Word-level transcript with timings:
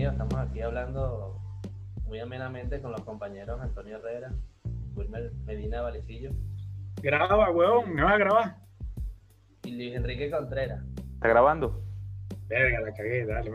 bienvenidos. 0.00 0.12
Estamos 0.12 0.50
aquí 0.50 0.62
hablando 0.62 1.40
muy 2.06 2.20
amenamente 2.20 2.80
con 2.80 2.92
los 2.92 3.02
compañeros 3.02 3.60
Antonio 3.60 3.98
Herrera, 3.98 4.32
Wilmer 4.94 5.30
Medina 5.44 5.82
Valecillo. 5.82 6.30
Graba, 7.02 7.50
huevón, 7.50 7.94
me 7.94 8.02
vas 8.02 8.14
a 8.14 8.18
grabar. 8.18 8.56
Y 9.64 9.72
Luis 9.72 9.94
Enrique 9.94 10.30
Contreras. 10.30 10.82
¿Está 11.14 11.28
grabando? 11.28 11.82
Verga, 12.48 12.80
la 12.80 12.94
cagué, 12.94 13.26
dale. 13.26 13.52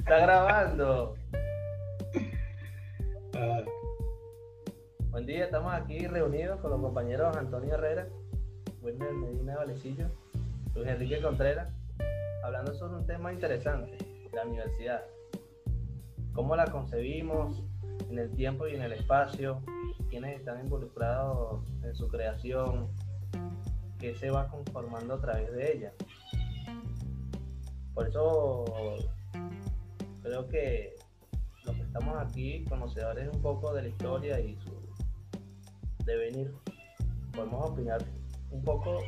Está 0.00 0.18
grabando. 0.18 1.14
Ah, 3.34 3.62
Buen 5.12 5.24
día, 5.24 5.46
estamos 5.46 5.72
aquí 5.72 6.06
reunidos 6.06 6.60
con 6.60 6.72
los 6.72 6.80
compañeros 6.82 7.34
Antonio 7.38 7.72
Herrera, 7.72 8.06
Wilmer 8.82 9.12
Medina 9.12 9.56
Valecillo, 9.56 10.08
Luis 10.74 10.88
Enrique 10.88 11.22
Contreras, 11.22 11.68
hablando 12.44 12.74
sobre 12.74 12.96
un 12.96 13.06
tema 13.06 13.32
interesante, 13.32 13.96
la 14.36 14.44
universidad. 14.44 15.02
¿Cómo 16.34 16.54
la 16.56 16.66
concebimos 16.66 17.62
en 18.10 18.18
el 18.18 18.30
tiempo 18.32 18.68
y 18.68 18.74
en 18.74 18.82
el 18.82 18.92
espacio? 18.92 19.62
¿Quiénes 20.10 20.38
están 20.38 20.60
involucrados 20.60 21.64
en 21.82 21.94
su 21.94 22.06
creación? 22.08 22.88
¿Qué 23.98 24.14
se 24.14 24.30
va 24.30 24.46
conformando 24.48 25.14
a 25.14 25.20
través 25.22 25.50
de 25.52 25.72
ella? 25.72 25.92
Por 27.94 28.08
eso 28.08 28.66
creo 30.22 30.46
que 30.48 30.94
los 31.64 31.74
que 31.74 31.82
estamos 31.82 32.18
aquí, 32.18 32.62
conocedores 32.68 33.30
un 33.32 33.40
poco 33.40 33.72
de 33.72 33.82
la 33.82 33.88
historia 33.88 34.38
y 34.38 34.54
su 34.56 36.04
devenir, 36.04 36.52
podemos 37.34 37.70
opinar 37.70 38.04
un 38.50 38.62
poco 38.62 38.98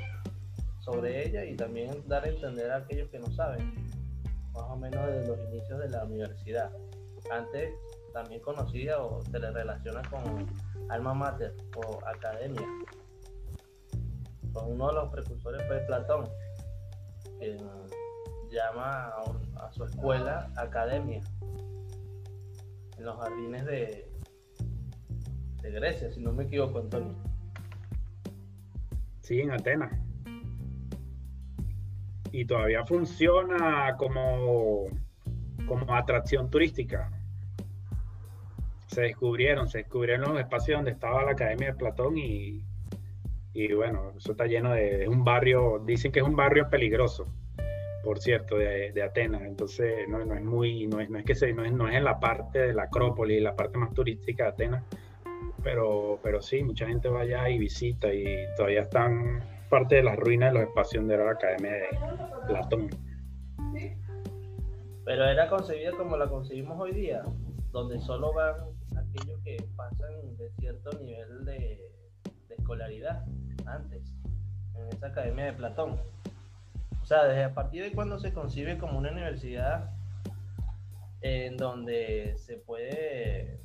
sobre 0.80 1.26
ella 1.26 1.44
y 1.44 1.54
también 1.54 2.02
dar 2.08 2.24
a 2.24 2.28
entender 2.28 2.70
a 2.70 2.78
aquellos 2.78 3.10
que 3.10 3.18
no 3.18 3.30
saben, 3.32 3.87
más 4.58 4.70
o 4.70 4.76
menos 4.76 5.06
desde 5.06 5.28
los 5.28 5.40
inicios 5.50 5.78
de 5.78 5.88
la 5.88 6.04
universidad. 6.04 6.70
Antes 7.30 7.74
también 8.12 8.40
conocida 8.40 9.02
o 9.02 9.22
se 9.22 9.38
le 9.38 9.50
relaciona 9.50 10.02
con 10.10 10.46
alma 10.88 11.14
mater 11.14 11.54
o 11.76 11.98
academia. 12.06 12.66
Con 14.52 14.72
uno 14.72 14.88
de 14.88 14.94
los 14.94 15.10
precursores 15.10 15.62
fue 15.66 15.78
Platón, 15.86 16.28
que 17.38 17.56
llama 18.50 19.12
a, 19.56 19.72
su 19.72 19.84
escuela 19.84 20.50
academia, 20.56 21.20
en 22.96 23.04
los 23.04 23.16
jardines 23.18 23.64
de, 23.66 24.10
de 25.62 25.70
Grecia, 25.70 26.10
si 26.10 26.20
no 26.20 26.32
me 26.32 26.44
equivoco, 26.44 26.78
Antonio. 26.78 27.14
sí, 29.20 29.40
en 29.40 29.52
Atenas. 29.52 30.07
Y 32.32 32.44
todavía 32.44 32.84
funciona 32.84 33.94
como, 33.96 34.86
como 35.66 35.94
atracción 35.94 36.50
turística. 36.50 37.10
Se 38.86 39.02
descubrieron, 39.02 39.68
se 39.68 39.78
descubrieron 39.78 40.32
los 40.32 40.40
espacios 40.40 40.78
donde 40.78 40.92
estaba 40.92 41.22
la 41.24 41.32
Academia 41.32 41.68
de 41.68 41.74
Platón 41.74 42.16
y, 42.16 42.64
y 43.52 43.72
bueno, 43.72 44.12
eso 44.16 44.32
está 44.32 44.46
lleno 44.46 44.72
de, 44.72 45.02
es 45.02 45.08
un 45.08 45.24
barrio, 45.24 45.82
dicen 45.84 46.10
que 46.12 46.20
es 46.20 46.26
un 46.26 46.36
barrio 46.36 46.68
peligroso, 46.70 47.26
por 48.02 48.18
cierto, 48.18 48.56
de, 48.56 48.92
de 48.92 49.02
Atenas. 49.02 49.42
Entonces 49.42 50.08
no, 50.08 50.24
no 50.24 50.34
es 50.34 50.42
muy, 50.42 50.86
no 50.86 51.00
es, 51.00 51.10
no 51.10 51.18
es 51.18 51.24
que 51.24 51.34
se, 51.34 51.52
no 51.52 51.64
es, 51.64 51.72
no 51.72 51.88
es 51.88 51.96
en 51.96 52.04
la 52.04 52.18
parte 52.18 52.58
de 52.60 52.72
la 52.72 52.84
Acrópolis, 52.84 53.42
la 53.42 53.56
parte 53.56 53.78
más 53.78 53.92
turística 53.92 54.44
de 54.44 54.48
Atenas, 54.50 54.84
pero, 55.62 56.18
pero 56.22 56.40
sí, 56.40 56.62
mucha 56.62 56.86
gente 56.86 57.08
va 57.08 57.20
allá 57.20 57.48
y 57.50 57.58
visita 57.58 58.12
y 58.12 58.24
todavía 58.56 58.82
están 58.82 59.42
parte 59.68 59.96
de 59.96 60.02
las 60.02 60.16
ruinas 60.16 60.52
de 60.52 60.60
los 60.60 60.68
espacios 60.68 61.02
donde 61.02 61.14
era 61.14 61.24
la 61.24 61.32
Academia 61.32 61.72
de 61.72 61.88
Platón. 62.46 62.90
Pero 65.04 65.24
era 65.24 65.48
concebida 65.48 65.92
como 65.92 66.16
la 66.16 66.28
concebimos 66.28 66.78
hoy 66.78 66.92
día, 66.92 67.22
donde 67.72 67.98
solo 68.00 68.32
van 68.32 68.56
aquellos 68.96 69.40
que 69.44 69.56
pasan 69.76 70.36
de 70.36 70.50
cierto 70.58 70.90
nivel 70.98 71.44
de, 71.44 71.80
de 72.48 72.54
escolaridad 72.54 73.24
antes, 73.66 74.14
en 74.74 74.88
esa 74.88 75.08
academia 75.08 75.46
de 75.46 75.52
Platón. 75.54 75.96
O 77.02 77.06
sea, 77.06 77.24
desde 77.24 77.44
a 77.44 77.54
partir 77.54 77.82
de 77.82 77.92
cuando 77.92 78.18
se 78.18 78.32
concibe 78.34 78.76
como 78.76 78.98
una 78.98 79.10
universidad 79.10 79.90
en 81.22 81.56
donde 81.56 82.34
se 82.36 82.56
puede 82.56 83.60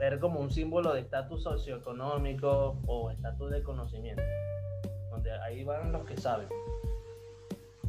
ver 0.00 0.18
como 0.18 0.40
un 0.40 0.50
símbolo 0.50 0.94
de 0.94 1.00
estatus 1.00 1.42
socioeconómico 1.42 2.78
o 2.86 3.10
estatus 3.10 3.50
de 3.50 3.62
conocimiento, 3.62 4.22
donde 5.10 5.30
ahí 5.42 5.62
van 5.62 5.92
los 5.92 6.06
que 6.06 6.16
saben. 6.16 6.48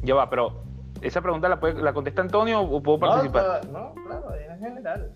Ya 0.02 0.14
va, 0.14 0.28
pero 0.28 0.62
esa 1.00 1.22
pregunta 1.22 1.48
la, 1.48 1.58
puede, 1.58 1.80
la 1.80 1.94
contesta 1.94 2.20
Antonio 2.20 2.60
o 2.60 2.82
puedo 2.82 2.98
participar. 2.98 3.66
No, 3.68 3.94
no, 3.94 4.04
claro, 4.04 4.34
en 4.34 4.58
general. 4.58 5.14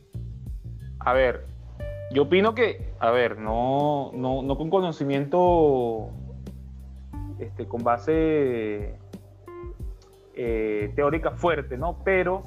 A 1.00 1.12
ver, 1.12 1.44
yo 2.12 2.22
opino 2.22 2.54
que, 2.54 2.94
a 2.98 3.10
ver, 3.10 3.38
no, 3.38 4.10
no, 4.14 4.42
no 4.42 4.56
con 4.56 4.70
conocimiento 4.70 6.08
este, 7.38 7.68
con 7.68 7.84
base 7.84 8.98
eh, 10.34 10.92
teórica 10.96 11.32
fuerte, 11.32 11.76
¿no? 11.76 11.98
Pero 12.04 12.42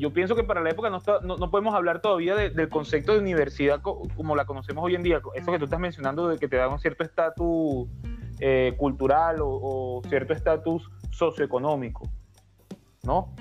yo 0.00 0.12
pienso 0.12 0.34
que 0.34 0.42
para 0.44 0.60
la 0.60 0.70
época 0.70 0.90
no, 0.90 0.96
está- 0.96 1.20
no, 1.22 1.36
no 1.36 1.50
podemos 1.50 1.74
hablar 1.74 2.00
todavía 2.00 2.34
de- 2.34 2.50
del 2.50 2.68
concepto 2.68 3.12
de 3.12 3.18
universidad 3.18 3.80
co- 3.82 4.02
como 4.16 4.34
la 4.34 4.44
conocemos 4.46 4.82
hoy 4.84 4.94
en 4.94 5.02
día. 5.02 5.20
Eso 5.34 5.52
que 5.52 5.58
tú 5.58 5.64
estás 5.66 5.78
mencionando 5.80 6.26
de 6.28 6.38
que 6.38 6.48
te 6.48 6.56
da 6.56 6.68
un 6.68 6.78
cierto 6.78 7.04
estatus 7.04 7.88
eh, 8.40 8.74
cultural 8.78 9.40
o, 9.42 9.48
o 9.98 10.02
cierto 10.08 10.32
estatus 10.32 10.90
socioeconómico, 11.10 12.08
¿no? 13.04 13.34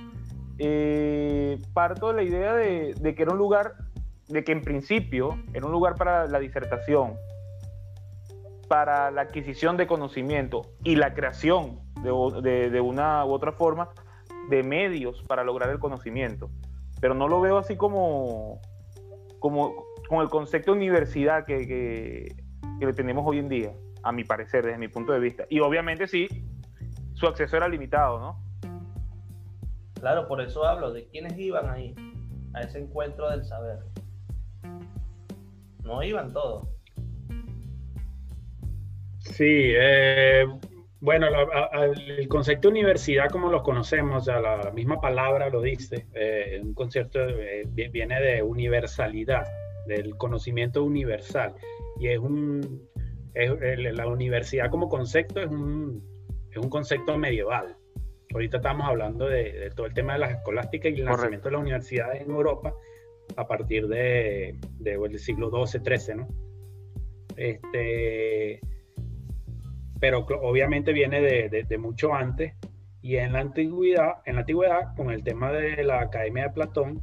Eh, 0.58 1.58
parto 1.74 2.10
de 2.10 2.14
la 2.16 2.24
idea 2.24 2.54
de, 2.54 2.94
de 3.00 3.16
que 3.16 3.22
era 3.24 3.32
un 3.32 3.38
lugar, 3.38 3.76
de 4.28 4.44
que 4.44 4.52
en 4.52 4.62
principio 4.62 5.40
era 5.54 5.66
un 5.66 5.72
lugar 5.72 5.96
para 5.96 6.28
la 6.28 6.38
disertación, 6.40 7.14
para 8.68 9.10
la 9.12 9.22
adquisición 9.22 9.78
de 9.78 9.88
conocimiento 9.88 10.64
y 10.84 10.96
la 10.98 11.14
creación 11.14 11.80
de- 12.42 12.70
de 12.70 12.82
una 12.82 13.26
u 13.26 13.32
otra 13.32 13.52
forma 13.54 13.90
de 14.50 14.64
medios 14.64 15.24
para 15.24 15.44
lograr 15.44 15.70
el 15.70 15.80
conocimiento. 15.80 16.50
Pero 17.00 17.14
no 17.14 17.28
lo 17.28 17.40
veo 17.40 17.58
así 17.58 17.78
como, 17.78 18.60
como 19.40 19.86
con 20.08 20.22
el 20.22 20.30
concepto 20.30 20.72
de 20.72 20.78
universidad 20.78 21.46
que, 21.46 21.68
que, 21.68 22.36
que 22.80 22.86
le 22.86 22.94
tenemos 22.94 23.26
hoy 23.26 23.40
en 23.40 23.50
día, 23.50 23.74
a 24.04 24.12
mi 24.12 24.24
parecer, 24.24 24.66
desde 24.66 24.78
mi 24.78 24.88
punto 24.88 25.14
de 25.14 25.20
vista. 25.20 25.46
Y 25.50 25.60
obviamente 25.60 26.08
sí, 26.08 26.28
su 27.14 27.28
acceso 27.28 27.58
era 27.58 27.68
limitado, 27.68 28.20
¿no? 28.20 28.50
Claro, 30.00 30.28
por 30.28 30.42
eso 30.42 30.64
hablo 30.66 30.92
de 30.94 31.08
quiénes 31.08 31.38
iban 31.38 31.70
ahí, 31.70 31.94
a 32.54 32.62
ese 32.62 32.80
encuentro 32.80 33.30
del 33.30 33.44
saber. 33.44 33.80
No 35.84 36.02
iban 36.04 36.32
todos. 36.32 36.68
Sí, 39.20 39.74
eh, 39.76 40.46
bueno, 41.02 41.30
la- 41.30 41.48
a- 41.72 41.86
el 41.86 42.28
concepto 42.28 42.68
de 42.68 42.74
universidad 42.74 43.30
como 43.30 43.50
lo 43.50 43.64
conocemos, 43.64 44.26
sea, 44.26 44.40
la 44.42 44.72
misma 44.72 45.00
palabra 45.00 45.50
lo 45.50 45.62
dice, 45.62 46.08
eh, 46.14 46.60
un 46.62 46.74
concepto 46.74 47.20
eh, 47.28 47.64
vi- 47.68 47.88
viene 47.88 48.20
de 48.22 48.44
universalidad, 48.44 49.46
del 49.88 50.16
conocimiento 50.18 50.84
universal, 50.84 51.54
y 52.00 52.08
es 52.10 52.20
un, 52.20 52.82
es- 53.34 53.94
la 53.96 54.08
universidad 54.08 54.70
como 54.70 54.90
concepto 54.90 55.40
es 55.40 55.48
un, 55.48 56.04
es 56.52 56.58
un 56.58 56.70
concepto 56.70 57.18
medieval. 57.18 57.76
Ahorita 58.34 58.58
estamos 58.58 58.88
hablando 58.88 59.26
de, 59.28 59.52
de 59.54 59.70
todo 59.72 59.88
el 59.88 59.94
tema 59.94 60.14
de 60.14 60.20
las 60.20 60.32
escolásticas 60.32 60.92
y 60.92 60.96
el 60.96 61.02
Correcto. 61.06 61.18
nacimiento 61.22 61.48
de 61.48 61.52
las 61.54 61.62
universidades 61.62 62.22
en 62.22 62.30
Europa 62.32 62.74
a 63.38 63.48
partir 63.48 63.88
de, 63.88 64.56
de- 64.80 64.98
del 64.98 65.18
siglo 65.20 65.50
XII, 65.50 65.80
XIII, 65.84 66.16
¿no? 66.18 66.28
Este, 67.38 68.60
pero 70.00 70.20
obviamente 70.42 70.94
viene 70.94 71.22
de, 71.22 71.50
de- 71.50 71.64
de 71.64 71.78
mucho 71.78 72.14
antes 72.14 72.54
y 73.02 73.16
en 73.18 73.34
la 73.34 73.40
antigüedad, 73.40 74.16
en 74.26 74.36
la 74.36 74.42
antigüedad 74.42 74.96
con 74.96 75.10
el 75.12 75.24
tema 75.24 75.52
de 75.52 75.84
la 75.84 76.02
Academia 76.02 76.44
de 76.44 76.50
Platón, 76.54 77.02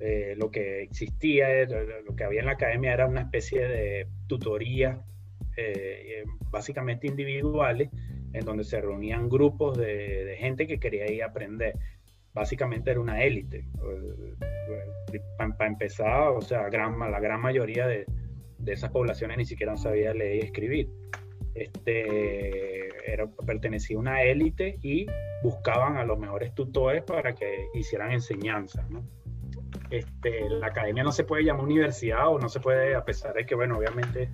eh, 0.00 0.34
lo 0.36 0.50
que 0.50 0.82
existía, 0.82 1.48
era- 1.50 1.82
lo 2.06 2.14
que 2.16 2.24
había 2.24 2.40
en 2.40 2.46
la 2.46 2.52
academia 2.52 2.92
era 2.92 3.06
una 3.06 3.20
especie 3.22 3.66
de 3.66 4.06
tutoría, 4.26 5.00
eh, 5.56 6.24
básicamente 6.50 7.06
individuales, 7.06 7.90
en 8.32 8.44
donde 8.44 8.64
se 8.64 8.80
reunían 8.80 9.28
grupos 9.28 9.78
de, 9.78 10.24
de 10.24 10.36
gente 10.36 10.66
que 10.66 10.80
quería 10.80 11.10
ir 11.10 11.22
a 11.22 11.26
aprender. 11.26 11.74
Básicamente 12.32 12.90
era 12.90 12.98
una 13.00 13.22
élite. 13.22 13.64
Para 15.38 15.66
empezar, 15.68 16.28
o 16.30 16.40
sea, 16.40 16.68
gran, 16.68 16.98
la 16.98 17.20
gran 17.20 17.40
mayoría 17.40 17.86
de, 17.86 18.04
de 18.58 18.72
esas 18.72 18.90
poblaciones 18.90 19.36
ni 19.36 19.44
siquiera 19.44 19.76
sabía 19.76 20.12
leer 20.12 20.36
y 20.36 20.46
escribir. 20.46 20.88
Este, 21.54 23.12
era, 23.12 23.26
pertenecía 23.46 23.96
a 23.96 24.00
una 24.00 24.22
élite 24.22 24.78
y 24.82 25.06
buscaban 25.42 25.96
a 25.96 26.04
los 26.04 26.18
mejores 26.18 26.54
tutores 26.54 27.02
para 27.04 27.34
que 27.34 27.66
hicieran 27.74 28.12
enseñanza. 28.12 28.84
¿no? 28.90 29.04
Este, 29.90 30.48
la 30.50 30.68
academia 30.68 31.04
no 31.04 31.12
se 31.12 31.24
puede 31.24 31.44
llamar 31.44 31.64
universidad 31.64 32.28
o 32.28 32.38
no 32.38 32.48
se 32.48 32.60
puede, 32.60 32.94
a 32.94 33.04
pesar 33.04 33.34
de 33.34 33.46
que, 33.46 33.54
bueno, 33.54 33.78
obviamente 33.78 34.30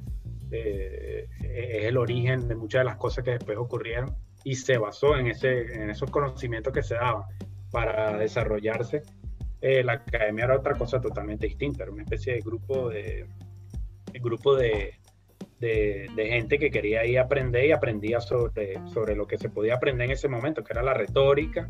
eh, 0.51 1.29
es 1.43 1.85
el 1.85 1.97
origen 1.97 2.49
de 2.49 2.55
muchas 2.55 2.81
de 2.81 2.85
las 2.85 2.97
cosas 2.97 3.25
que 3.25 3.33
después 3.33 3.59
ocurrieron. 3.59 4.15
y 4.43 4.55
se 4.55 4.79
basó 4.79 5.17
en, 5.19 5.27
ese, 5.27 5.83
en 5.83 5.91
esos 5.91 6.11
conocimientos 6.11 6.73
que 6.73 6.83
se 6.83 6.95
daban 6.95 7.25
para 7.71 8.17
desarrollarse, 8.17 9.03
eh, 9.61 9.85
la 9.85 9.93
academia 9.93 10.47
era 10.47 10.57
otra 10.57 10.75
cosa 10.75 11.01
totalmente 11.01 11.47
distinta, 11.47 11.83
era 11.83 11.93
una 11.93 12.03
especie 12.03 12.35
de 12.35 12.41
grupo 12.41 12.89
de, 12.89 13.27
grupo 14.21 14.57
de, 14.57 14.95
de, 15.61 16.09
gente 16.17 16.59
que 16.59 16.71
quería 16.71 17.05
ir 17.05 17.19
a 17.19 17.23
aprender 17.23 17.67
y 17.67 17.73
aprendía 17.73 18.21
sobre, 18.21 18.75
sobre 18.89 19.15
lo 19.15 19.27
que 19.27 19.39
se 19.39 19.51
podía 19.51 19.75
aprender 19.75 20.07
en 20.07 20.13
ese 20.13 20.29
momento, 20.29 20.65
que 20.65 20.73
era 20.73 20.83
la 20.83 20.95
retórica 20.95 21.69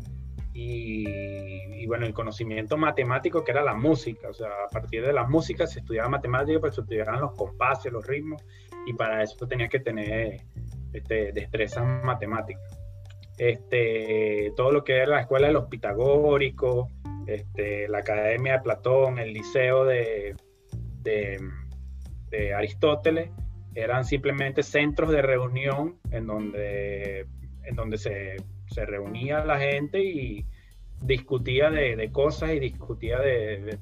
y, 0.53 1.85
bueno, 1.87 2.05
el 2.05 2.13
conocimiento 2.13 2.77
matemático, 2.77 3.43
que 3.43 3.51
era 3.51 3.63
la 3.63 3.73
música. 3.73 4.29
O 4.29 4.33
sea, 4.33 4.49
a 4.65 4.69
partir 4.69 5.05
de 5.05 5.13
la 5.13 5.25
música 5.27 5.67
se 5.67 5.79
estudiaba 5.79 6.09
matemática, 6.09 6.59
pues 6.59 6.75
se 6.75 6.81
estudiaban 6.81 7.19
los 7.19 7.33
compases, 7.33 7.91
los 7.91 8.05
ritmos, 8.05 8.43
y 8.85 8.93
para 8.93 9.23
eso 9.23 9.47
tenías 9.47 9.69
que 9.69 9.79
tener 9.79 10.41
este, 10.93 11.31
destrezas 11.33 11.85
matemáticas. 12.03 12.77
Este, 13.37 14.53
todo 14.55 14.71
lo 14.71 14.83
que 14.83 14.97
era 14.97 15.07
la 15.07 15.21
escuela 15.21 15.47
de 15.47 15.53
los 15.53 15.65
pitagóricos, 15.65 16.89
este, 17.27 17.87
la 17.87 17.99
academia 17.99 18.53
de 18.53 18.59
Platón, 18.59 19.19
el 19.19 19.33
liceo 19.33 19.85
de, 19.85 20.35
de 21.01 22.53
Aristóteles, 22.53 23.31
eran 23.75 24.05
simplemente 24.05 24.63
centros 24.63 25.11
de 25.11 25.21
reunión 25.21 25.97
en 26.11 26.27
donde, 26.27 27.27
en 27.63 27.75
donde 27.75 27.97
se, 27.97 28.37
se 28.67 28.85
reunía 28.85 29.45
la 29.45 29.59
gente 29.59 30.03
y 30.03 30.45
discutía 31.01 31.69
de, 31.69 32.09
cosas 32.11 32.51
y 32.51 32.59
discutía 32.59 33.19
de, 33.19 33.77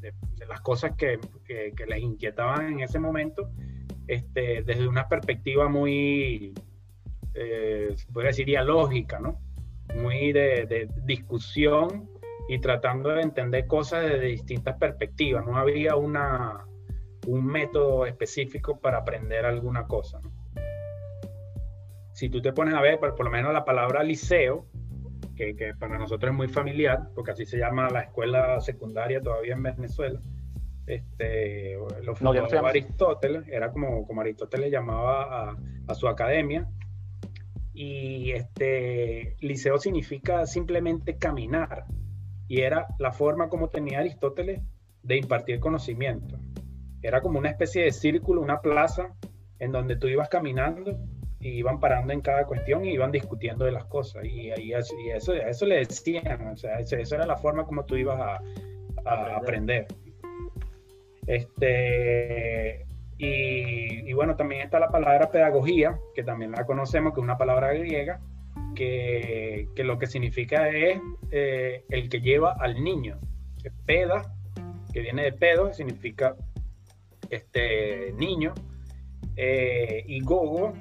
las 0.47 0.61
cosas 0.61 0.95
que, 0.95 1.19
que, 1.45 1.85
les 1.85 2.01
inquietaban 2.01 2.73
en 2.73 2.79
ese 2.79 2.99
momento 2.99 3.49
este, 4.07 4.63
desde 4.63 4.87
una 4.87 5.07
perspectiva 5.07 5.69
muy, 5.69 6.53
eh, 7.35 7.95
podría 8.11 8.29
decir, 8.29 8.49
lógica, 8.65 9.19
¿no? 9.19 9.39
Muy 9.95 10.31
de, 10.31 10.89
discusión 11.05 12.09
y 12.47 12.59
tratando 12.59 13.09
de 13.09 13.21
entender 13.21 13.67
cosas 13.67 14.03
desde 14.03 14.27
distintas 14.27 14.77
perspectivas. 14.77 15.45
No 15.45 15.57
había 15.57 15.95
una, 15.95 16.65
un 17.29 17.45
método 17.45 18.05
específico 18.05 18.79
para 18.79 18.99
aprender 18.99 19.45
alguna 19.45 19.85
cosa. 19.85 20.19
Si 22.11 22.29
tú 22.29 22.41
te 22.41 22.51
pones 22.53 22.73
a 22.73 22.81
ver, 22.81 22.99
por, 22.99 23.23
lo 23.23 23.29
menos 23.29 23.53
la 23.53 23.63
palabra 23.63 24.03
liceo, 24.03 24.65
que, 25.35 25.73
para 25.79 25.97
nosotros 25.97 26.31
es 26.31 26.35
muy 26.35 26.49
familiar, 26.49 27.09
porque 27.15 27.31
así 27.31 27.45
se 27.45 27.57
llama 27.57 27.89
la 27.89 28.01
escuela 28.01 28.59
secundaria 28.59 29.21
todavía 29.21 29.53
en 29.53 29.63
Venezuela, 29.63 30.19
este, 30.85 31.77
lo 32.03 32.15
fundó 32.15 32.65
Aristóteles, 32.65 33.47
era 33.47 33.71
como, 33.71 34.05
como 34.07 34.21
Aristóteles 34.21 34.71
llamaba 34.71 35.51
a, 35.51 35.57
a, 35.87 35.93
su 35.93 36.07
academia. 36.07 36.67
Y 37.73 38.31
este 38.31 39.37
liceo 39.39 39.77
significa 39.77 40.45
simplemente 40.47 41.17
caminar. 41.17 41.85
Y 42.47 42.61
era 42.61 42.87
la 42.97 43.11
forma 43.11 43.47
como 43.47 43.69
tenía 43.69 43.99
Aristóteles 43.99 44.61
de 45.03 45.17
impartir 45.17 45.59
conocimiento. 45.59 46.39
Era 47.01 47.21
como 47.21 47.39
una 47.39 47.49
especie 47.49 47.83
de 47.83 47.91
círculo, 47.91 48.41
una 48.41 48.61
plaza 48.61 49.13
en 49.59 49.71
donde 49.71 49.95
tú 49.95 50.07
ibas 50.07 50.29
caminando 50.29 50.97
y 51.39 51.49
iban 51.49 51.79
parando 51.79 52.11
en 52.11 52.21
cada 52.21 52.45
cuestión 52.45 52.85
y 52.85 52.93
iban 52.93 53.11
discutiendo 53.11 53.65
de 53.65 53.71
las 53.71 53.85
cosas. 53.85 54.25
Y, 54.25 54.51
y, 54.57 54.73
eso, 54.73 55.33
eso 55.33 55.65
le 55.65 55.77
decían, 55.77 56.47
o 56.47 56.57
sea, 56.57 56.79
esa 56.79 57.15
era 57.15 57.25
la 57.25 57.37
forma 57.37 57.65
como 57.65 57.85
tú 57.85 57.95
ibas 57.95 58.19
a, 58.19 58.39
aprender. 59.35 59.87
Este, 61.25 62.85
y, 63.17 64.11
bueno, 64.13 64.35
también 64.35 64.61
está 64.61 64.79
la 64.79 64.89
palabra 64.89 65.31
pedagogía, 65.31 65.97
que 66.13 66.23
también 66.23 66.51
la 66.51 66.65
conocemos, 66.65 67.13
que 67.13 67.21
es 67.21 67.23
una 67.23 67.37
palabra 67.37 67.73
griega, 67.73 68.19
que, 68.75 69.67
que 69.75 69.83
lo 69.83 69.97
que 69.97 70.07
significa 70.07 70.69
es 70.69 70.99
eh, 71.31 71.85
el 71.89 72.09
que 72.09 72.19
lleva 72.21 72.55
al 72.59 72.83
niño. 72.83 73.19
Peda, 73.85 74.33
que 74.93 75.01
viene 75.01 75.23
de 75.23 75.33
pedo, 75.33 75.73
significa 75.73 76.35
este, 77.29 78.13
niño, 78.13 78.53
eh, 79.35 80.03
y 80.07 80.19
gogo 80.21 80.73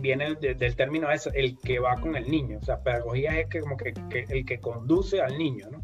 viene 0.00 0.34
del 0.34 0.76
término 0.76 1.10
es 1.10 1.28
el 1.32 1.56
que 1.58 1.78
va 1.78 1.94
con 1.96 2.16
el 2.16 2.28
niño, 2.30 2.58
o 2.60 2.64
sea, 2.64 2.82
pedagogía 2.82 3.38
es 3.38 3.48
que, 3.48 3.60
como 3.60 3.76
que, 3.76 3.94
el 4.28 4.44
que 4.44 4.58
conduce 4.58 5.20
al 5.20 5.38
niño, 5.38 5.68
¿no? 5.70 5.82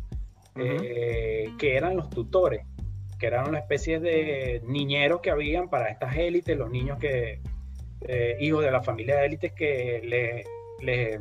Eh, 0.61 1.53
que 1.57 1.77
eran 1.77 1.97
los 1.97 2.11
tutores, 2.11 2.67
que 3.19 3.29
eran 3.29 3.49
una 3.49 3.61
especie 3.61 4.01
de 4.01 4.61
niñeros 4.67 5.21
que 5.21 5.31
habían 5.31 5.71
para 5.71 5.89
estas 5.89 6.17
élites, 6.17 6.59
los 6.59 6.69
niños 6.69 6.99
que, 6.99 7.41
eh, 8.01 8.37
hijos 8.41 8.65
de 8.65 8.71
la 8.73 8.83
familia 8.83 9.17
de 9.17 9.27
élites 9.27 9.53
que 9.53 10.01
les, 10.05 11.21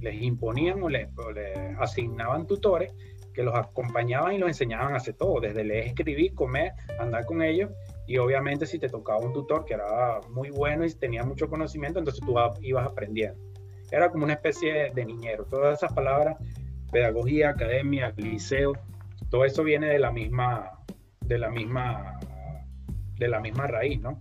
les, 0.00 0.22
imponían 0.22 0.82
o 0.82 0.88
les, 0.88 1.08
asignaban 1.78 2.46
tutores 2.46 2.92
que 3.32 3.42
los 3.42 3.54
acompañaban 3.54 4.34
y 4.34 4.38
los 4.38 4.48
enseñaban 4.48 4.94
a 4.94 4.96
hacer 4.96 5.14
todo, 5.14 5.40
desde 5.40 5.64
leer, 5.64 5.86
escribir, 5.86 6.34
comer, 6.34 6.72
andar 6.98 7.24
con 7.24 7.42
ellos 7.42 7.70
y 8.08 8.16
obviamente 8.16 8.64
si 8.64 8.78
te 8.78 8.88
tocaba 8.88 9.18
un 9.18 9.34
tutor 9.34 9.66
que 9.66 9.74
era 9.74 10.20
muy 10.30 10.48
bueno 10.48 10.86
y 10.86 10.92
tenía 10.94 11.24
mucho 11.24 11.46
conocimiento, 11.50 11.98
entonces 11.98 12.24
tú 12.24 12.34
ibas 12.62 12.86
aprendiendo. 12.86 13.38
Era 13.92 14.10
como 14.10 14.24
una 14.24 14.32
especie 14.32 14.90
de 14.94 15.04
niñero. 15.04 15.44
Todas 15.44 15.76
esas 15.76 15.92
palabras, 15.92 16.38
pedagogía, 16.90 17.50
academia, 17.50 18.14
liceo, 18.16 18.72
todo 19.28 19.44
eso 19.44 19.62
viene 19.62 19.88
de 19.88 19.98
la 19.98 20.10
misma, 20.10 20.70
de 21.20 21.38
la 21.38 21.50
misma, 21.50 22.18
de 23.18 23.28
la 23.28 23.40
misma 23.40 23.66
raíz, 23.66 24.00
¿no? 24.00 24.18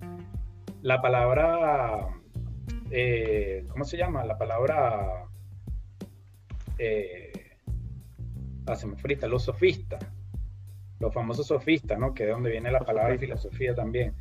La 0.81 1.01
palabra, 1.01 2.09
eh, 2.91 3.65
¿cómo 3.69 3.85
se 3.85 3.95
llama? 3.95 4.25
La 4.25 4.37
palabra, 4.37 5.27
eh, 6.77 7.31
ah, 8.65 8.75
me 8.85 8.97
frita, 8.97 9.27
los 9.27 9.43
sofistas 9.43 10.05
los 10.99 11.13
famosos 11.13 11.47
sofistas, 11.47 11.99
¿no? 11.99 12.13
que 12.13 12.25
de 12.25 12.31
donde 12.31 12.51
viene 12.51 12.71
la 12.71 12.79
palabra 12.79 13.17
filosofía 13.17 13.75
también, 13.75 14.13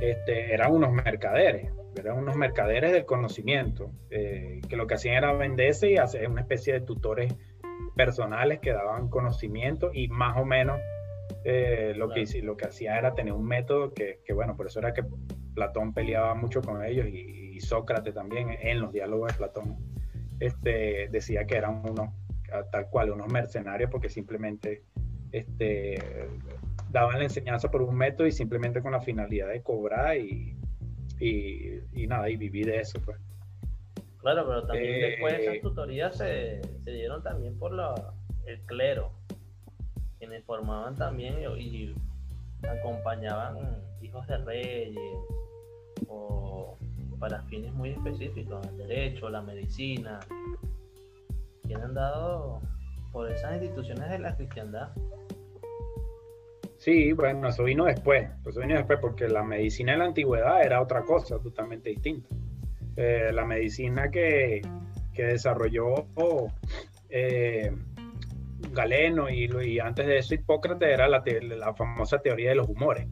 este, 0.00 0.52
eran 0.52 0.72
unos 0.72 0.92
mercaderes, 0.92 1.70
eran 1.96 2.18
unos 2.18 2.36
mercaderes 2.36 2.92
del 2.92 3.06
conocimiento, 3.06 3.90
eh, 4.10 4.60
que 4.68 4.76
lo 4.76 4.86
que 4.86 4.94
hacían 4.94 5.16
era 5.16 5.32
venderse 5.32 5.90
y 5.90 5.96
hacer 5.96 6.28
una 6.28 6.42
especie 6.42 6.74
de 6.74 6.80
tutores 6.80 7.34
personales 7.94 8.60
que 8.60 8.72
daban 8.72 9.08
conocimiento 9.08 9.90
y 9.92 10.08
más 10.08 10.36
o 10.36 10.44
menos 10.44 10.78
eh, 11.44 11.94
lo, 11.96 12.10
que, 12.10 12.24
lo 12.42 12.56
que 12.56 12.66
hacía 12.66 12.98
era 12.98 13.14
tener 13.14 13.32
un 13.32 13.46
método 13.46 13.94
que, 13.94 14.20
que, 14.24 14.32
bueno, 14.32 14.56
por 14.56 14.66
eso 14.66 14.80
era 14.80 14.92
que 14.92 15.04
Platón 15.54 15.94
peleaba 15.94 16.34
mucho 16.34 16.60
con 16.60 16.84
ellos 16.84 17.06
y, 17.08 17.34
Sócrates 17.58 18.12
también 18.12 18.50
en 18.60 18.80
los 18.80 18.92
diálogos 18.92 19.32
de 19.32 19.38
Platón 19.38 19.78
este, 20.40 21.08
decía 21.08 21.46
que 21.46 21.56
eran 21.56 21.82
unos, 21.88 22.10
tal 22.70 22.90
cual, 22.90 23.12
unos 23.12 23.32
mercenarios 23.32 23.90
porque 23.90 24.10
simplemente 24.10 24.82
este, 25.38 26.28
daban 26.90 27.18
la 27.18 27.24
enseñanza 27.24 27.70
por 27.70 27.82
un 27.82 27.94
método 27.94 28.26
y 28.26 28.32
simplemente 28.32 28.80
con 28.80 28.92
la 28.92 29.00
finalidad 29.00 29.48
de 29.48 29.62
cobrar 29.62 30.16
y, 30.16 30.56
y, 31.20 32.06
nada, 32.06 32.28
y 32.30 32.36
vivir 32.36 32.66
de 32.66 32.80
eso. 32.80 33.00
Pues. 33.04 33.18
Claro, 34.18 34.46
pero 34.46 34.66
también 34.66 35.00
después 35.00 35.34
esas 35.34 35.54
eh, 35.54 35.60
tutorías 35.60 36.16
se, 36.16 36.60
se, 36.84 36.90
dieron 36.90 37.22
también 37.22 37.58
por 37.58 37.72
la, 37.72 37.94
el 38.46 38.60
clero, 38.62 39.12
quienes 40.18 40.44
formaban 40.44 40.94
también 40.96 41.34
y, 41.58 41.94
acompañaban 42.66 43.58
hijos 44.00 44.26
de 44.26 44.38
reyes 44.38 45.18
o 46.08 46.76
para 47.18 47.42
fines 47.42 47.72
muy 47.72 47.90
específicos, 47.90 48.66
el 48.66 48.78
derecho, 48.78 49.28
la 49.28 49.42
medicina, 49.42 50.18
quienes 51.62 51.84
han 51.84 51.94
dado 51.94 52.60
por 53.12 53.30
esas 53.30 53.54
instituciones 53.54 54.10
de 54.10 54.18
la 54.18 54.36
cristiandad. 54.36 54.90
Sí, 56.86 57.12
bueno, 57.14 57.48
eso 57.48 57.64
vino 57.64 57.84
después, 57.86 58.30
eso 58.46 58.60
vino 58.60 58.76
después 58.76 59.00
porque 59.00 59.26
la 59.26 59.42
medicina 59.42 59.94
en 59.94 59.98
la 59.98 60.04
antigüedad 60.04 60.62
era 60.62 60.80
otra 60.80 61.02
cosa 61.02 61.36
totalmente 61.40 61.90
distinta. 61.90 62.28
Eh, 62.96 63.30
la 63.32 63.44
medicina 63.44 64.08
que, 64.08 64.62
desarrolló 65.12 66.06
eh, 67.10 67.72
Galeno 68.70 69.28
y, 69.28 69.80
antes 69.80 70.06
de 70.06 70.18
eso 70.18 70.36
Hipócrates 70.36 70.88
era 70.88 71.08
la, 71.08 71.24
famosa 71.74 72.18
teoría 72.20 72.50
de 72.50 72.54
los 72.54 72.68
humores. 72.68 73.08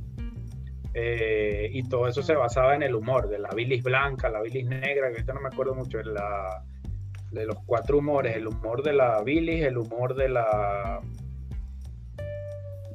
Eh, 0.94 1.68
y 1.72 1.82
todo 1.88 2.06
eso 2.06 2.22
se 2.22 2.36
basaba 2.36 2.76
en 2.76 2.84
el 2.84 2.94
humor, 2.94 3.28
de 3.28 3.40
la 3.40 3.48
bilis 3.56 3.82
blanca, 3.82 4.28
la 4.28 4.40
bilis 4.40 4.66
negra, 4.66 5.08
que 5.08 5.14
ahorita 5.14 5.32
no 5.32 5.40
me 5.40 5.48
acuerdo 5.48 5.74
mucho, 5.74 5.98
de 5.98 7.44
los 7.44 7.58
cuatro 7.66 7.98
humores, 7.98 8.36
el 8.36 8.46
humor 8.46 8.84
de 8.84 8.92
la 8.92 9.20
bilis, 9.24 9.64
el 9.64 9.78
humor 9.78 10.14
de 10.14 10.28
la 10.28 11.00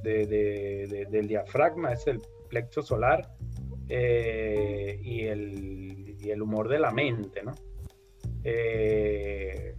del 0.03 1.27
diafragma, 1.27 1.93
es 1.93 2.07
el 2.07 2.21
plexo 2.49 2.81
solar 2.81 3.29
eh, 3.87 4.99
y, 5.01 5.25
el, 5.25 6.41
humor 6.41 6.67
de 6.69 6.79
la 6.79 6.91
mente, 6.91 7.43
¿no? 7.43 7.53
Eh, 8.43 9.75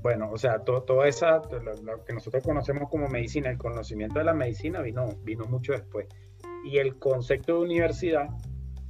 bueno, 0.00 0.30
o 0.30 0.38
sea, 0.38 0.60
todo, 0.60 0.82
toda 0.82 1.08
esa, 1.08 1.40
lo, 1.82 2.04
que 2.04 2.12
nosotros 2.12 2.42
conocemos 2.44 2.88
como 2.88 3.08
medicina, 3.08 3.50
el 3.50 3.58
conocimiento 3.58 4.18
de 4.20 4.24
la 4.24 4.34
medicina 4.34 4.80
vino, 4.80 5.08
vino 5.24 5.44
mucho 5.46 5.72
después. 5.72 6.06
Y 6.64 6.78
el 6.78 6.98
concepto 6.98 7.54
de 7.56 7.60
universidad 7.64 8.28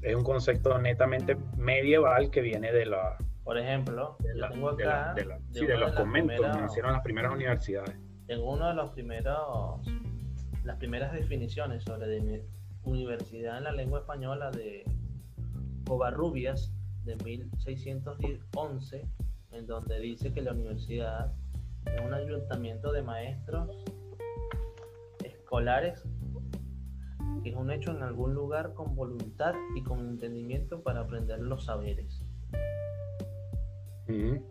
es 0.03 0.15
un 0.15 0.25
concepto 0.25 0.77
netamente 0.79 1.37
medieval 1.57 2.31
que 2.31 2.43
viene 2.43 2.71
de 2.73 2.87
la, 2.87 3.17
Por 3.45 3.57
ejemplo, 3.57 4.17
De 4.21 4.29
yo 4.35 4.41
la- 4.41 4.49
tengo 4.51 4.73
de 4.75 4.85
la- 4.85 5.03
acá. 5.11 5.15
de 5.15 5.25
la- 5.25 5.39
de 5.39 5.59
sí, 5.61 5.67
de 5.67 5.75
una 5.77 5.87
los 5.87 5.95
conventos, 5.95 6.47
nacieron 6.49 6.93
las 6.93 7.03
primeras 7.03 7.33
universidades. 7.33 7.97
Tengo 8.27 8.53
uno 8.55 8.69
de 8.69 8.75
los 8.75 8.91
primeros, 8.91 9.81
las 10.65 10.77
primeras 10.79 11.13
definiciones 11.13 11.85
sobre 11.85 12.07
de- 12.09 12.45
universidad 12.85 13.59
en 13.59 13.65
la 13.65 13.73
lengua 13.73 13.99
española 14.01 14.51
de 14.53 14.85
Covarrubias 15.87 16.73
de 17.05 17.17
1611, 17.17 19.05
en 19.51 19.67
donde 19.67 19.99
dice 19.99 20.33
que 20.33 20.41
la 20.41 20.53
universidad 20.53 21.33
es 21.85 22.01
un 22.01 22.15
ayuntamiento 22.15 22.93
de 22.93 23.03
maestros 23.03 23.77
escolares 25.25 26.01
que 27.43 27.51
es 27.51 27.57
un 27.57 27.71
hecho 27.73 27.91
en 27.91 28.03
algún 28.03 28.35
lugar 28.35 28.73
con 28.75 28.95
voluntad 28.95 29.55
y 29.77 29.83
con 29.83 29.99
entendimiento 30.01 30.81
para 30.83 31.01
aprender 31.01 31.41
los 31.41 31.65
saberes. 31.65 32.21
Ujú. 34.09 34.43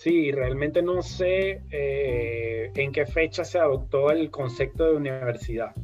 Sí, 0.00 0.30
realmente 0.30 0.80
no 0.80 1.02
sé 1.02 1.60
eh, 1.70 2.70
en 2.76 2.92
qué 2.92 3.04
fecha 3.04 3.44
se 3.44 3.58
adoptó 3.58 4.12
el 4.12 4.30
concepto 4.30 4.84
de 4.84 4.96
universidad. 4.96 5.74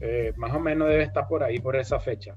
Eh, 0.00 0.32
más 0.36 0.52
o 0.52 0.58
menos 0.58 0.88
debe 0.88 1.04
estar 1.04 1.28
por 1.28 1.44
ahí, 1.44 1.60
por 1.60 1.76
esa 1.76 2.00
fecha. 2.00 2.36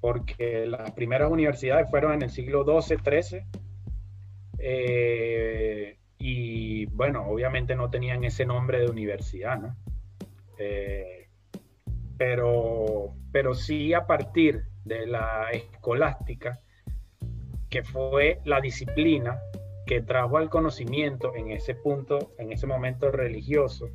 Porque 0.00 0.66
las 0.66 0.90
primeras 0.92 1.30
universidades 1.30 1.88
fueron 1.90 2.14
en 2.14 2.22
el 2.22 2.30
siglo 2.30 2.64
XII, 2.64 2.96
XIII. 2.96 3.42
eh, 4.58 5.96
y 6.18 6.86
bueno, 6.86 7.26
obviamente 7.28 7.76
no 7.76 7.88
tenían 7.88 8.24
ese 8.24 8.44
nombre 8.44 8.80
de 8.80 8.90
universidad, 8.90 9.58
¿no? 9.58 9.76
Pero, 12.18 13.14
pero 13.32 13.54
sí 13.54 13.94
a 13.94 14.06
partir 14.06 14.64
de 14.84 15.06
la 15.06 15.50
escolástica, 15.52 16.60
que 17.70 17.82
fue 17.84 18.40
la 18.44 18.60
disciplina 18.60 19.40
que 19.90 20.00
trajo 20.02 20.38
al 20.38 20.48
conocimiento 20.48 21.34
en 21.34 21.50
ese 21.50 21.74
punto, 21.74 22.30
en 22.38 22.52
ese 22.52 22.64
momento 22.64 23.10
religioso 23.10 23.88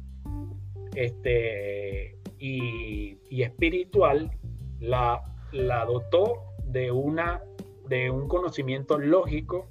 este, 0.94 2.20
y, 2.38 3.18
y 3.30 3.44
espiritual, 3.44 4.30
la, 4.82 5.24
la 5.54 5.86
dotó 5.86 6.48
de, 6.66 6.92
una, 6.92 7.42
de 7.88 8.12
un 8.12 8.28
conocimiento 8.28 8.98
lógico, 8.98 9.70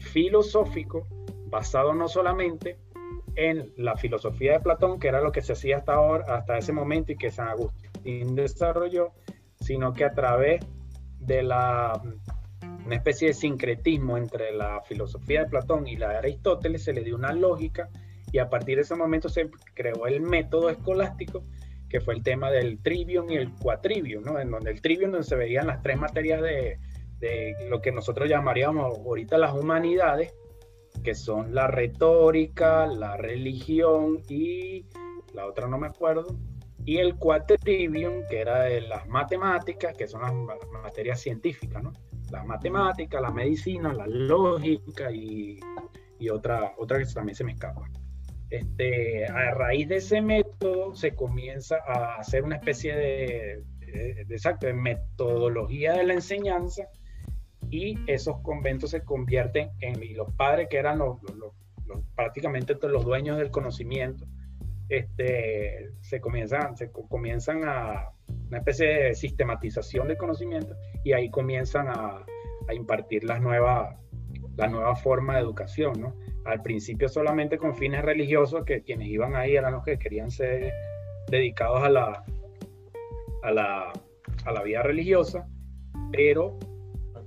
filosófico, 0.00 1.06
basado 1.46 1.94
no 1.94 2.08
solamente 2.08 2.76
en 3.34 3.72
la 3.78 3.96
filosofía 3.96 4.52
de 4.52 4.60
Platón, 4.60 4.98
que 4.98 5.08
era 5.08 5.22
lo 5.22 5.32
que 5.32 5.40
se 5.40 5.54
hacía 5.54 5.78
hasta 5.78 5.94
ahora, 5.94 6.36
hasta 6.36 6.58
ese 6.58 6.74
momento 6.74 7.12
y 7.12 7.16
que 7.16 7.30
San 7.30 7.48
Agustín 7.48 8.34
desarrolló, 8.34 9.12
sino 9.62 9.94
que 9.94 10.04
a 10.04 10.12
través 10.12 10.62
de 11.20 11.42
la 11.42 12.02
una 12.84 12.96
especie 12.96 13.28
de 13.28 13.34
sincretismo 13.34 14.16
entre 14.18 14.52
la 14.52 14.80
filosofía 14.82 15.44
de 15.44 15.50
Platón 15.50 15.86
y 15.86 15.96
la 15.96 16.10
de 16.10 16.16
Aristóteles, 16.18 16.84
se 16.84 16.92
le 16.92 17.02
dio 17.02 17.16
una 17.16 17.32
lógica 17.32 17.88
y 18.32 18.38
a 18.38 18.50
partir 18.50 18.76
de 18.76 18.82
ese 18.82 18.94
momento 18.94 19.28
se 19.28 19.48
creó 19.74 20.06
el 20.06 20.20
método 20.20 20.68
escolástico, 20.70 21.44
que 21.88 22.00
fue 22.00 22.14
el 22.14 22.22
tema 22.22 22.50
del 22.50 22.78
trivium 22.82 23.30
y 23.30 23.36
el 23.36 23.52
quatrivium, 23.54 24.24
¿no? 24.24 24.38
En 24.38 24.50
donde 24.50 24.70
el 24.70 24.80
trivium 24.82 25.12
donde 25.12 25.26
se 25.26 25.36
veían 25.36 25.66
las 25.68 25.82
tres 25.82 25.96
materias 25.96 26.42
de, 26.42 26.78
de 27.20 27.54
lo 27.68 27.80
que 27.80 27.92
nosotros 27.92 28.28
llamaríamos 28.28 28.98
ahorita 28.98 29.38
las 29.38 29.54
humanidades, 29.54 30.34
que 31.04 31.14
son 31.14 31.54
la 31.54 31.68
retórica, 31.68 32.86
la 32.86 33.16
religión 33.16 34.22
y 34.28 34.86
la 35.32 35.46
otra 35.46 35.68
no 35.68 35.78
me 35.78 35.86
acuerdo, 35.86 36.36
y 36.84 36.98
el 36.98 37.14
quatrivium, 37.16 38.26
que 38.28 38.40
era 38.40 38.64
de 38.64 38.80
las 38.82 39.06
matemáticas, 39.06 39.96
que 39.96 40.06
son 40.06 40.22
las 40.22 40.34
ma- 40.34 40.56
materias 40.82 41.20
científicas, 41.20 41.82
¿no? 41.82 41.92
Las 42.30 42.44
matemáticas, 42.46 43.20
la 43.20 43.30
medicina, 43.30 43.92
la 43.92 44.06
lógica 44.06 45.10
y, 45.12 45.60
y 46.18 46.28
otra, 46.28 46.72
otra 46.78 46.98
que 46.98 47.04
también 47.06 47.36
se 47.36 47.44
me 47.44 47.52
escapa. 47.52 47.88
Este, 48.50 49.26
a 49.26 49.52
raíz 49.54 49.88
de 49.88 49.96
ese 49.96 50.20
método 50.20 50.94
se 50.94 51.14
comienza 51.14 51.78
a 51.86 52.16
hacer 52.16 52.44
una 52.44 52.56
especie 52.56 52.94
de, 52.94 53.62
de- 53.78 54.24
de- 54.24 54.34
exacto, 54.34 54.66
de 54.66 54.74
metodología 54.74 55.92
de 55.94 56.04
la 56.04 56.14
enseñanza 56.14 56.84
y 57.70 57.98
esos 58.06 58.40
conventos 58.40 58.90
se 58.90 59.02
convierten 59.02 59.70
en, 59.80 60.02
y 60.02 60.14
los 60.14 60.32
padres 60.34 60.68
que 60.70 60.76
eran 60.76 60.98
los, 60.98 61.20
los- 61.22 61.54
los- 61.86 62.00
prácticamente 62.14 62.76
los 62.82 63.04
dueños 63.04 63.36
del 63.38 63.50
conocimiento, 63.50 64.26
este, 64.88 65.90
se 66.00 66.20
comienzan, 66.20 66.76
se 66.76 66.90
co- 66.90 67.08
comienzan 67.08 67.62
a 67.64 68.10
una 68.48 68.58
especie 68.58 68.86
de 68.86 69.14
sistematización 69.14 70.08
del 70.08 70.16
conocimiento 70.16 70.76
y 71.04 71.12
ahí 71.12 71.30
comienzan 71.30 71.88
a, 71.88 72.24
a 72.68 72.74
impartir 72.74 73.24
las 73.24 73.40
nuevas 73.40 73.96
la 74.56 74.68
nueva 74.68 74.94
forma 74.94 75.34
de 75.34 75.40
educación, 75.40 76.00
¿no? 76.00 76.14
Al 76.44 76.62
principio 76.62 77.08
solamente 77.08 77.58
con 77.58 77.74
fines 77.74 78.02
religiosos, 78.04 78.64
que 78.64 78.82
quienes 78.82 79.08
iban 79.08 79.34
ahí 79.34 79.56
eran 79.56 79.72
los 79.72 79.82
que 79.82 79.98
querían 79.98 80.30
ser 80.30 80.72
dedicados 81.28 81.82
a 81.82 81.88
la, 81.88 82.24
a 83.42 83.50
la, 83.50 83.92
a 84.44 84.52
la 84.52 84.62
vida 84.62 84.82
religiosa, 84.84 85.48
pero 86.12 86.56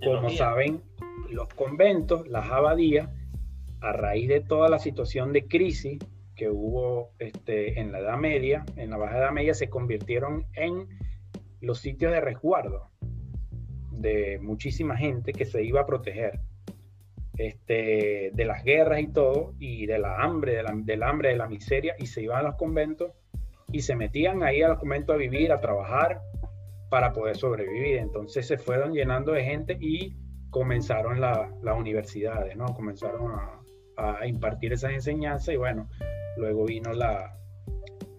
como 0.02 0.30
saben, 0.30 0.82
los 1.30 1.50
conventos, 1.50 2.26
las 2.30 2.50
abadías, 2.50 3.10
a 3.82 3.92
raíz 3.92 4.30
de 4.30 4.40
toda 4.40 4.70
la 4.70 4.80
situación 4.80 5.34
de 5.34 5.48
crisis 5.48 6.00
que 6.38 6.50
hubo 6.50 7.12
este, 7.20 7.80
en 7.80 7.92
la 7.92 8.00
Edad 8.00 8.18
Media, 8.18 8.64
en 8.78 8.92
la 8.92 8.98
Baja 8.98 9.18
Edad 9.18 9.32
Media, 9.32 9.54
se 9.54 9.70
convirtieron 9.70 10.46
en 10.54 10.88
los 11.60 11.80
sitios 11.80 12.12
de 12.14 12.22
resguardo 12.22 12.90
de 13.92 14.40
muchísima 14.42 14.96
gente 14.96 15.34
que 15.34 15.46
se 15.46 15.64
iba 15.64 15.82
a 15.82 15.86
proteger 15.86 16.40
este, 17.38 18.32
de 18.34 18.46
las 18.46 18.64
guerras 18.64 19.00
y 19.00 19.08
todo, 19.08 19.54
y 19.60 19.86
de 19.86 20.00
la 20.00 20.22
hambre, 20.24 20.56
de 20.56 20.64
la- 20.64 20.74
del 20.76 21.04
hambre, 21.04 21.30
de 21.30 21.38
la 21.38 21.48
miseria, 21.48 21.96
y 22.00 22.08
se 22.08 22.22
iban 22.24 22.40
a 22.40 22.42
los 22.50 22.56
conventos 22.56 23.12
y 23.72 23.82
se 23.82 23.96
metían 23.96 24.44
ahí 24.44 24.62
a 24.62 24.70
los 24.70 24.80
conventos 24.80 25.14
a 25.14 25.18
vivir, 25.18 25.52
a 25.52 25.60
trabajar 25.60 26.22
para 26.90 27.12
poder 27.14 27.36
sobrevivir. 27.36 27.98
Entonces 27.98 28.48
se 28.48 28.58
fueron 28.58 28.94
llenando 28.94 29.34
de 29.34 29.44
gente 29.44 29.78
y 29.80 30.16
comenzaron 30.50 31.20
la- 31.20 31.52
las 31.62 31.78
universidades, 31.78 32.56
¿no? 32.56 32.66
Comenzaron 32.74 33.32
a, 33.98 34.20
a 34.22 34.26
impartir 34.28 34.74
esas 34.74 34.94
enseñanzas 34.94 35.54
y 35.54 35.58
bueno, 35.58 35.90
luego 36.38 36.66
vino 36.66 36.94
la, 36.94 37.38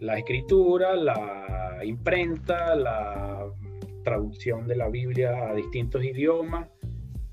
la 0.00 0.18
escritura, 0.18 0.94
la 0.94 1.80
imprenta, 1.84 2.74
la 2.74 3.46
traducción 4.04 4.66
de 4.66 4.76
la 4.76 4.88
Biblia 4.88 5.50
a 5.50 5.54
distintos 5.54 6.02
idiomas 6.04 6.68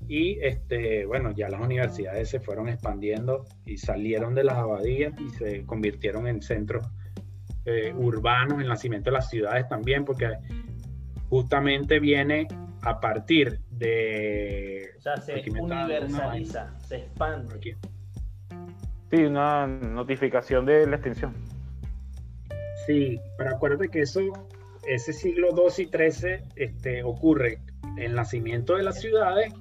y 0.08 0.38
este, 0.40 1.04
bueno, 1.04 1.32
ya 1.32 1.48
las 1.48 1.60
universidades 1.60 2.28
se 2.30 2.40
fueron 2.40 2.68
expandiendo 2.68 3.44
y 3.64 3.76
salieron 3.78 4.34
de 4.34 4.44
las 4.44 4.56
abadías 4.56 5.12
y 5.20 5.30
se 5.30 5.64
convirtieron 5.64 6.28
en 6.28 6.42
centros 6.42 6.86
eh, 7.64 7.92
urbanos, 7.96 8.60
el 8.60 8.68
nacimiento 8.68 9.10
de 9.10 9.14
las 9.14 9.28
ciudades 9.28 9.68
también, 9.68 10.04
porque 10.04 10.30
justamente 11.28 11.98
viene 11.98 12.46
a 12.82 13.00
partir 13.00 13.58
de... 13.70 14.90
O 14.96 15.00
sea, 15.00 15.16
se 15.16 15.42
universaliza, 15.50 16.78
se 16.78 16.98
expande. 16.98 17.54
aquí. 17.54 17.74
Sí, 19.10 19.22
una 19.24 19.66
notificación 19.66 20.66
de 20.66 20.86
la 20.86 20.96
extinción. 20.96 21.32
Sí, 22.86 23.20
pero 23.38 23.50
acuérdate 23.56 23.88
que 23.88 24.00
eso, 24.00 24.20
ese 24.86 25.12
siglo 25.12 25.48
XII 25.54 25.84
y 25.84 26.10
XIII 26.10 26.38
este, 26.56 27.02
ocurre 27.02 27.58
el 27.98 28.14
nacimiento 28.14 28.76
de 28.76 28.82
las 28.82 29.00
ciudades, 29.00 29.52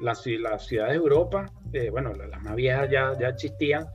las, 0.00 0.24
ci- 0.24 0.38
las 0.38 0.66
ciudades 0.66 0.92
de 0.92 0.98
Europa, 0.98 1.46
eh, 1.72 1.90
bueno, 1.90 2.12
la- 2.14 2.26
las 2.26 2.42
más 2.42 2.54
viejas 2.56 2.88
ya, 2.90 3.16
ya 3.18 3.28
existían, 3.28 3.86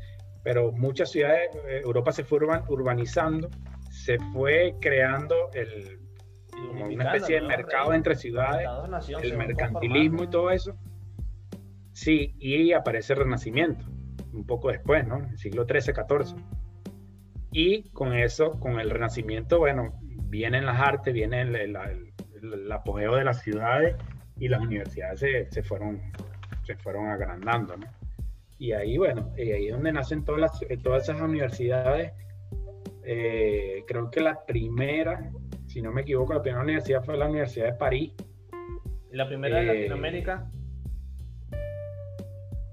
pero 0.43 0.71
muchas 0.71 1.09
ciudades, 1.11 1.49
eh, 1.67 1.81
Europa 1.83 2.11
se 2.11 2.23
fue 2.23 2.39
urban- 2.39 2.63
urbanizando, 2.69 3.49
se 3.89 4.17
fue 4.33 4.75
creando 4.79 5.35
el, 5.53 5.99
como 6.51 6.85
una 6.85 7.03
especie 7.15 7.35
de 7.35 7.41
mercado 7.47 7.93
entre 7.93 8.15
ciudades, 8.15 8.67
el 9.23 9.31
mercantilismo 9.37 10.23
y 10.23 10.27
todo 10.29 10.51
eso. 10.51 10.75
Sí, 11.93 12.35
y 12.39 12.73
aparece 12.73 13.13
el 13.13 13.19
Renacimiento, 13.19 13.85
un 14.35 14.45
poco 14.45 14.69
después, 14.69 15.07
¿no? 15.07 15.17
El 15.17 15.37
siglo 15.37 15.65
XIII, 15.65 15.93
XIV. 15.93 16.35
Y 17.51 17.89
con 17.91 18.13
eso, 18.13 18.59
con 18.59 18.79
el 18.79 18.89
Renacimiento, 18.89 19.59
bueno, 19.59 19.93
vienen 20.27 20.65
las 20.65 20.79
artes, 20.79 21.13
viene 21.13 21.41
el, 21.41 21.55
el- 21.55 21.75
el- 21.75 22.53
el 22.53 22.71
apogeo 22.71 23.15
de 23.15 23.23
las 23.23 23.41
ciudades 23.41 23.95
y 24.37 24.47
las 24.49 24.61
universidades 24.61 25.19
se, 25.19 25.51
se 25.51 25.63
fueron, 25.63 26.01
se 26.63 26.75
fueron 26.75 27.07
agrandando, 27.07 27.77
¿no? 27.77 27.87
Y 28.59 28.71
ahí, 28.73 28.97
bueno, 28.97 29.31
y 29.37 29.51
ahí 29.51 29.67
es 29.67 29.73
donde 29.73 29.91
nacen 29.91 30.23
todas, 30.23 30.41
las, 30.41 30.61
eh, 30.63 30.77
todas 30.77 31.03
esas 31.03 31.21
universidades. 31.21 32.11
Eh, 33.03 33.83
creo 33.87 34.09
que 34.09 34.19
la 34.21 34.45
primera, 34.45 35.29
si 35.67 35.81
no 35.81 35.91
me 35.91 36.01
equivoco, 36.01 36.33
la 36.33 36.41
primera 36.41 36.63
universidad 36.63 37.03
fue 37.03 37.17
la 37.17 37.27
Universidad 37.27 37.67
de 37.67 37.73
París. 37.73 38.13
Y 39.11 39.15
la 39.15 39.27
primera 39.27 39.57
de 39.57 39.63
Eh, 39.63 39.75
Latinoamérica, 39.79 40.49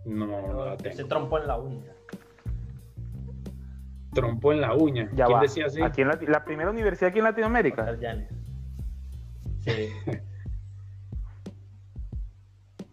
No, 0.05 0.27
no 0.27 0.65
la 0.65 0.75
ese 0.75 0.91
tengo. 0.97 1.09
trompo 1.09 1.39
en 1.39 1.47
la 1.47 1.59
uña. 1.59 1.93
Trompo 4.15 4.53
en 4.53 4.61
la 4.61 4.75
uña. 4.75 5.09
Ya 5.15 5.27
¿Quién 5.27 5.39
va. 5.39 5.43
decía 5.43 5.67
así? 5.67 5.81
Aquí 5.83 6.03
en 6.03 6.09
la, 6.09 6.19
la 6.29 6.45
primera 6.45 6.71
universidad 6.71 7.11
aquí 7.11 7.19
en 7.19 7.25
Latinoamérica. 7.25 7.97
Sí. 9.61 9.89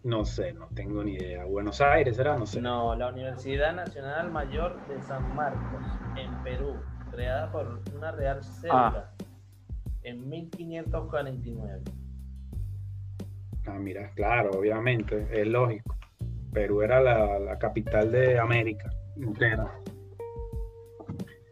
No 0.02 0.24
sé, 0.24 0.54
no 0.54 0.68
tengo 0.70 1.04
ni 1.04 1.16
idea. 1.16 1.44
Buenos 1.44 1.82
Aires 1.82 2.18
era, 2.18 2.38
no 2.38 2.46
sé. 2.46 2.62
No, 2.62 2.96
la 2.96 3.10
Universidad 3.10 3.76
Nacional 3.76 4.32
Mayor 4.32 4.80
de 4.88 5.00
San 5.02 5.36
Marcos, 5.36 5.84
en 6.16 6.42
Perú, 6.42 6.78
creada 7.12 7.52
por 7.52 7.82
una 7.96 8.12
real 8.14 8.42
célula 8.42 9.12
en 10.04 10.28
1549. 10.30 11.82
Ah, 13.68 13.74
mira, 13.78 14.10
claro, 14.16 14.52
obviamente, 14.52 15.28
es 15.32 15.46
lógico. 15.48 15.96
Perú 16.52 16.82
era 16.82 17.00
la, 17.02 17.40
la 17.40 17.58
capital 17.60 18.12
de 18.12 18.40
América 18.40 18.90
entera. 19.16 19.72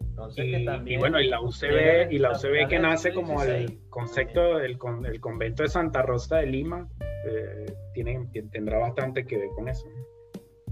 Entonces, 0.09 0.45
Y, 0.45 0.51
que 0.51 0.59
y 0.61 0.65
también 0.65 0.99
bueno, 0.99 1.19
y 1.19 1.27
la 1.27 1.39
UCB, 1.41 2.11
y 2.11 2.17
la 2.17 2.31
UCB 2.31 2.67
que 2.67 2.79
nace 2.79 3.13
como 3.13 3.43
el 3.43 3.79
concepto 3.89 4.57
del 4.57 4.77
con- 4.77 5.05
el 5.05 5.19
convento 5.21 5.61
de 5.63 5.69
Santa 5.69 6.01
Rosa 6.01 6.37
de 6.37 6.47
Lima, 6.47 6.87
eh, 7.29 7.65
tiene, 7.93 8.27
tendrá 8.51 8.79
bastante 8.79 9.25
que 9.25 9.37
ver 9.37 9.49
con 9.55 9.67
eso. 9.69 9.85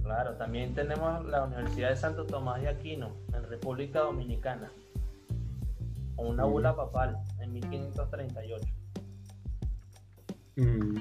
Claro, 0.01 0.36
también 0.38 0.74
tenemos 0.74 1.25
la 1.25 1.44
Universidad 1.46 1.89
de 1.89 1.96
Santo 1.96 2.25
Tomás 2.25 2.62
de 2.62 2.70
Aquino, 2.70 3.15
en 3.34 3.44
República 3.44 4.00
Dominicana, 4.00 4.72
con 6.15 6.27
una 6.27 6.46
bula 6.46 6.75
papal 6.75 7.17
en 7.39 7.53
1538. 7.53 8.65
Mm. 10.58 10.98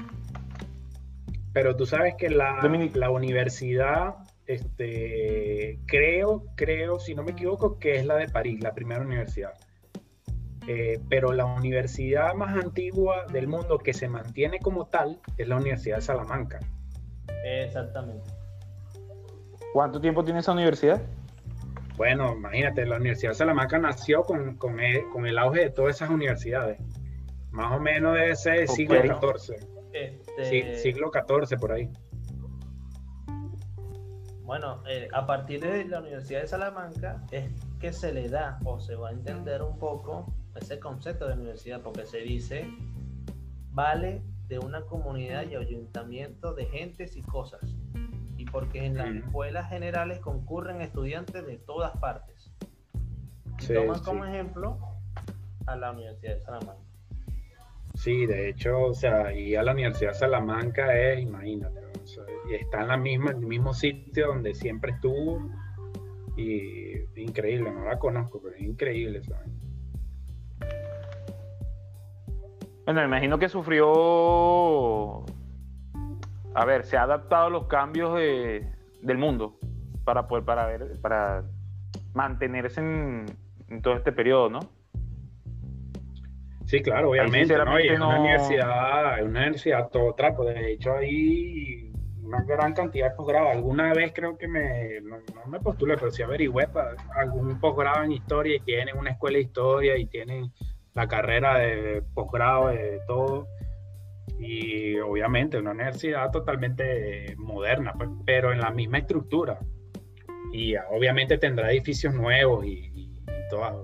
Pero 1.55 1.77
tú 1.77 1.87
sabes 1.87 2.17
que 2.17 2.29
la, 2.29 2.61
la 2.95 3.11
universidad, 3.11 4.17
este, 4.45 5.79
creo, 5.87 6.45
creo, 6.57 6.99
si 6.99 7.15
no 7.15 7.23
me 7.23 7.31
equivoco, 7.31 7.79
que 7.79 7.95
es 7.95 8.05
la 8.05 8.17
de 8.17 8.29
París, 8.29 8.61
la 8.61 8.75
primera 8.75 9.01
universidad. 9.01 9.55
Eh, 10.67 10.99
pero 11.09 11.33
la 11.33 11.45
universidad 11.45 12.35
más 12.35 12.57
antigua 12.57 13.27
del 13.31 13.47
mundo 13.47 13.79
que 13.79 13.93
se 13.93 14.09
mantiene 14.09 14.59
como 14.59 14.87
tal 14.87 15.21
es 15.39 15.47
la 15.47 15.57
Universidad 15.57 15.97
de 15.97 16.03
Salamanca. 16.03 16.59
Exactamente. 17.45 18.29
¿Cuánto 19.73 20.01
tiempo 20.01 20.25
tiene 20.25 20.41
esa 20.41 20.53
universidad? 20.53 21.03
Bueno, 21.97 22.35
imagínate, 22.35 22.85
la 22.85 22.97
Universidad 22.97 23.31
de 23.31 23.37
Salamanca 23.37 23.79
nació 23.79 24.23
con, 24.23 24.57
con 24.57 24.81
el, 24.81 25.09
con 25.11 25.27
el 25.27 25.39
auge 25.39 25.61
de 25.61 25.71
todas 25.71 25.95
esas 25.95 26.11
universidades. 26.11 26.81
Más 27.53 27.71
o 27.71 27.79
menos 27.79 28.15
de 28.15 28.31
ese 28.31 28.67
siglo. 28.67 29.01
XIV, 29.01 29.55
Este, 30.37 30.77
sí, 30.77 30.83
siglo 30.83 31.11
XIV 31.13 31.59
por 31.59 31.73
ahí. 31.73 31.89
Bueno, 34.43 34.83
eh, 34.87 35.09
a 35.13 35.27
partir 35.27 35.61
de 35.61 35.85
la 35.87 36.01
Universidad 36.01 36.43
de 36.43 36.49
Salamanca 36.49 37.23
es 37.31 37.51
que 37.81 37.93
se 37.93 38.13
le 38.13 38.29
da 38.29 38.59
o 38.65 38.79
se 38.79 38.95
va 38.95 39.09
a 39.09 39.13
entender 39.13 39.63
un 39.63 39.79
poco 39.79 40.27
ese 40.55 40.79
concepto 40.79 41.27
de 41.27 41.35
universidad, 41.35 41.81
porque 41.81 42.05
se 42.07 42.19
dice 42.19 42.67
vale 43.73 44.23
de 44.47 44.59
una 44.59 44.83
comunidad 44.83 45.49
y 45.49 45.57
ayuntamiento 45.57 46.55
de 46.55 46.67
gentes 46.67 47.17
y 47.17 47.23
cosas. 47.23 47.63
Y 48.37 48.45
porque 48.45 48.85
en 48.85 48.97
las 48.99 49.09
Mm. 49.11 49.17
escuelas 49.19 49.69
generales 49.71 50.21
concurren 50.21 50.81
estudiantes 50.83 51.47
de 51.47 51.57
todas 51.57 51.97
partes. 51.99 52.53
Y 53.59 53.65
Sí, 53.65 53.73
toman 53.75 53.97
sí. 53.99 54.05
como 54.05 54.25
ejemplo 54.27 54.79
a 55.67 55.75
la 55.77 55.93
Universidad 55.93 56.35
de 56.35 56.41
Salamanca. 56.43 56.84
Sí, 58.05 58.27
de 58.27 58.51
hecho, 58.51 58.79
o 58.83 58.93
sea, 58.93 59.33
y 59.33 59.55
a 59.55 59.63
la 59.63 59.73
Universidad 59.73 60.13
Salamanca 60.13 60.95
es, 60.95 61.21
imagínate, 61.21 61.81
está 62.51 62.83
en 62.83 62.89
la 62.89 62.99
misma, 62.99 63.31
el 63.31 63.39
mismo 63.39 63.73
sitio 63.73 64.27
donde 64.27 64.53
siempre 64.53 64.93
estuvo. 64.93 65.41
Y 66.37 66.97
increíble, 67.17 67.71
no 67.71 67.87
la 67.87 67.99
conozco, 67.99 68.43
pero 68.43 68.57
es 68.57 68.61
increíble, 68.61 69.23
¿sabes? 69.23 69.49
Bueno, 72.85 73.03
imagino 73.03 73.39
que 73.39 73.49
sufrió. 73.49 75.25
A 76.55 76.65
ver, 76.67 76.85
se 76.85 76.99
ha 76.99 77.05
adaptado 77.05 77.47
a 77.47 77.51
los 77.51 77.69
cambios 77.69 78.15
de- 78.17 78.69
del 79.01 79.17
mundo 79.17 79.59
para 80.05 80.29
poder 80.29 80.45
para 80.45 80.67
ver, 80.67 81.01
para 81.01 81.43
mantenerse 82.13 82.81
en, 82.83 83.25
en 83.71 83.81
todo 83.81 83.95
este 83.95 84.13
periodo, 84.13 84.51
¿no? 84.51 84.74
Sí, 86.67 86.81
claro, 86.83 87.11
obviamente, 87.11 87.57
¿no? 87.57 87.79
Y 87.79 87.89
es 87.89 87.97
una 87.99 88.15
no- 88.17 88.21
universidad, 88.23 89.19
es 89.19 89.25
una 89.25 89.41
universidad 89.41 89.89
todo 89.91 90.15
trapo. 90.15 90.45
De 90.45 90.73
hecho, 90.73 90.95
hay 90.97 91.93
una 92.23 92.43
gran 92.45 92.73
cantidad 92.73 93.11
de 93.11 93.17
posgrados. 93.17 93.51
Alguna 93.51 93.93
vez 93.93 94.13
creo 94.15 94.37
que 94.39 94.49
me, 94.49 95.01
no, 95.03 95.19
no 95.19 95.47
me 95.47 95.61
postulé, 95.61 95.97
pero 95.97 96.11
sí 96.11 96.23
averigüé 96.23 96.67
para 96.69 96.97
algún 97.17 97.61
posgrado 97.61 98.03
en 98.05 98.13
historia 98.13 98.57
y 98.57 98.61
tienen 98.61 98.97
una 98.97 99.11
escuela 99.11 99.37
de 99.37 99.43
historia 99.45 99.97
y 99.99 100.07
tienen 100.07 100.51
la 100.95 101.07
carrera 101.07 101.59
de 101.59 102.03
posgrado 102.15 102.69
de 102.69 103.01
todo. 103.07 103.47
Y 104.39 104.99
obviamente 104.99 105.59
una 105.59 105.73
universidad 105.73 106.31
totalmente 106.31 107.35
moderna, 107.37 107.93
pues, 107.97 108.09
pero 108.25 108.53
en 108.53 108.61
la 108.61 108.71
misma 108.71 108.99
estructura. 108.99 109.59
Y 110.53 110.75
obviamente 110.77 111.37
tendrá 111.37 111.71
edificios 111.71 112.15
nuevos 112.15 112.65
y, 112.65 112.91
y, 112.95 113.03
y 113.05 113.49
toda, 113.51 113.75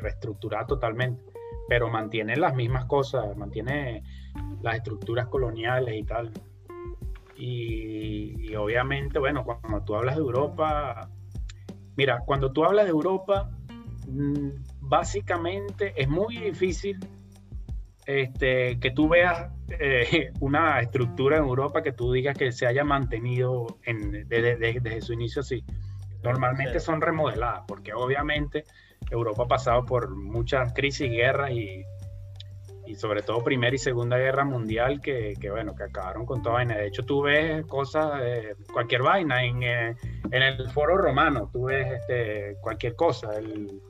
reestructurada 0.00 0.66
totalmente 0.66 1.20
pero 1.68 1.88
mantiene 1.88 2.36
las 2.36 2.54
mismas 2.54 2.86
cosas, 2.86 3.36
mantiene 3.36 4.02
las 4.62 4.76
estructuras 4.76 5.26
coloniales 5.28 5.94
y 5.96 6.02
tal. 6.04 6.32
Y, 7.36 8.50
y 8.50 8.56
obviamente, 8.56 9.18
bueno, 9.18 9.44
cuando 9.44 9.82
tú 9.84 9.94
hablas 9.94 10.16
de 10.16 10.22
Europa, 10.22 11.08
mira, 11.96 12.20
cuando 12.24 12.50
tú 12.52 12.64
hablas 12.64 12.86
de 12.86 12.90
Europa, 12.90 13.50
mm, 14.08 14.48
básicamente 14.80 15.92
es 15.96 16.08
muy 16.08 16.36
difícil 16.38 16.98
este, 18.06 18.78
que 18.80 18.90
tú 18.90 19.08
veas 19.08 19.50
eh, 19.68 20.32
una 20.40 20.80
estructura 20.80 21.36
en 21.36 21.44
Europa 21.44 21.82
que 21.82 21.92
tú 21.92 22.12
digas 22.12 22.36
que 22.36 22.50
se 22.52 22.66
haya 22.66 22.82
mantenido 22.82 23.78
en- 23.84 24.26
desde, 24.26 24.56
desde- 24.56 24.80
desde 24.80 25.00
su 25.02 25.12
inicio 25.12 25.40
así. 25.40 25.62
Normalmente 26.24 26.80
son 26.80 27.00
remodeladas, 27.00 27.62
porque 27.68 27.92
obviamente 27.94 28.64
Europa 29.10 29.44
ha 29.44 29.48
pasado 29.48 29.84
por 29.84 30.14
muchas 30.14 30.72
crisis, 30.72 31.10
guerras 31.10 31.50
y, 31.50 31.84
y 32.86 32.94
sobre 32.94 33.22
todo 33.22 33.44
Primera 33.44 33.74
y 33.74 33.78
Segunda 33.78 34.16
Guerra 34.16 34.44
Mundial 34.44 35.00
que, 35.00 35.34
que, 35.40 35.50
bueno, 35.50 35.74
que 35.74 35.84
acabaron 35.84 36.24
con 36.24 36.42
toda 36.42 36.56
vaina. 36.56 36.76
De 36.76 36.86
hecho, 36.86 37.04
tú 37.04 37.22
ves 37.22 37.64
cosas, 37.66 38.20
eh, 38.22 38.54
cualquier 38.72 39.02
vaina 39.02 39.44
en, 39.44 39.62
eh, 39.62 39.96
en 40.30 40.42
el 40.42 40.70
foro 40.70 40.96
romano, 40.96 41.50
tú 41.52 41.64
ves 41.64 41.86
este, 42.00 42.56
cualquier 42.60 42.96
cosa, 42.96 43.36
el, 43.36 43.80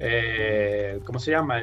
eh, 0.00 0.98
¿cómo 1.04 1.18
se 1.18 1.30
llama? 1.30 1.60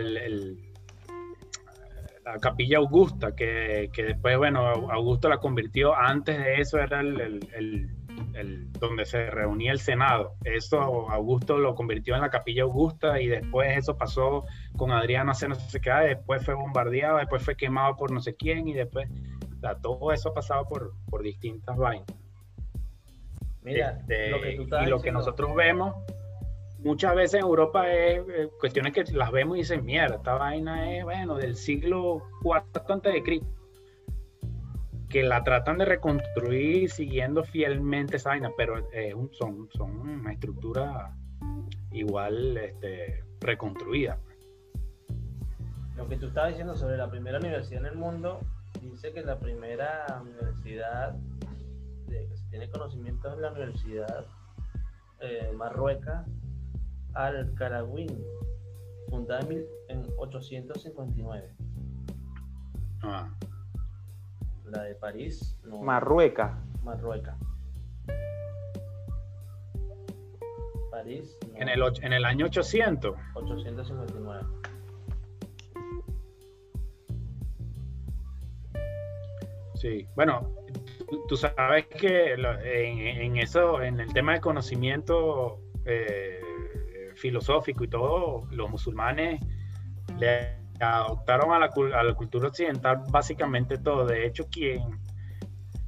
La 2.23 2.37
capilla 2.39 2.77
Augusta, 2.77 3.35
que, 3.35 3.89
que 3.91 4.03
después, 4.03 4.37
bueno, 4.37 4.67
Augusto 4.91 5.27
la 5.27 5.37
convirtió, 5.37 5.95
antes 5.95 6.37
de 6.37 6.61
eso 6.61 6.77
era 6.77 7.01
el, 7.01 7.89
el- 8.33 8.71
donde 8.73 9.05
se 9.05 9.29
reunía 9.29 9.71
el 9.71 9.79
Senado. 9.79 10.35
Eso 10.43 11.09
Augusto 11.09 11.57
lo 11.57 11.75
convirtió 11.75 12.15
en 12.15 12.21
la 12.21 12.29
capilla 12.29 12.63
Augusta 12.63 13.19
y 13.21 13.27
después 13.27 13.77
eso 13.77 13.97
pasó 13.97 14.45
con 14.77 14.91
Adriano 14.91 15.31
hace 15.31 15.47
no 15.47 15.55
sé 15.55 15.79
qué, 15.81 15.91
después 15.91 16.43
fue 16.45 16.53
bombardeado, 16.53 17.17
después 17.17 17.43
fue 17.43 17.55
quemado 17.55 17.95
por 17.95 18.11
no 18.11 18.19
sé 18.19 18.35
quién 18.35 18.67
y 18.67 18.73
después, 18.73 19.09
o 19.57 19.59
sea, 19.59 19.75
todo 19.75 20.11
eso 20.11 20.29
ha 20.29 20.33
pasado 20.33 20.65
por, 20.67 20.93
por 21.09 21.21
distintas 21.23 21.77
vainas. 21.77 22.07
Mira, 23.63 23.91
Este, 23.99 24.29
lo 24.29 24.41
que 24.41 24.55
tú 24.55 24.75
y 24.83 24.85
lo 24.87 25.01
que 25.01 25.11
nosotros 25.11 25.53
vemos 25.55 25.93
muchas 26.79 27.13
veces 27.15 27.35
en 27.35 27.41
Europa 27.41 27.91
es 27.91 28.19
eh, 28.27 28.49
cuestiones 28.59 28.91
que 28.91 29.03
las 29.13 29.31
vemos 29.31 29.55
y 29.57 29.59
dicen, 29.59 29.85
mierda, 29.85 30.15
esta 30.15 30.33
vaina 30.33 30.97
es, 30.97 31.03
bueno, 31.03 31.35
del 31.35 31.55
siglo 31.55 32.23
IV 32.43 32.63
antes 32.89 33.13
de 33.13 33.21
Cristo. 33.21 33.47
Que 35.11 35.23
la 35.23 35.43
tratan 35.43 35.77
de 35.77 35.85
reconstruir 35.85 36.89
siguiendo 36.89 37.43
fielmente 37.43 38.15
esa 38.17 38.29
vaina, 38.29 38.51
pero 38.55 38.75
un- 39.15 39.33
son, 39.33 39.69
son 39.73 39.91
una 39.99 40.31
estructura 40.33 41.13
igual 41.91 42.55
este, 42.57 43.23
reconstruida. 43.41 44.17
Lo 45.97 46.07
que 46.07 46.15
tú 46.17 46.27
estabas 46.27 46.51
diciendo 46.51 46.75
sobre 46.77 46.95
la 46.97 47.09
primera 47.11 47.39
universidad 47.39 47.81
en 47.81 47.87
el 47.87 47.95
mundo, 47.97 48.39
dice 48.81 49.11
que 49.11 49.21
la 49.21 49.37
primera 49.37 50.05
universidad 50.21 51.13
de 52.07 52.27
que 52.27 52.37
se 52.37 52.45
tiene 52.49 52.69
conocimiento 52.69 53.31
es 53.33 53.37
la 53.39 53.51
Universidad 53.51 54.25
eh, 55.19 55.51
Marrueca 55.55 56.25
al 57.13 57.53
Caragüín, 57.55 58.07
fundada 59.09 59.41
en, 59.41 59.49
mil- 59.49 59.65
en 59.89 60.05
859. 60.17 61.53
Ah, 63.03 63.29
La 64.71 64.83
de 64.83 64.95
París, 64.95 65.57
no, 65.65 65.81
Marruecas. 65.81 66.53
París, 70.89 71.37
no, 71.45 71.59
en, 71.59 71.67
el, 71.67 71.81
en 72.01 72.13
el 72.13 72.23
año 72.23 72.45
800. 72.45 73.15
859. 73.33 74.45
Sí, 79.75 80.07
bueno, 80.15 80.53
tú, 81.27 81.35
sabes 81.35 81.87
que 81.87 82.33
en, 82.33 82.45
en 82.45 83.37
eso, 83.37 83.81
en 83.81 83.99
el 83.99 84.13
tema 84.13 84.33
de 84.33 84.39
conocimiento 84.39 85.59
eh, 85.85 86.39
filosófico 87.15 87.83
y 87.83 87.89
todo, 87.89 88.47
los 88.51 88.69
musulmanes 88.69 89.41
le 90.17 90.60
adoptaron 90.83 91.53
a 91.53 91.59
la, 91.59 91.69
a 91.95 92.03
la, 92.03 92.13
cultura 92.13 92.47
occidental 92.47 93.03
básicamente 93.09 93.77
todo. 93.77 94.05
De 94.05 94.25
hecho, 94.25 94.47
quien 94.49 94.99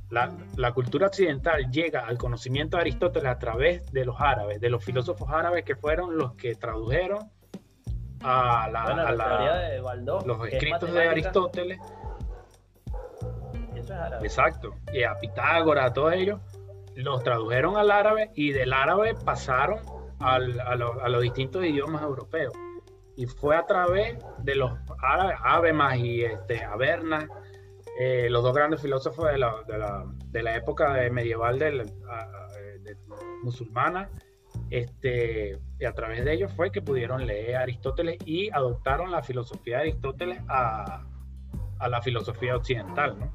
la, 0.09 0.31
la, 0.57 0.71
cultura 0.73 1.07
occidental 1.07 1.71
llega 1.71 2.05
al 2.07 2.17
conocimiento 2.17 2.77
de 2.77 2.81
Aristóteles 2.81 3.31
a 3.31 3.39
través 3.39 3.91
de 3.91 4.05
los 4.05 4.19
árabes, 4.19 4.59
de 4.61 4.69
los 4.69 4.83
filósofos 4.83 5.27
árabes 5.31 5.63
que 5.65 5.75
fueron 5.75 6.17
los 6.17 6.33
que 6.35 6.53
tradujeron 6.55 7.31
a, 8.21 8.69
la, 8.71 8.83
Bueno, 8.83 9.01
a 9.01 9.05
la 9.05 9.11
la- 9.11 9.27
teoría 9.37 9.53
de 9.55 9.81
Baldós, 9.81 10.25
los 10.25 10.47
es 10.47 10.53
escritos 10.53 10.93
de 10.93 11.07
Aristóteles. 11.09 11.79
Eso 13.75 13.83
es 13.93 13.99
árabe. 13.99 14.25
Exacto. 14.25 14.75
Y 14.93 15.03
a 15.03 15.17
Pitágoras, 15.19 15.91
a 15.91 15.93
todos 15.93 16.13
ellos, 16.13 16.39
los 16.95 17.23
tradujeron 17.23 17.75
al 17.77 17.89
árabe 17.91 18.31
y 18.35 18.51
del 18.51 18.71
árabe 18.71 19.15
pasaron 19.25 19.79
al- 20.19 20.59
a, 20.61 20.75
los- 20.75 20.97
a 21.01 21.09
los 21.09 21.21
distintos 21.21 21.65
idiomas 21.65 22.01
europeos. 22.03 22.53
Y 23.15 23.25
fue 23.27 23.55
a 23.55 23.65
través 23.65 24.17
de 24.39 24.55
los 24.55 24.71
árabes, 25.01 25.35
Habermas 25.43 25.97
y 25.97 26.23
este, 26.23 26.63
Avernas, 26.63 27.27
eh, 27.99 28.27
los 28.29 28.41
dos 28.43 28.55
grandes 28.55 28.81
filósofos 28.81 29.31
de 29.31 29.37
la, 29.37 29.53
de 29.67 29.77
la- 29.77 30.05
de 30.31 30.41
la 30.43 30.55
época 30.55 30.93
de 30.93 31.11
medieval 31.11 31.61
a- 31.61 32.15
a- 32.15 32.47
de- 32.81 32.97
musulmana, 33.43 34.09
este, 34.71 35.59
y 35.79 35.85
a 35.85 35.93
través 35.93 36.23
de 36.25 36.33
ellos 36.33 36.51
fue 36.53 36.71
que 36.71 36.81
pudieron 36.81 37.25
leer 37.27 37.57
Aristóteles 37.57 38.17
y 38.25 38.49
adoptaron 38.51 39.11
la 39.11 39.21
filosofía 39.21 39.77
de 39.77 39.81
Aristóteles 39.83 40.39
a, 40.47 41.03
a 41.79 41.87
la 41.89 42.01
filosofía 42.01 42.55
occidental, 42.55 43.19
¿no? 43.19 43.31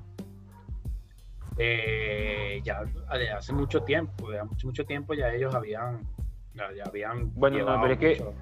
Eh, 1.56 2.60
ya 2.64 2.84
hace 3.36 3.52
mucho 3.52 3.82
tiempo, 3.82 4.28
hace 4.30 4.64
mucho 4.66 4.84
tiempo 4.84 5.14
ya 5.14 5.32
ellos 5.34 5.54
habían, 5.54 6.06
ya, 6.54 6.72
ya 6.72 6.84
habían 6.86 7.32
Bueno, 7.34 7.58
no, 7.64 7.80
pero 7.82 7.94
es 7.94 7.98
que- 7.98 8.24
mucho- 8.24 8.34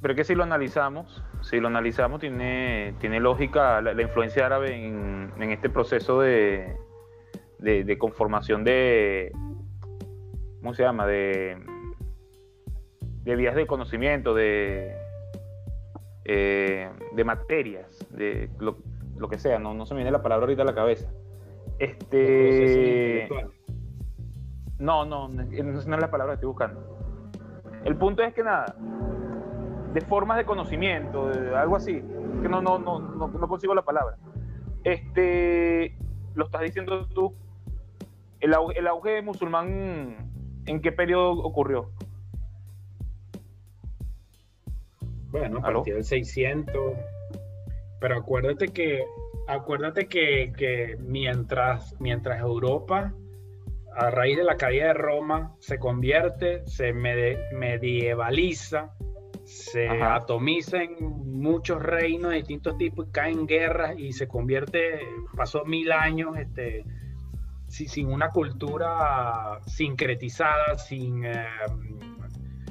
Pero 0.00 0.12
es 0.12 0.16
que 0.16 0.24
si 0.24 0.34
lo 0.34 0.42
analizamos, 0.42 1.22
si 1.42 1.60
lo 1.60 1.68
analizamos, 1.68 2.20
tiene, 2.20 2.94
tiene 3.00 3.20
lógica 3.20 3.82
la, 3.82 3.92
la 3.92 4.02
influencia 4.02 4.46
árabe 4.46 4.74
en, 4.74 5.30
en 5.38 5.50
este 5.50 5.68
proceso 5.68 6.20
de, 6.20 6.74
de, 7.58 7.84
de 7.84 7.98
conformación 7.98 8.64
de. 8.64 9.32
¿Cómo 10.60 10.74
se 10.74 10.82
llama? 10.82 11.06
De, 11.06 11.58
de 13.24 13.36
vías 13.36 13.54
de 13.54 13.66
conocimiento, 13.66 14.34
de, 14.34 14.94
eh, 16.24 16.90
de 17.12 17.24
materias, 17.24 18.06
de 18.10 18.50
lo, 18.58 18.78
lo 19.16 19.28
que 19.28 19.38
sea, 19.38 19.58
no, 19.58 19.74
no 19.74 19.84
se 19.84 19.94
me 19.94 19.98
viene 19.98 20.10
la 20.10 20.22
palabra 20.22 20.44
ahorita 20.44 20.62
a 20.62 20.66
la 20.66 20.74
cabeza. 20.74 21.10
Este. 21.78 23.28
no, 24.78 25.04
no 25.04 25.28
no 25.28 25.78
es 25.78 25.86
la 25.86 26.10
palabra 26.10 26.32
que 26.32 26.36
estoy 26.36 26.48
buscando. 26.48 26.98
El 27.84 27.96
punto 27.96 28.22
es 28.22 28.34
que 28.34 28.42
nada, 28.42 28.76
de 29.92 30.00
formas 30.02 30.36
de 30.36 30.44
conocimiento, 30.44 31.28
de 31.28 31.56
algo 31.56 31.76
así, 31.76 32.02
que 32.42 32.48
no, 32.48 32.62
no, 32.62 32.78
no, 32.78 32.98
no, 32.98 33.28
no 33.28 33.48
consigo 33.48 33.74
la 33.74 33.82
palabra. 33.82 34.16
Este, 34.84 35.96
lo 36.34 36.46
estás 36.46 36.62
diciendo 36.62 37.06
tú, 37.06 37.34
el 38.40 38.54
auge, 38.54 38.78
el 38.78 38.86
auge 38.86 39.22
musulmán, 39.22 40.30
¿en 40.66 40.80
qué 40.80 40.92
periodo 40.92 41.32
ocurrió? 41.42 41.90
Bueno, 45.30 45.58
a 45.58 45.62
partir 45.62 45.94
del 45.94 46.04
600. 46.04 46.74
Pero 48.00 48.16
acuérdate 48.16 48.68
que, 48.68 49.04
acuérdate 49.46 50.08
que, 50.08 50.52
que 50.56 50.96
mientras, 51.00 51.94
mientras 52.00 52.40
Europa, 52.40 53.12
a 53.94 54.10
raíz 54.10 54.38
de 54.38 54.44
la 54.44 54.56
caída 54.56 54.86
de 54.86 54.94
Roma, 54.94 55.54
se 55.58 55.78
convierte, 55.78 56.66
se 56.66 56.92
medievaliza, 56.92 58.94
se 59.50 59.88
Ajá. 59.88 60.14
atomiza 60.16 60.82
en 60.82 60.94
muchos 61.40 61.82
reinos 61.82 62.30
de 62.30 62.36
distintos 62.38 62.78
tipos, 62.78 63.08
y 63.08 63.10
cae 63.10 63.32
en 63.32 63.46
guerras 63.46 63.98
y 63.98 64.12
se 64.12 64.28
convierte, 64.28 65.00
pasó 65.36 65.64
mil 65.64 65.90
años 65.92 66.36
este, 66.38 66.84
si- 67.66 67.88
sin 67.88 68.06
una 68.06 68.30
cultura 68.30 69.60
sincretizada, 69.66 70.78
sin, 70.78 71.24
eh, 71.24 71.44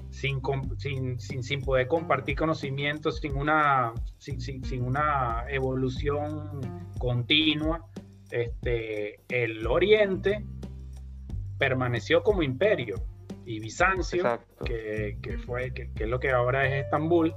sin, 0.09 0.41
sin, 0.77 1.19
sin, 1.19 1.43
sin 1.43 1.61
poder 1.61 1.87
compartir 1.87 2.35
conocimientos, 2.37 3.17
sin 3.19 3.35
una, 3.35 3.93
sin, 4.17 4.39
sin- 4.39 4.63
sin 4.63 4.83
una 4.83 5.43
evolución 5.49 6.61
continua, 6.97 7.85
este, 8.31 9.21
el 9.29 9.65
Oriente 9.67 10.45
permaneció 11.57 12.23
como 12.23 12.41
imperio 12.41 12.95
y 13.49 13.59
Bizancio, 13.59 14.39
que, 14.63 15.17
que 15.23 15.39
fue, 15.39 15.73
que, 15.73 15.91
que 15.93 16.03
es 16.03 16.09
lo 16.09 16.19
que 16.19 16.29
ahora 16.29 16.67
es 16.67 16.85
Estambul, 16.85 17.33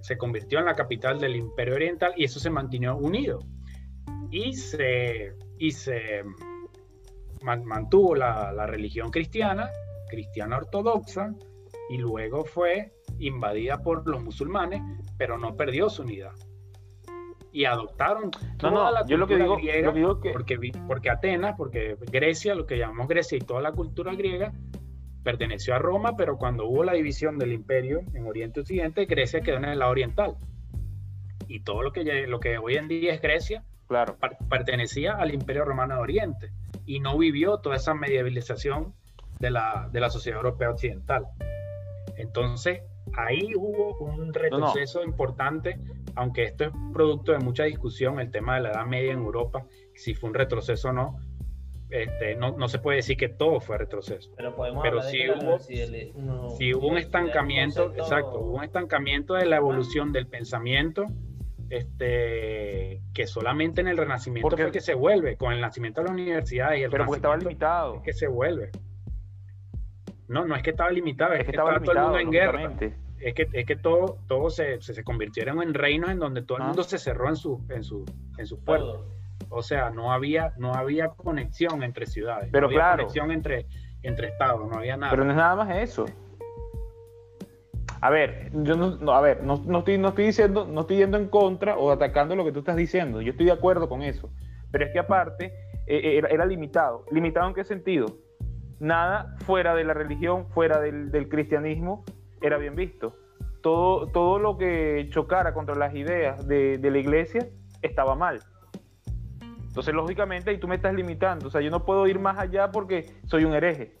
se 0.00 0.16
convirtió 0.16 0.58
en 0.58 0.64
la 0.64 0.74
capital 0.74 1.20
del 1.20 1.36
Imperio 1.36 1.74
Oriental 1.74 2.14
y 2.16 2.24
eso 2.24 2.40
se 2.40 2.48
mantuvo 2.48 2.96
unido. 2.96 3.40
Y 4.30 4.54
se, 4.54 5.34
y 5.58 5.72
se 5.72 6.24
man- 7.42 7.66
mantuvo 7.66 8.14
la, 8.14 8.52
la 8.52 8.66
religión 8.66 9.10
cristiana, 9.10 9.68
cristiana 10.08 10.56
ortodoxa, 10.56 11.34
y 11.90 11.98
luego 11.98 12.46
fue 12.46 12.94
invadida 13.18 13.82
por 13.82 14.08
los 14.08 14.22
musulmanes, 14.24 14.80
pero 15.18 15.36
no 15.36 15.56
perdió 15.56 15.90
su 15.90 16.02
unidad. 16.02 16.32
Y 17.52 17.66
adoptaron 17.66 18.30
No, 18.30 18.56
toda 18.56 18.90
la 18.92 19.00
no, 19.00 19.06
yo 19.08 19.18
lo 19.18 19.26
que 19.26 19.34
cultura 19.34 19.44
digo, 19.44 19.56
griega, 19.56 19.86
lo 19.88 19.92
que 19.92 19.98
digo 19.98 20.20
que 20.20 20.30
porque, 20.30 20.72
porque 20.86 21.10
Atenas, 21.10 21.54
porque 21.58 21.96
Grecia, 22.10 22.54
lo 22.54 22.64
que 22.64 22.78
llamamos 22.78 23.08
Grecia 23.08 23.36
y 23.36 23.40
toda 23.42 23.60
la 23.60 23.72
cultura 23.72 24.14
griega, 24.14 24.52
perteneció 25.22 25.74
a 25.74 25.78
Roma, 25.78 26.16
pero 26.16 26.36
cuando 26.36 26.66
hubo 26.66 26.84
la 26.84 26.94
división 26.94 27.38
del 27.38 27.52
imperio 27.52 28.02
en 28.14 28.26
Oriente 28.26 28.60
y 28.60 28.62
Occidente, 28.62 29.04
Grecia 29.06 29.40
quedó 29.40 29.58
en 29.58 29.66
el 29.66 29.78
lado 29.78 29.90
oriental. 29.90 30.36
Y 31.46 31.60
todo 31.60 31.82
lo 31.82 31.92
que, 31.92 32.04
lo 32.26 32.40
que 32.40 32.58
hoy 32.58 32.76
en 32.76 32.88
día 32.88 33.12
es 33.12 33.20
Grecia 33.20 33.64
claro, 33.90 34.16
pertenecía 34.48 35.14
al 35.14 35.34
imperio 35.34 35.64
romano 35.64 35.96
de 35.96 36.00
Oriente 36.00 36.52
y 36.86 37.00
no 37.00 37.18
vivió 37.18 37.58
toda 37.58 37.74
esa 37.74 37.92
medievalización 37.92 38.94
de 39.40 39.50
la, 39.50 39.88
de 39.92 39.98
la 39.98 40.10
sociedad 40.10 40.38
europea 40.38 40.70
occidental. 40.70 41.26
Entonces, 42.16 42.82
ahí 43.14 43.52
hubo 43.56 43.96
un 43.98 44.32
retroceso 44.32 45.02
importante, 45.02 45.80
aunque 46.14 46.44
esto 46.44 46.64
es 46.64 46.70
producto 46.92 47.32
de 47.32 47.40
mucha 47.40 47.64
discusión, 47.64 48.20
el 48.20 48.30
tema 48.30 48.54
de 48.54 48.60
la 48.60 48.70
Edad 48.70 48.86
Media 48.86 49.12
en 49.12 49.18
Europa, 49.18 49.66
si 49.96 50.14
fue 50.14 50.28
un 50.30 50.34
retroceso 50.34 50.90
o 50.90 50.92
no, 50.92 51.18
este, 51.90 52.36
no, 52.36 52.56
no 52.56 52.68
se 52.68 52.78
puede 52.78 52.96
decir 52.96 53.16
que 53.16 53.28
todo 53.28 53.60
fue 53.60 53.76
retroceso. 53.78 54.30
Pero 54.36 54.54
podemos 54.54 54.82
Pero 54.82 55.00
hablar 55.00 55.06
de 55.06 55.18
sí 55.18 55.18
que 55.18 55.26
la 55.28 55.34
hubo- 55.36 56.22
no- 56.22 56.50
Si 56.50 56.74
hubo 56.74 56.86
un 56.88 56.98
estancamiento, 56.98 57.86
concepto- 57.88 58.02
exacto, 58.02 58.38
hubo 58.40 58.56
un 58.58 58.64
estancamiento 58.64 59.34
de 59.34 59.46
la 59.46 59.56
evolución 59.56 60.12
del 60.12 60.26
pensamiento, 60.26 61.06
este, 61.68 63.00
que 63.14 63.26
solamente 63.26 63.80
en 63.80 63.88
el 63.88 63.96
Renacimiento 63.96 64.48
Porque- 64.48 64.62
fue 64.64 64.72
que 64.72 64.80
se 64.80 64.94
vuelve, 64.94 65.36
con 65.36 65.52
el 65.52 65.60
nacimiento 65.60 66.00
de 66.00 66.06
las 66.08 66.12
universidades 66.14 66.80
y 66.80 66.82
el 66.84 66.90
pero 66.90 67.04
porque 67.06 67.18
estaba 67.18 67.36
limitado. 67.36 67.94
es 67.96 68.02
que 68.02 68.12
se 68.12 68.26
vuelve. 68.28 68.70
No, 70.28 70.44
no 70.44 70.54
es 70.54 70.62
que 70.62 70.70
estaba 70.70 70.90
limitado, 70.90 71.32
es, 71.32 71.40
Es 71.40 71.46
que 71.46 71.52
que 71.52 71.56
estaba 71.56 71.70
estaba 71.76 71.84
todo 71.84 71.94
el 71.96 72.02
mundo 72.02 72.18
en 72.18 72.30
guerra. 72.30 72.72
Es 73.20 73.34
que, 73.34 73.48
es 73.52 73.66
que 73.66 73.76
todo, 73.76 74.18
todo 74.28 74.48
se, 74.48 74.80
se, 74.80 74.94
se 74.94 75.04
convirtieron 75.04 75.62
en 75.62 75.74
reinos 75.74 76.10
en 76.10 76.18
donde 76.18 76.42
todo 76.42 76.58
el 76.58 76.62
Ah. 76.64 76.66
mundo 76.68 76.82
se 76.84 76.98
cerró 76.98 77.28
en 77.28 77.36
su, 77.36 77.64
en 77.68 77.82
su, 77.84 78.04
en 78.38 78.46
sus 78.46 78.58
puertas. 78.60 79.00
O 79.48 79.62
sea, 79.62 79.90
no 79.90 80.12
había, 80.12 80.52
no 80.58 80.74
había 80.74 81.08
conexión 81.08 81.82
entre 81.82 82.06
ciudades, 82.06 82.50
Pero 82.52 82.62
no 82.62 82.66
había 82.68 82.78
claro. 82.78 82.96
conexión 83.04 83.30
entre, 83.30 83.66
entre 84.02 84.28
estados, 84.28 84.68
no 84.68 84.76
había 84.76 84.96
nada. 84.96 85.10
Pero 85.10 85.24
no 85.24 85.30
es 85.30 85.36
nada 85.36 85.56
más 85.56 85.74
eso. 85.76 86.06
A 88.02 88.10
ver, 88.10 88.50
yo 88.52 88.76
no, 88.76 88.96
no, 88.96 89.12
a 89.12 89.20
ver, 89.20 89.42
no, 89.42 89.62
no 89.66 89.80
estoy, 89.80 89.98
no 89.98 90.08
estoy 90.08 90.26
diciendo, 90.26 90.66
no 90.66 90.82
estoy 90.82 90.98
yendo 90.98 91.18
en 91.18 91.28
contra 91.28 91.76
o 91.76 91.90
atacando 91.90 92.34
lo 92.34 92.44
que 92.44 92.52
tú 92.52 92.60
estás 92.60 92.76
diciendo. 92.76 93.20
Yo 93.20 93.32
estoy 93.32 93.46
de 93.46 93.52
acuerdo 93.52 93.88
con 93.88 94.02
eso. 94.02 94.30
Pero 94.70 94.86
es 94.86 94.92
que 94.92 94.98
aparte 95.00 95.46
eh, 95.86 95.96
eh, 95.96 96.18
era, 96.18 96.28
era 96.28 96.46
limitado. 96.46 97.04
¿Limitado 97.10 97.48
en 97.48 97.54
qué 97.54 97.64
sentido? 97.64 98.06
Nada 98.78 99.36
fuera 99.44 99.74
de 99.74 99.84
la 99.84 99.92
religión, 99.92 100.46
fuera 100.48 100.80
del, 100.80 101.10
del 101.10 101.28
cristianismo, 101.28 102.04
era 102.40 102.56
bien 102.56 102.74
visto. 102.74 103.14
Todo, 103.62 104.06
todo 104.06 104.38
lo 104.38 104.56
que 104.56 105.06
chocara 105.10 105.52
contra 105.52 105.74
las 105.74 105.94
ideas 105.94 106.46
de, 106.48 106.78
de 106.78 106.90
la 106.90 106.98
iglesia 106.98 107.46
estaba 107.82 108.14
mal. 108.14 108.40
Entonces, 109.70 109.94
lógicamente, 109.94 110.50
ahí 110.50 110.58
tú 110.58 110.66
me 110.66 110.74
estás 110.74 110.92
limitando. 110.94 111.46
O 111.46 111.50
sea, 111.50 111.60
yo 111.60 111.70
no 111.70 111.84
puedo 111.84 112.04
ir 112.08 112.18
más 112.18 112.36
allá 112.38 112.72
porque 112.72 113.08
soy 113.26 113.44
un 113.44 113.54
hereje. 113.54 114.00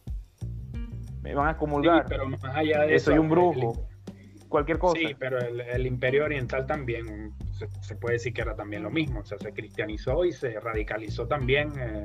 Me 1.22 1.32
van 1.32 1.46
a 1.46 1.52
Sí, 1.52 1.58
comulgar. 1.60 2.06
pero 2.08 2.26
más 2.28 2.42
allá 2.44 2.80
de 2.82 2.96
eso. 2.96 3.10
soy 3.12 3.18
un 3.20 3.26
el- 3.26 3.30
brujo. 3.30 3.86
Cualquier 4.48 4.78
cosa. 4.80 4.98
Sí, 4.98 5.14
pero 5.16 5.38
el, 5.38 5.60
el 5.60 5.86
imperio 5.86 6.24
oriental 6.24 6.66
también 6.66 7.32
se, 7.52 7.68
se 7.82 7.94
puede 7.94 8.14
decir 8.14 8.32
que 8.32 8.40
era 8.42 8.56
también 8.56 8.82
lo 8.82 8.90
mismo, 8.90 9.20
o 9.20 9.24
sea, 9.24 9.38
se 9.38 9.52
cristianizó 9.52 10.24
y 10.24 10.32
se 10.32 10.58
radicalizó 10.58 11.28
también, 11.28 11.70
eh, 11.78 12.04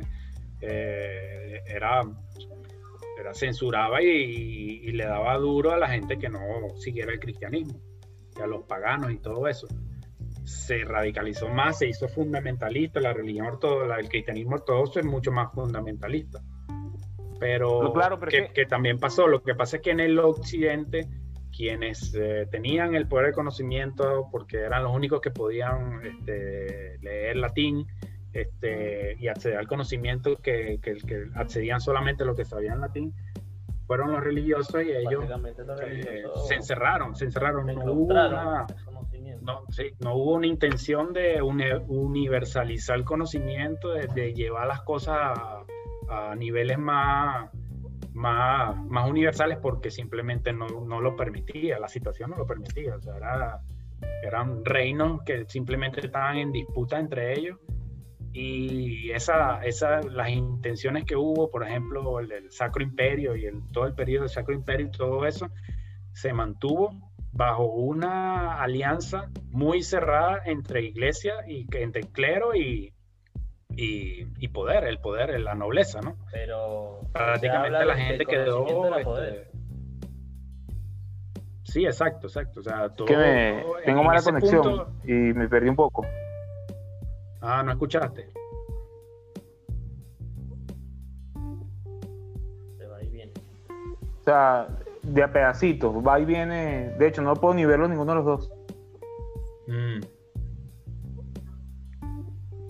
eh, 0.61 1.61
era, 1.65 2.03
era 3.19 3.33
censuraba 3.33 3.99
y, 4.03 4.07
y 4.07 4.91
le 4.91 5.05
daba 5.05 5.35
duro 5.37 5.71
a 5.71 5.77
la 5.79 5.87
gente 5.89 6.19
que 6.19 6.29
no 6.29 6.39
siguiera 6.77 7.11
el 7.13 7.19
cristianismo, 7.19 7.79
y 8.37 8.41
a 8.41 8.45
los 8.45 8.61
paganos 8.65 9.11
y 9.11 9.17
todo 9.17 9.47
eso. 9.47 9.67
Se 10.45 10.83
radicalizó 10.85 11.49
más, 11.49 11.79
se 11.79 11.87
hizo 11.87 12.07
fundamentalista, 12.07 12.99
la 12.99 13.13
religión 13.13 13.47
ortodoxa, 13.47 13.99
el 13.99 14.09
cristianismo 14.09 14.55
ortodoxo 14.55 14.99
es 14.99 15.05
mucho 15.05 15.31
más 15.31 15.51
fundamentalista. 15.53 16.39
Pero, 17.39 17.91
claro, 17.93 18.19
pero 18.19 18.31
que, 18.31 18.37
es 18.37 18.47
que- 18.47 18.53
que 18.53 18.65
también 18.65 18.97
pasó, 18.97 19.27
lo 19.27 19.43
que 19.43 19.55
pasa 19.55 19.77
es 19.77 19.81
que 19.83 19.91
en 19.91 19.99
el 19.99 20.17
occidente 20.19 21.07
quienes 21.55 22.13
eh, 22.15 22.47
tenían 22.51 22.95
el 22.95 23.07
poder 23.07 23.27
de 23.27 23.33
conocimiento, 23.33 24.27
porque 24.31 24.57
eran 24.57 24.83
los 24.83 24.93
únicos 24.93 25.21
que 25.21 25.31
podían 25.31 26.01
este, 26.05 26.97
leer 27.01 27.37
latín 27.37 27.87
este, 28.33 29.15
y 29.19 29.27
acceder 29.29 29.57
al 29.57 29.67
conocimiento 29.67 30.35
que, 30.37 30.79
que, 30.81 30.95
que, 30.95 31.27
accedían 31.35 31.79
solamente 31.79 32.25
los 32.25 32.35
que 32.35 32.43
sabían 32.43 32.81
latín, 32.81 33.13
fueron 33.87 34.11
los 34.11 34.21
religiosos 34.21 34.83
y 34.83 34.91
ellos 34.91 35.23
eh, 35.87 36.23
se 36.47 36.55
encerraron, 36.55 37.15
se 37.15 37.25
encerraron. 37.25 37.67
No 37.67 37.93
hubo, 37.93 38.13
una, 38.13 38.65
no, 39.45 40.13
hubo 40.13 40.33
una 40.33 40.47
intención 40.47 41.13
de 41.13 41.41
universalizar 41.41 42.97
el 42.97 43.05
conocimiento, 43.05 43.89
de, 43.91 44.33
llevar 44.33 44.67
las 44.67 44.81
cosas 44.81 45.17
a, 46.09 46.35
niveles 46.35 46.77
más 46.77 47.49
más, 48.13 48.77
más 48.85 49.09
universales 49.09 49.57
porque 49.61 49.91
simplemente 49.91 50.53
no, 50.53 50.67
no, 50.67 51.01
lo 51.01 51.15
permitía, 51.17 51.79
la 51.79 51.89
situación 51.89 52.29
no 52.29 52.37
lo 52.37 52.47
permitía. 52.47 52.95
O 52.95 53.01
sea, 53.01 53.17
era, 53.17 53.59
eran 54.23 54.63
reinos 54.63 55.21
que 55.23 55.45
simplemente 55.47 55.99
estaban 56.05 56.37
en 56.37 56.51
disputa 56.51 56.97
entre 56.97 57.37
ellos 57.37 57.59
y 58.37 59.11
esa, 59.11 59.63
esa, 59.63 60.01
las 60.01 60.29
intenciones 60.29 61.05
que 61.05 61.15
hubo, 61.15 61.49
por 61.49 61.65
ejemplo, 61.65 62.19
el, 62.19 62.51
Sacro 62.51 62.83
Imperio 62.83 63.33
y 63.35 63.49
todo 63.71 63.85
el 63.85 63.95
periodo 63.95 64.23
del 64.23 64.29
Sacro 64.29 64.53
Imperio 64.53 64.87
y 64.87 64.91
todo 64.91 65.25
eso, 65.25 65.49
se 66.11 66.33
mantuvo 66.33 67.13
bajo 67.35 67.65
una 67.65 68.61
alianza 68.61 69.29
muy 69.51 69.83
cerrada 69.83 70.41
entre 70.45 70.83
iglesia 70.83 71.33
y 71.45 71.67
entre 71.75 72.03
clero 72.03 72.55
y, 72.55 72.93
y, 73.69 74.47
poder, 74.47 74.85
el 74.85 74.99
poder, 74.99 75.37
la 75.41 75.53
nobleza, 75.53 75.99
¿no? 75.99 76.15
Pero 76.31 77.01
prácticamente 77.11 77.85
la 77.85 77.95
gente 77.97 78.25
quedó... 78.25 78.97
Este, 78.97 79.49
sí, 81.63 81.85
exacto, 81.85 82.27
exacto. 82.27 82.61
O 82.61 82.63
sea, 82.63 82.89
todo, 82.89 83.07
tengo 83.83 84.03
mala 84.03 84.21
conexión 84.21 84.97
y 85.03 85.11
me 85.11 85.49
perdí 85.49 85.67
un 85.67 85.75
poco. 85.75 86.05
Ah, 87.41 87.63
¿no 87.63 87.73
escuchaste? 87.73 88.29
Se 92.77 92.85
va. 92.85 92.97
O 94.19 94.23
sea, 94.23 94.67
de 95.05 95.23
a 95.23 95.31
pedacitos, 95.31 95.95
va 95.95 96.19
y 96.19 96.25
viene. 96.25 96.93
De 96.97 97.07
hecho, 97.07 97.21
no 97.21 97.33
puedo 97.35 97.53
ni 97.53 97.65
verlo 97.65 97.87
ninguno 97.87 98.11
de 98.11 98.15
los 98.15 98.25
dos. 98.25 98.51
Mm. 99.67 99.99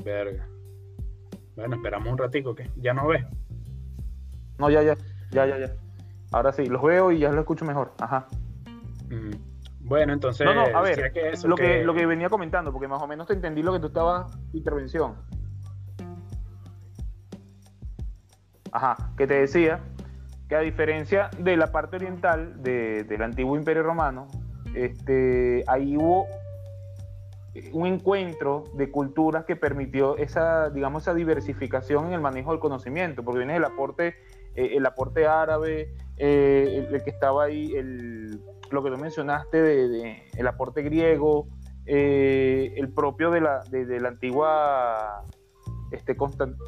Verga. 0.04 0.48
Bueno, 1.56 1.76
esperamos 1.78 2.12
un 2.12 2.18
ratico, 2.18 2.54
que 2.54 2.70
¿Ya 2.78 2.94
no 2.94 3.08
ves? 3.08 3.26
No, 4.60 4.70
ya, 4.70 4.84
ya, 4.84 4.96
ya, 5.32 5.46
ya, 5.46 5.58
ya. 5.58 5.74
Ahora 6.32 6.52
sí, 6.52 6.66
los 6.66 6.82
veo 6.82 7.12
y 7.12 7.20
ya 7.20 7.32
lo 7.32 7.40
escucho 7.40 7.66
mejor. 7.66 7.94
Ajá. 8.00 8.28
Mm. 9.10 9.32
Bueno, 9.82 10.14
entonces. 10.14 10.46
No, 10.46 10.54
no, 10.54 10.78
a 10.78 10.82
ver, 10.82 11.12
lo, 11.46 11.56
que... 11.56 11.84
lo 11.84 11.94
que 11.94 12.06
venía 12.06 12.30
comentando, 12.30 12.72
porque 12.72 12.88
más 12.88 13.02
o 13.02 13.08
menos 13.08 13.28
te 13.28 13.34
entendí 13.34 13.64
lo 13.64 13.74
que 13.74 13.80
tú 13.80 13.88
estabas. 13.88 14.38
Intervención. 14.54 15.16
Ajá, 18.72 18.98
que 19.16 19.26
te 19.26 19.36
decía 19.36 19.80
que 20.48 20.56
a 20.56 20.60
diferencia 20.60 21.30
de 21.40 21.58
la 21.58 21.72
parte 21.72 21.96
oriental 21.96 22.62
del 22.62 23.22
antiguo 23.22 23.58
Imperio 23.58 23.84
Romano, 23.84 24.28
este, 24.76 25.64
ahí 25.68 25.98
hubo 25.98 26.28
un 27.72 27.88
encuentro 27.88 28.66
de 28.74 28.92
culturas 28.92 29.46
que 29.46 29.56
permitió 29.56 30.18
esa, 30.18 30.70
digamos, 30.70 31.04
esa 31.04 31.14
diversificación 31.14 32.08
en 32.08 32.14
el 32.14 32.22
manejo 32.22 32.52
del 32.52 32.60
conocimiento, 32.60 33.24
porque 33.24 33.40
viene 33.40 33.56
el 33.56 33.64
aporte, 33.64 34.16
eh, 34.56 34.72
el 34.74 34.86
aporte 34.86 35.26
árabe, 35.26 35.94
eh, 36.18 36.88
el, 36.92 37.04
que 37.04 37.10
estaba 37.10 37.46
ahí, 37.46 37.74
el, 37.76 38.42
lo 38.72 38.84
que 38.84 38.92
tú 38.92 38.98
mencionaste 38.98 39.62
de, 39.62 40.24
el 40.36 40.48
aporte 40.48 40.82
griego, 40.82 41.48
eh, 41.86 42.74
el 42.76 42.90
propio 42.90 43.32
de 43.32 43.42
la, 43.42 43.62
de, 43.70 44.00
la 44.00 44.10
antigua 44.10 45.24
este, 45.92 46.16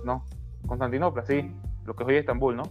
no, 0.06 0.24
Constantinopla, 0.68 1.26
sí, 1.26 1.52
lo 1.86 1.96
que 1.96 2.04
es 2.04 2.10
hoy 2.10 2.16
Estambul, 2.16 2.56
¿no? 2.56 2.63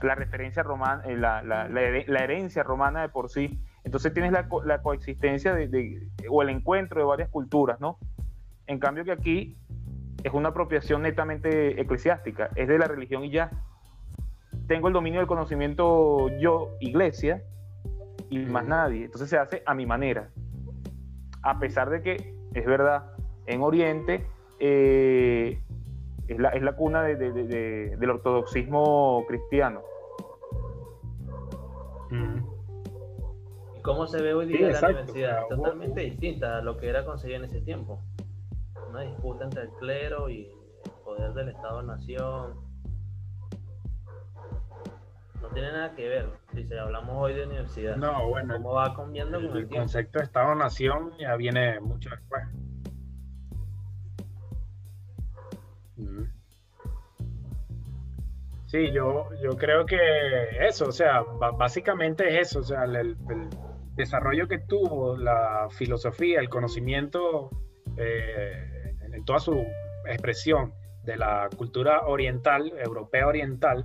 La 0.00 0.14
referencia 0.14 0.62
romana, 0.62 1.02
la, 1.08 1.42
la, 1.42 1.68
la 1.68 2.18
herencia 2.20 2.62
romana 2.62 3.02
de 3.02 3.08
por 3.08 3.30
sí 3.30 3.60
entonces 3.88 4.12
tienes 4.12 4.32
la, 4.32 4.46
la 4.66 4.82
coexistencia 4.82 5.54
de, 5.54 6.10
o 6.28 6.42
el 6.42 6.50
encuentro 6.50 7.00
de 7.00 7.06
varias 7.06 7.30
culturas, 7.30 7.80
¿no? 7.80 7.98
En 8.66 8.78
cambio 8.78 9.02
que 9.02 9.12
aquí 9.12 9.56
es 10.22 10.34
una 10.34 10.50
apropiación 10.50 11.00
netamente 11.00 11.80
eclesiástica, 11.80 12.50
es 12.54 12.68
de 12.68 12.78
la 12.78 12.86
religión 12.86 13.24
y 13.24 13.30
ya. 13.30 13.50
Tengo 14.66 14.88
el 14.88 14.92
dominio 14.92 15.20
del 15.20 15.26
conocimiento 15.26 16.28
yo, 16.38 16.76
iglesia, 16.80 17.42
y 18.28 18.40
más 18.40 18.66
nadie. 18.66 19.06
Entonces 19.06 19.30
se 19.30 19.38
hace 19.38 19.62
a 19.64 19.74
mi 19.74 19.86
manera. 19.86 20.28
A 21.40 21.58
pesar 21.58 21.88
de 21.88 22.02
que, 22.02 22.34
es 22.52 22.66
verdad, 22.66 23.12
en 23.46 23.62
Oriente 23.62 24.26
eh, 24.60 25.62
es, 26.28 26.38
la, 26.38 26.50
es, 26.50 26.62
la, 26.62 26.76
cuna 26.76 27.02
de, 27.02 27.16
de, 27.16 27.96
del 27.96 28.10
ortodoxismo 28.10 29.24
cristiano. 29.26 29.82
cómo 33.88 34.06
se 34.06 34.20
ve 34.20 34.34
hoy 34.34 34.46
día 34.46 34.68
la 34.68 34.88
universidad, 34.88 35.46
totalmente 35.48 36.02
distinta 36.02 36.58
a 36.58 36.60
lo 36.60 36.76
que 36.76 36.90
era 36.90 37.06
conseguido 37.06 37.38
en 37.38 37.44
ese 37.46 37.62
tiempo. 37.62 38.02
Una 38.90 39.00
disputa 39.00 39.44
entre 39.44 39.62
el 39.62 39.70
clero 39.80 40.28
y 40.28 40.46
el 40.84 40.92
poder 41.04 41.32
del 41.32 41.48
Estado-Nación. 41.48 42.54
No 45.40 45.48
tiene 45.54 45.72
nada 45.72 45.94
que 45.94 46.06
ver, 46.06 46.28
si 46.52 46.74
hablamos 46.74 47.16
hoy 47.16 47.32
de 47.32 47.46
universidad. 47.46 47.96
No, 47.96 48.28
bueno. 48.28 48.56
¿Cómo 48.56 48.74
va 48.74 48.94
cambiando 48.94 49.38
el, 49.38 49.56
el 49.56 49.68
concepto 49.68 50.18
de 50.18 50.24
Estado-Nación 50.24 51.12
ya 51.18 51.36
viene 51.36 51.80
mucho 51.80 52.10
después. 52.10 52.42
Sí, 58.66 58.92
yo, 58.92 59.30
yo 59.42 59.56
creo 59.56 59.86
que 59.86 59.96
eso, 60.60 60.88
o 60.88 60.92
sea, 60.92 61.22
básicamente 61.22 62.28
es 62.28 62.48
eso, 62.48 62.60
o 62.60 62.62
sea, 62.62 62.84
el, 62.84 63.16
desarrollo 63.94 64.46
que 64.46 64.58
tuvo 64.58 65.16
la 65.16 65.68
filosofía, 65.70 66.38
el 66.38 66.48
conocimiento 66.48 67.50
eh, 67.96 68.94
en 69.12 69.24
toda 69.24 69.40
su 69.40 69.64
expresión 70.06 70.72
de 71.04 71.16
la 71.16 71.48
cultura 71.56 72.06
oriental, 72.06 72.72
europea 72.78 73.26
oriental, 73.26 73.84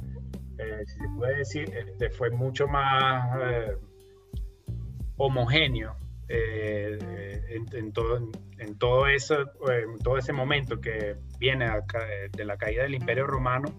eh, 0.60 0.84
se 0.86 1.08
puede 1.18 1.38
decir, 1.38 1.74
este, 1.76 2.10
fue 2.10 2.30
mucho 2.30 2.68
más 2.68 3.40
eh, 3.42 3.78
homogéneo 5.18 5.96
en, 6.34 7.92
todo, 7.94 8.32
en 8.58 8.78
todo, 8.78 9.08
eso, 9.08 9.36
todo 10.04 10.18
ese 10.18 10.34
momento 10.34 10.80
que 10.80 11.16
viene 11.40 11.70
de 12.32 12.46
la 12.46 12.58
caída 12.58 12.84
del 12.84 12.96
Imperio 12.96 13.28
Romano. 13.28 13.70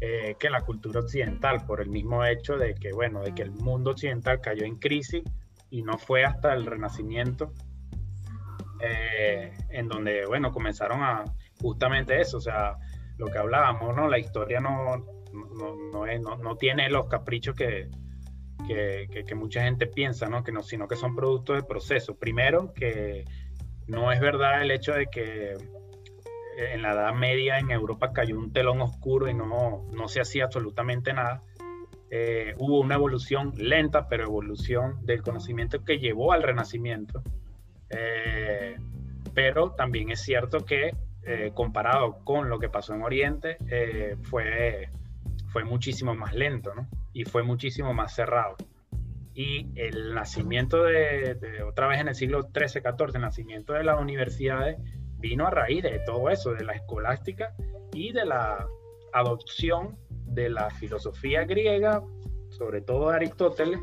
que 0.00 0.50
la 0.50 0.62
cultura 0.62 1.00
occidental, 1.00 1.64
por 1.66 1.80
el 1.80 1.88
mismo 1.88 2.24
hecho 2.24 2.56
de 2.56 2.74
que, 2.74 2.92
bueno, 2.92 3.22
de 3.22 3.34
que 3.34 3.42
el 3.42 3.52
mundo 3.52 3.92
occidental 3.92 4.40
cayó 4.40 4.64
en 4.64 4.76
crisis 4.76 5.22
y 5.70 5.82
no 5.82 5.96
fue 5.96 6.24
hasta 6.24 6.52
el 6.54 6.66
Renacimiento 6.66 7.52
eh, 8.84 9.52
en 9.70 9.86
donde, 9.86 10.26
bueno, 10.26 10.50
comenzaron 10.50 11.02
a 11.02 11.24
justamente 11.60 12.20
eso, 12.20 12.38
o 12.38 12.40
sea, 12.40 12.76
lo 13.16 13.26
que 13.26 13.38
hablábamos, 13.38 13.94
¿no? 13.94 14.08
La 14.08 14.18
historia 14.18 14.58
no, 14.58 14.96
no, 15.32 16.36
no, 16.36 16.56
tiene 16.56 16.90
los 16.90 17.06
caprichos 17.06 17.54
que, 17.54 17.88
que, 18.66 19.34
mucha 19.34 19.62
gente 19.62 19.86
piensa, 19.86 20.28
¿no? 20.28 20.44
Que 20.44 20.52
no, 20.52 20.62
sino 20.62 20.88
que 20.88 20.96
son 20.96 21.14
productos 21.14 21.56
de 21.56 21.62
proceso. 21.62 22.16
Primero, 22.16 22.72
que 22.74 23.24
no 23.86 24.12
es 24.12 24.20
verdad 24.20 24.62
el 24.62 24.70
hecho 24.70 24.92
de 24.92 25.06
que 25.06 25.56
en 26.56 26.82
la 26.82 26.92
Edad 26.92 27.14
Media 27.14 27.58
en 27.58 27.70
Europa 27.70 28.12
cayó 28.12 28.38
un 28.38 28.52
telón 28.52 28.80
oscuro 28.80 29.28
y 29.28 29.34
no, 29.34 29.86
no 29.92 30.08
se 30.08 30.20
hacía 30.20 30.44
absolutamente 30.44 31.12
nada 31.12 31.42
eh, 32.14 32.54
hubo 32.58 32.78
una 32.80 32.96
evolución 32.96 33.54
lenta, 33.56 34.06
pero 34.06 34.24
evolución 34.24 34.98
del 35.06 35.22
conocimiento 35.22 35.82
que 35.82 35.98
llevó 35.98 36.34
al 36.34 36.42
renacimiento. 36.42 37.22
Eh, 37.88 38.76
pero 39.32 39.70
también 39.70 40.10
es 40.10 40.20
cierto 40.20 40.66
que 40.66 40.94
eh, 41.22 41.52
comparado 41.54 42.18
con 42.22 42.50
lo 42.50 42.58
que 42.58 42.68
pasó 42.68 42.92
en 42.92 43.02
Oriente, 43.02 43.56
fue, 44.24 44.90
fue 45.46 45.64
muchísimo 45.64 46.14
más 46.14 46.34
lento, 46.34 46.74
¿no? 46.74 46.86
Y 47.12 47.24
fue 47.24 47.42
muchísimo 47.42 47.92
más 47.94 48.14
cerrado. 48.14 48.56
Y 49.34 49.68
el 49.76 50.14
nacimiento 50.14 50.84
de, 50.84 51.34
de, 51.34 51.62
otra 51.62 51.86
vez 51.86 52.00
en 52.00 52.08
el 52.08 52.14
siglo 52.14 52.42
XIII, 52.42 52.82
XIV, 52.82 53.14
el 53.14 53.22
nacimiento 53.22 53.72
de 53.72 53.84
las 53.84 54.00
universidades 54.00 54.78
vino 55.18 55.46
a 55.46 55.50
raíz 55.50 55.82
de 55.82 56.00
todo 56.04 56.28
eso, 56.28 56.52
de 56.52 56.64
la 56.64 56.72
escolástica 56.72 57.54
y 57.92 58.12
de 58.12 58.26
la 58.26 58.66
adopción 59.12 59.96
de 60.26 60.50
la 60.50 60.70
filosofía 60.70 61.44
griega, 61.44 62.02
sobre 62.50 62.80
todo 62.80 63.10
de 63.10 63.16
Aristóteles, 63.16 63.80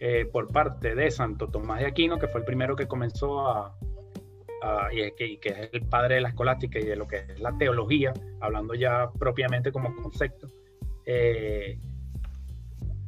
eh, 0.00 0.26
por 0.30 0.52
parte 0.52 0.94
de 0.94 1.10
Santo 1.10 1.48
Tomás 1.48 1.80
de 1.80 1.86
Aquino, 1.86 2.18
que 2.18 2.28
fue 2.28 2.40
el 2.40 2.46
primero 2.46 2.76
que 2.76 2.86
comenzó 2.86 3.48
a, 3.48 3.76
y, 4.92 5.10
que, 5.12 5.38
es 5.42 5.70
el 5.72 5.86
padre 5.86 6.16
de 6.16 6.20
la 6.20 6.28
escolástica 6.28 6.78
y 6.78 6.84
de 6.84 6.96
lo 6.96 7.06
que 7.06 7.16
es 7.16 7.40
la 7.40 7.56
teología, 7.58 8.12
hablando 8.40 8.74
ya 8.74 9.10
propiamente 9.18 9.72
como 9.72 9.94
concepto, 9.94 10.48
eh, 11.04 11.78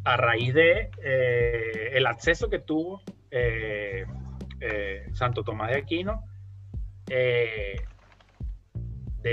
a 0.04 0.16
raíz 0.16 0.54
de 0.54 0.90
eh, 1.02 1.90
el 1.92 2.06
acceso 2.06 2.48
que 2.48 2.60
tuvo 2.60 3.02
eh, 3.30 4.06
eh, 4.60 5.06
Santo 5.12 5.44
Tomás 5.44 5.70
de 5.70 5.76
Aquino 5.76 6.24
de 7.06 7.84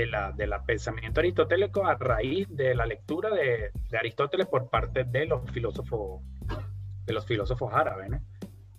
la, 0.06 0.32
de 0.32 0.48
pensamiento 0.66 1.20
aristotélico 1.20 1.86
a 1.86 1.94
raíz 1.94 2.48
de 2.50 2.74
la 2.74 2.86
lectura 2.86 3.30
de, 3.30 3.70
de, 3.88 3.98
Aristóteles 3.98 4.46
por 4.46 4.68
parte 4.68 5.04
de 5.04 5.26
los 5.26 5.48
filósofos 5.52 6.22
de 7.06 7.12
los 7.14 7.24
filósofos 7.24 7.72
árabes. 7.72 8.10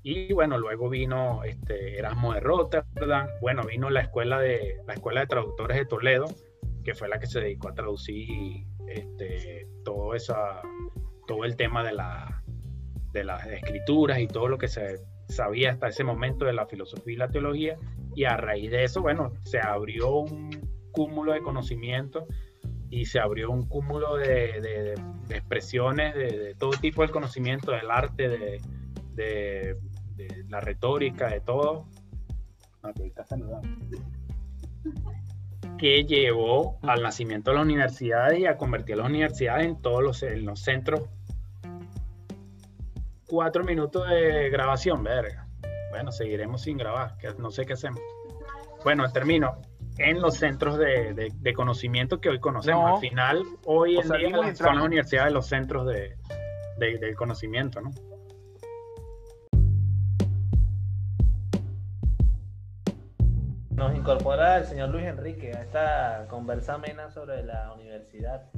Y 0.04 0.34
bueno, 0.34 0.58
luego 0.58 0.90
vino 0.90 1.44
este, 1.44 1.98
Erasmo 1.98 2.34
de 2.34 2.42
Rotterdam, 2.42 3.28
bueno, 3.42 3.64
vino 3.64 3.90
la 3.90 4.02
escuela 4.02 4.40
de 4.40 4.82
la 4.86 4.94
escuela 4.94 5.22
de 5.22 5.28
traductores 5.28 5.78
de 5.78 5.86
Toledo, 5.86 6.26
que 6.84 6.94
fue 6.94 7.10
la 7.10 7.20
que 7.20 7.28
se 7.28 7.40
dedicó 7.40 7.70
a 7.70 7.74
traducir 7.74 8.66
este, 8.88 9.68
todo 9.84 10.14
esa, 10.14 10.62
todo 11.30 11.46
el 11.46 11.56
tema 11.56 11.84
de, 11.84 11.94
la, 11.94 12.42
de 13.14 13.24
las 13.24 13.46
escrituras 13.46 14.20
y 14.20 14.26
todo 14.26 14.48
lo 14.48 14.58
que 14.58 14.68
se 14.68 15.00
sabía 15.28 15.70
hasta 15.70 15.90
ese 15.90 16.04
momento 16.04 16.46
de 16.46 16.54
la 16.54 16.66
filosofía 16.66 17.14
y 17.14 17.18
la 17.18 17.30
teología, 17.30 17.78
y 18.16 18.24
a 18.24 18.36
raíz 18.36 18.72
de 18.72 18.84
eso, 18.84 19.04
bueno, 19.04 19.34
se 19.44 19.60
abrió 19.60 20.10
un 20.10 20.50
cúmulo 20.92 21.34
de 21.34 21.42
conocimiento 21.42 22.26
y 22.90 23.06
se 23.06 23.20
abrió 23.20 23.52
un 23.52 23.68
cúmulo 23.68 24.16
de, 24.16 24.96
expresiones 25.30 26.16
de, 26.16 26.56
todo 26.58 26.72
tipo 26.72 27.04
de 27.04 27.10
conocimiento, 27.10 27.74
del 27.74 27.92
arte, 27.92 28.60
de, 29.14 29.78
la 30.48 30.62
retórica, 30.62 31.28
de 31.30 31.42
todo. 31.42 31.86
Que 35.78 36.06
llevó 36.06 36.80
al 36.82 37.04
nacimiento 37.04 37.52
de 37.52 37.58
las 37.58 37.66
universidades 37.66 38.40
y 38.40 38.48
a 38.48 38.58
convertir 38.58 38.96
a 38.96 38.98
las 38.98 39.10
universidades 39.10 39.68
en 39.68 39.80
todos 39.80 40.02
los, 40.02 40.24
en 40.24 40.44
los 40.46 40.62
centros 40.62 41.08
cuatro 43.30 43.64
minutos 43.64 44.10
de 44.10 44.50
grabación, 44.50 45.04
verga. 45.04 45.48
Bueno, 45.92 46.12
seguiremos 46.12 46.62
sin 46.62 46.78
grabar, 46.78 47.16
que 47.18 47.34
no 47.38 47.52
sé 47.52 47.66
qué 47.66 47.74
hacemos. 47.74 48.02
Bueno, 48.84 49.10
termino. 49.12 49.62
En 49.98 50.22
los 50.22 50.36
centros 50.36 50.78
de, 50.78 51.54
conocimiento 51.56 52.22
que 52.22 52.30
hoy 52.30 52.40
conocemos. 52.40 52.96
Al 52.96 53.00
final, 53.00 53.44
hoy 53.66 53.98
en 53.98 54.10
día 54.10 54.56
son 54.56 54.76
las 54.76 54.86
universidades 54.86 55.34
los 55.34 55.48
centros 55.48 55.86
de, 55.88 56.16
del 56.78 57.16
conocimiento, 57.16 57.82
¿no? 57.82 57.92
Nos 63.72 63.96
incorpora 63.96 64.58
el 64.58 64.66
señor 64.66 64.90
Luis 64.90 65.06
Enrique 65.06 65.54
a 65.56 65.62
esta 65.62 66.28
conversa 66.30 66.76
amena 66.76 67.10
sobre 67.12 67.44
la 67.44 67.74
universidad. 67.74 68.50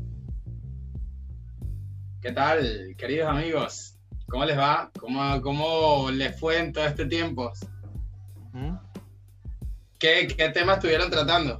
¿Qué 2.21 2.31
tal, 2.31 2.95
queridos 2.97 3.29
amigos? 3.29 4.00
¿Cómo 4.31 4.45
les 4.45 4.57
va? 4.57 4.89
¿Cómo, 4.97 5.41
cómo 5.41 6.09
les 6.09 6.39
fue 6.39 6.57
en 6.57 6.71
todo 6.71 6.85
este 6.85 7.05
tiempo? 7.05 7.51
¿Qué, 9.99 10.25
¿Qué, 10.37 10.49
temas 10.49 10.77
estuvieron 10.77 11.11
tratando? 11.11 11.59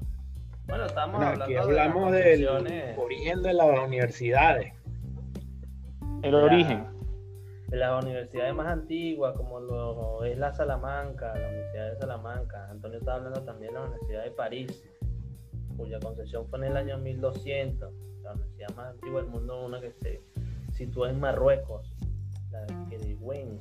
Bueno, 0.68 0.86
estamos 0.86 1.22
hablando 1.22 1.44
aquí 1.44 1.56
hablamos 1.58 2.14
del 2.14 2.48
origen 2.98 3.42
de 3.44 3.54
las 3.54 3.80
universidades. 3.86 4.74
El 6.24 6.34
origen. 6.34 6.88
De 7.68 7.76
las 7.76 8.02
universidades 8.02 8.56
más 8.56 8.68
antiguas, 8.68 9.36
como 9.36 9.60
lo 9.60 10.24
es 10.24 10.38
la 10.38 10.54
Salamanca, 10.54 11.34
la 11.38 11.50
Universidad 11.50 11.90
de 11.90 11.98
Salamanca. 11.98 12.70
Antonio 12.70 13.00
está 13.00 13.16
hablando 13.16 13.44
también 13.44 13.74
de 13.74 13.80
la 13.80 13.86
Universidad 13.86 14.24
de 14.24 14.32
París, 14.32 14.84
cuya 15.76 16.00
concesión 16.00 16.48
fue 16.48 16.60
en 16.60 16.66
el 16.66 16.78
año 16.78 16.98
1200. 16.98 17.94
La 18.24 18.32
universidad 18.32 18.70
más 18.78 18.92
antigua 18.92 19.22
del 19.22 19.30
mundo, 19.30 19.66
una 19.66 19.82
que 19.82 19.92
se 19.92 20.22
sitúa 20.72 21.10
en 21.10 21.20
Marruecos 21.20 21.91
la 22.52 22.66
que 22.90 22.98
de 22.98 23.16
Wayne 23.16 23.60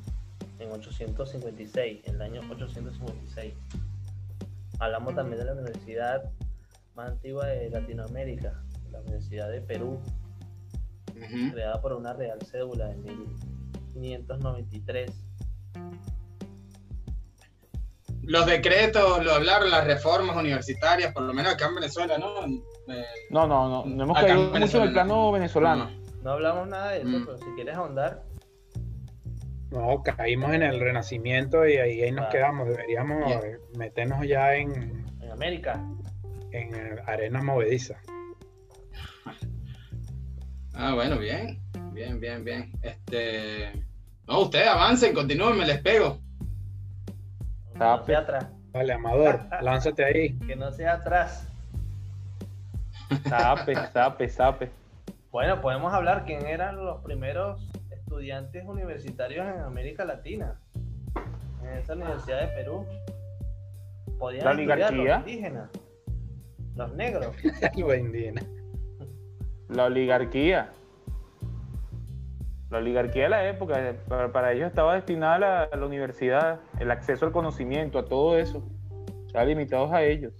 en 0.58 0.72
856, 0.72 2.02
en 2.04 2.14
el 2.14 2.22
año 2.22 2.40
856. 2.50 3.54
Hablamos 4.78 5.14
también 5.14 5.38
de 5.38 5.44
la 5.44 5.52
universidad 5.52 6.30
más 6.94 7.10
antigua 7.10 7.46
de 7.46 7.70
Latinoamérica, 7.70 8.62
la 8.90 9.00
Universidad 9.00 9.50
de 9.50 9.60
Perú, 9.60 10.00
creada 11.52 11.80
por 11.80 11.92
una 11.92 12.12
real 12.12 12.38
cédula 12.42 12.90
en 12.90 13.02
1593. 13.94 15.10
Los 18.22 18.46
decretos, 18.46 19.24
lo 19.24 19.32
hablaron, 19.32 19.70
las 19.70 19.84
reformas 19.86 20.36
universitarias, 20.36 21.12
por 21.12 21.22
lo 21.22 21.32
menos 21.32 21.54
acá 21.54 21.66
en 21.68 21.74
Venezuela, 21.76 22.18
¿no? 22.18 22.44
Eh, 22.46 23.04
no, 23.30 23.46
no, 23.46 23.68
no, 23.68 23.84
no 23.86 24.04
hemos 24.04 24.18
caído 24.18 24.50
mucho 24.50 24.76
en 24.76 24.82
el 24.84 24.92
plano 24.92 25.32
venezolano. 25.32 25.90
No, 26.22 26.32
hablamos 26.32 26.68
nada 26.68 26.90
de 26.90 26.98
eso, 26.98 27.08
mm. 27.08 27.24
pero 27.24 27.38
si 27.38 27.44
quieres 27.54 27.76
ahondar, 27.76 28.22
no, 29.70 30.02
caímos 30.02 30.52
en 30.52 30.62
el 30.62 30.80
Renacimiento 30.80 31.66
y 31.66 31.76
ahí, 31.76 32.10
nos 32.10 32.28
quedamos. 32.28 32.68
Deberíamos 32.68 33.32
meternos 33.76 34.26
ya 34.26 34.54
en. 34.54 35.04
En 35.20 35.30
América. 35.30 35.80
En 36.52 36.98
arena 37.06 37.42
movediza. 37.42 38.00
Ah, 40.74 40.94
bueno, 40.94 41.18
bien. 41.18 41.60
Bien, 41.92 42.18
bien, 42.18 42.44
bien. 42.44 42.72
Este. 42.82 43.72
No, 44.26 44.40
ustedes 44.40 44.68
avancen, 44.68 45.14
continúen, 45.14 45.58
me 45.58 45.66
les 45.66 45.80
pego. 45.80 46.18
No 47.74 48.04
sea 48.04 48.18
atrás. 48.18 48.48
Vale, 48.72 48.92
Amador, 48.92 49.40
lánzate 49.62 50.04
ahí. 50.04 50.38
Que 50.40 50.56
no 50.56 50.70
sea 50.72 50.94
atrás. 50.94 51.48
Sape, 53.28 53.74
sape, 53.92 54.28
sape. 54.28 54.70
Bueno, 55.30 55.60
podemos 55.60 55.92
hablar 55.92 56.24
quién 56.24 56.46
eran 56.46 56.84
los 56.84 57.02
primeros 57.02 57.69
estudiantes 58.10 58.64
universitarios 58.66 59.46
en 59.46 59.60
América 59.60 60.04
Latina, 60.04 60.60
en 61.62 61.78
esa 61.78 61.94
Universidad 61.94 62.40
de 62.40 62.48
Perú. 62.48 62.84
Podían 64.18 64.44
la 64.44 64.74
estudiar 64.74 64.92
los 64.92 65.18
indígenas, 65.20 65.70
los 66.74 66.92
negros. 66.94 67.36
la 69.68 69.84
oligarquía. 69.84 70.72
La 72.70 72.78
oligarquía 72.78 73.24
de 73.24 73.28
la 73.28 73.48
época, 73.48 73.94
para, 74.08 74.52
ellos 74.54 74.66
estaba 74.66 74.96
destinada 74.96 75.68
a 75.72 75.76
la, 75.76 75.86
universidad, 75.86 76.58
el 76.80 76.90
acceso 76.90 77.26
al 77.26 77.32
conocimiento, 77.32 78.00
a 78.00 78.06
todo 78.06 78.36
eso. 78.36 78.60
Estaban 79.28 79.48
limitados 79.48 79.92
a 79.92 80.02
ellos. 80.02 80.32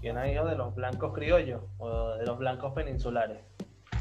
Y 0.00 0.08
eran 0.08 0.30
hijos 0.30 0.48
de 0.48 0.56
los 0.56 0.72
blancos 0.76 1.12
criollos 1.12 1.62
o 1.78 2.14
de 2.14 2.26
los 2.26 2.38
blancos 2.38 2.72
peninsulares 2.74 3.51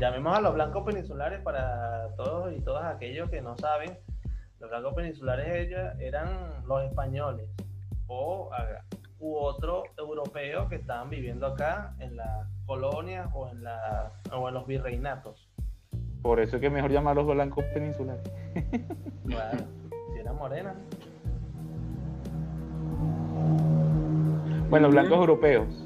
llamemos 0.02 0.36
a 0.36 0.42
los 0.42 0.56
blancos 0.56 0.84
peninsulares 0.84 1.42
para 1.42 2.08
todos 2.18 2.52
y 2.58 2.60
todas 2.62 2.86
aquellos 2.86 3.30
que 3.30 3.40
no 3.40 3.56
saben, 3.56 4.00
los 4.60 4.68
blancos 4.72 4.96
peninsulares 4.96 5.68
ellos 5.68 5.80
eran 6.00 6.66
los 6.66 6.84
españoles 6.84 7.48
o 8.08 8.50
u 9.20 9.36
otro 9.36 9.84
europeo 9.96 10.68
que 10.68 10.78
estaban 10.78 11.12
viviendo 11.12 11.46
acá 11.46 11.94
en 12.00 12.16
las 12.16 12.48
colonias 12.66 13.30
o 13.36 13.50
en, 13.50 13.64
la, 13.64 14.12
o 14.34 14.48
en 14.48 14.56
los 14.56 14.66
virreinatos. 14.66 15.48
Por 16.24 16.40
eso 16.40 16.56
es 16.56 16.62
que 16.62 16.72
mejor 16.72 16.90
llamar 16.90 17.12
a 17.12 17.22
los 17.22 17.28
blancos 17.28 17.64
peninsulares. 17.74 18.24
Bueno, 19.24 19.64
si 20.12 20.20
eran 20.20 20.36
morenas. 20.36 20.76
Bueno, 24.70 24.90
blancos 24.90 25.20
europeos. 25.20 25.81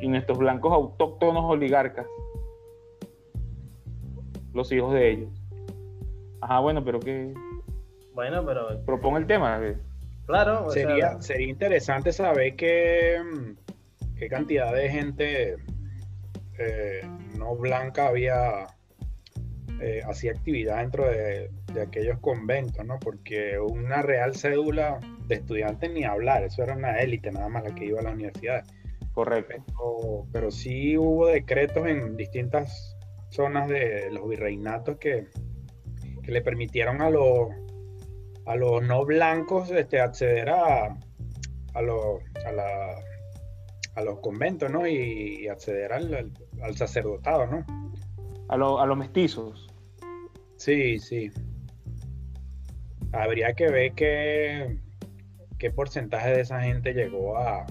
Y 0.00 0.08
nuestros 0.08 0.38
blancos 0.38 0.72
autóctonos 0.72 1.44
oligarcas, 1.44 2.06
los 4.52 4.70
hijos 4.72 4.92
de 4.94 5.10
ellos. 5.10 5.30
Ajá, 6.40 6.60
bueno, 6.60 6.84
pero 6.84 7.00
que... 7.00 7.32
Bueno, 8.12 8.44
pero... 8.44 8.84
Propone 8.84 9.18
el 9.18 9.26
tema. 9.26 9.60
Claro. 10.26 10.70
sería, 10.70 11.20
sería 11.20 11.48
interesante 11.48 12.12
saber 12.12 12.56
qué, 12.56 13.20
qué 14.16 14.28
cantidad 14.28 14.72
de 14.74 14.88
gente 14.88 15.56
eh, 16.58 17.02
no 17.36 17.56
blanca 17.56 18.08
había 18.08 18.66
eh, 19.80 20.02
hacía 20.08 20.32
actividad 20.32 20.78
dentro 20.78 21.08
de, 21.08 21.50
de, 21.72 21.82
aquellos 21.82 22.18
conventos, 22.20 22.86
¿no? 22.86 22.98
Porque 23.00 23.58
una 23.58 24.02
real 24.02 24.36
cédula 24.36 25.00
de 25.26 25.34
estudiantes 25.34 25.90
ni 25.90 26.04
hablar, 26.04 26.44
eso 26.44 26.62
era 26.62 26.74
una 26.74 27.00
élite 27.00 27.32
nada 27.32 27.48
más 27.48 27.64
la 27.64 27.74
que 27.74 27.86
iba 27.86 28.00
a 28.00 28.04
las 28.04 28.14
universidades. 28.14 28.66
Correcto. 29.14 30.26
Pero, 30.32 30.50
sí 30.50 30.98
hubo 30.98 31.28
decretos 31.28 31.86
en 31.86 32.16
distintas 32.16 32.96
zonas 33.30 33.68
de 33.68 34.10
los 34.10 34.28
virreinatos 34.28 34.98
que, 34.98 35.28
que 36.22 36.32
le 36.32 36.42
permitieron 36.42 37.00
a 37.00 37.10
los, 37.10 37.48
a 38.46 38.56
los 38.56 38.82
no 38.82 39.04
blancos 39.04 39.70
este, 39.70 40.00
acceder 40.00 40.50
a, 40.50 40.98
a, 41.74 41.82
los, 41.82 42.22
a, 42.44 42.52
la, 42.52 42.96
a 43.94 44.02
los 44.02 44.18
conventos, 44.18 44.70
¿no? 44.70 44.86
Y, 44.86 45.46
acceder 45.46 45.92
al, 45.92 46.32
al, 46.60 46.76
sacerdotado, 46.76 47.46
¿no? 47.46 47.64
A, 48.48 48.54
a 48.54 48.86
los 48.86 48.96
mestizos. 48.96 49.68
Sí, 50.56 50.98
sí. 50.98 51.30
Habría 53.12 53.54
que 53.54 53.68
ver 53.68 53.92
qué, 53.92 54.80
qué 55.58 55.70
porcentaje 55.70 56.30
de 56.30 56.40
esa 56.40 56.60
gente 56.62 56.94
llegó 56.94 57.38
a, 57.38 57.64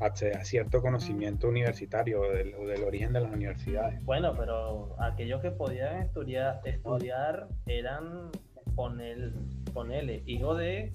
acceder 0.00 0.36
a 0.36 0.44
cierto 0.44 0.80
conocimiento 0.82 1.48
universitario 1.48 2.22
del, 2.22 2.52
del 2.66 2.84
origen 2.84 3.12
de 3.12 3.20
las 3.20 3.32
universidades. 3.32 4.02
Bueno, 4.04 4.34
pero 4.36 4.96
aquellos 5.00 5.40
que 5.42 5.50
podían 5.50 6.02
estudiar, 6.02 6.60
estudiar 6.64 7.48
eran 7.66 8.30
poner, 8.74 9.32
ponerle 9.72 10.22
hijos 10.26 10.58
de 10.58 10.92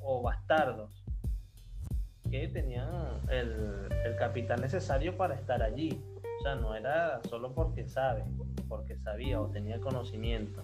o 0.00 0.22
bastardos 0.22 1.04
que 2.30 2.46
tenían 2.48 2.88
el, 3.28 3.88
el 4.04 4.16
capital 4.16 4.60
necesario 4.60 5.16
para 5.16 5.34
estar 5.34 5.62
allí. 5.62 6.00
O 6.40 6.42
sea, 6.42 6.54
no 6.54 6.74
era 6.74 7.20
solo 7.28 7.52
porque 7.52 7.86
sabe, 7.86 8.24
porque 8.68 8.96
sabía 8.98 9.40
o 9.40 9.48
tenía 9.48 9.78
conocimiento 9.80 10.62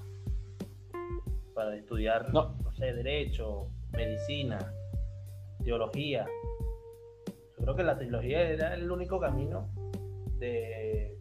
para 1.54 1.74
estudiar, 1.76 2.32
No. 2.32 2.54
no 2.62 2.72
sé, 2.74 2.92
derecho, 2.92 3.68
medicina, 3.92 4.58
teología. 5.64 6.26
Yo 7.58 7.62
creo 7.64 7.76
que 7.76 7.82
la 7.84 7.98
teología 7.98 8.42
era 8.42 8.74
el 8.74 8.90
único 8.90 9.18
camino 9.18 9.68
de, 10.38 11.16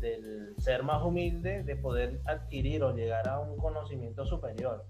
del 0.00 0.54
ser 0.58 0.82
más 0.82 1.02
humilde, 1.02 1.62
de 1.62 1.76
poder 1.76 2.20
adquirir 2.24 2.82
o 2.82 2.92
llegar 2.94 3.28
a 3.28 3.38
un 3.40 3.56
conocimiento 3.56 4.24
superior. 4.26 4.84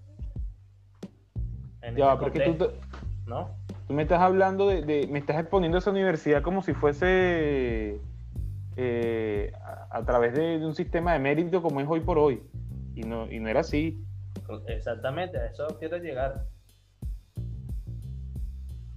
En 1.81 1.95
Ya, 1.95 2.17
porque 2.17 2.39
tú, 2.39 2.57
contexto, 2.57 2.79
te- 2.89 3.29
¿no? 3.29 3.55
tú 3.87 3.93
me 3.93 4.01
estás 4.03 4.21
hablando 4.21 4.67
de, 4.67 4.81
de- 4.81 5.07
me 5.07 5.19
estás 5.19 5.39
exponiendo 5.39 5.77
a 5.77 5.79
esa 5.79 5.91
universidad 5.91 6.41
como 6.41 6.63
si 6.63 6.73
fuese 6.73 7.99
eh, 8.75 9.53
a, 9.61 9.99
a 9.99 10.03
través 10.05 10.33
de, 10.33 10.57
de 10.59 10.65
un 10.65 10.73
sistema 10.73 11.13
de 11.13 11.19
mérito 11.19 11.61
como 11.61 11.79
es 11.79 11.87
hoy 11.87 11.99
por 11.99 12.17
hoy. 12.17 12.41
Y 12.95 13.01
no, 13.01 13.31
y 13.31 13.39
no 13.39 13.49
era 13.49 13.59
así. 13.59 14.03
Exactamente, 14.67 15.37
a 15.37 15.45
eso 15.45 15.67
quiero 15.79 15.97
llegar. 15.97 16.45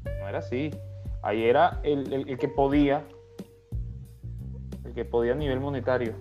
No 0.05 0.29
era 0.29 0.39
así. 0.39 0.71
Ahí 1.23 1.45
era 1.45 1.81
el, 1.83 2.13
el- 2.13 2.29
el 2.29 2.39
que 2.39 2.49
podía, 2.49 3.05
el 4.85 4.93
que 4.95 5.05
podía 5.05 5.33
a 5.33 5.37
nivel 5.37 5.61
monetario. 5.61 6.15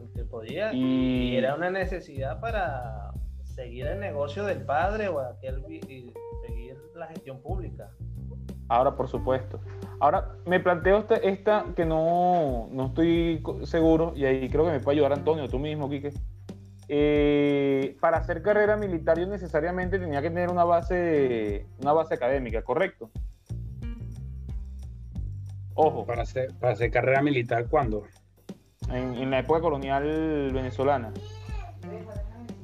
el 0.00 0.10
que 0.14 0.24
podía 0.24 0.72
y 0.72 1.32
Y 1.32 1.36
era 1.36 1.54
una 1.54 1.70
necesidad 1.70 2.40
para 2.40 3.10
seguir 3.44 3.86
el 3.86 3.98
negocio 4.00 4.44
del 4.44 4.62
padre 4.64 5.08
o 5.08 5.18
aquel 5.20 5.62
y 5.70 6.12
seguir 6.46 6.76
la 6.94 7.06
gestión 7.08 7.40
pública. 7.42 7.90
ahora, 8.68 8.94
por 8.94 9.08
supuesto. 9.08 9.60
Ahora, 10.00 10.36
me 10.46 10.60
planteo 10.60 10.98
esta, 10.98 11.16
esta 11.16 11.64
que 11.74 11.84
no, 11.84 12.68
no 12.70 12.86
estoy 12.86 13.42
seguro, 13.64 14.12
y 14.14 14.24
ahí 14.26 14.48
creo 14.48 14.64
que 14.66 14.70
me 14.72 14.80
puede 14.80 14.96
ayudar 14.98 15.12
Antonio, 15.14 15.48
tú 15.48 15.58
mismo, 15.58 15.88
Quique. 15.88 16.12
Eh, 16.90 17.96
para 18.00 18.18
hacer 18.18 18.40
carrera 18.42 18.76
militar 18.76 19.18
yo 19.18 19.26
necesariamente 19.26 19.98
tenía 19.98 20.22
que 20.22 20.30
tener 20.30 20.50
una 20.50 20.64
base, 20.64 21.66
una 21.80 21.92
base 21.92 22.14
académica, 22.14 22.62
¿correcto? 22.62 23.10
Ojo, 25.80 26.04
Para 26.04 26.22
hacer, 26.22 26.52
para 26.58 26.72
hacer 26.72 26.90
carrera 26.90 27.22
militar, 27.22 27.66
¿cuándo? 27.68 28.02
en, 28.90 29.14
en 29.14 29.30
la 29.30 29.38
época 29.40 29.60
colonial 29.60 30.50
venezolana. 30.52 31.12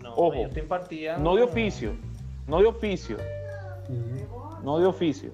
No, 0.03 0.15
Ojo, 0.15 0.35
ellos 0.35 0.53
te 0.53 0.61
impartían. 0.61 1.23
No 1.23 1.37
de 1.37 1.43
oficio, 1.43 1.93
no 2.49 2.61
de 2.61 2.67
oficio, 2.67 3.17
no 4.63 4.79
de 4.79 4.87
oficio. 4.87 5.31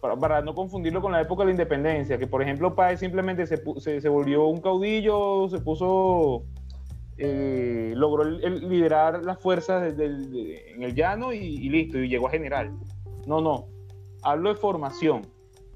Para, 0.00 0.16
para 0.16 0.42
no 0.42 0.54
confundirlo 0.54 1.00
con 1.00 1.12
la 1.12 1.20
época 1.22 1.42
de 1.42 1.46
la 1.46 1.50
independencia, 1.52 2.18
que 2.18 2.26
por 2.26 2.42
ejemplo 2.42 2.74
Páez 2.74 3.00
simplemente 3.00 3.46
se, 3.46 3.62
se, 3.78 4.00
se 4.00 4.08
volvió 4.08 4.46
un 4.46 4.60
caudillo, 4.60 5.48
se 5.48 5.58
puso, 5.60 6.42
eh, 7.16 7.92
logró 7.96 8.24
el- 8.24 8.44
el 8.44 8.68
liderar 8.68 9.22
las 9.22 9.38
fuerzas 9.38 9.96
de- 9.96 10.72
en 10.74 10.82
el 10.82 10.94
llano 10.94 11.32
y, 11.32 11.38
y 11.38 11.68
listo, 11.70 11.98
y 11.98 12.08
llegó 12.08 12.26
a 12.26 12.30
general. 12.30 12.72
No, 13.26 13.40
no, 13.40 13.68
hablo 14.22 14.48
de 14.50 14.56
formación, 14.56 15.22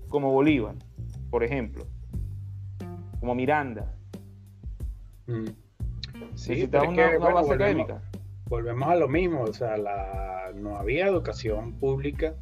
como 0.09 0.32
Bolívar, 0.32 0.74
por 1.30 1.42
ejemplo, 1.44 1.86
como 3.20 3.34
Miranda. 3.34 3.92
Mm. 5.26 5.46
Sí, 6.34 6.62
es 6.62 6.68
una, 6.68 6.80
que, 6.80 6.86
una 6.88 7.18
bueno, 7.18 7.34
base 7.34 7.48
volvemos- 7.48 7.54
académica. 7.54 8.02
volvemos 8.48 8.88
a 8.88 8.96
lo 8.96 9.09
mismo, 9.09 9.42
o 9.42 9.52
sea, 9.52 9.76
la, 9.76 10.52
no 10.54 10.76
había 10.76 11.07
educación 11.07 11.72
pública 11.78 12.34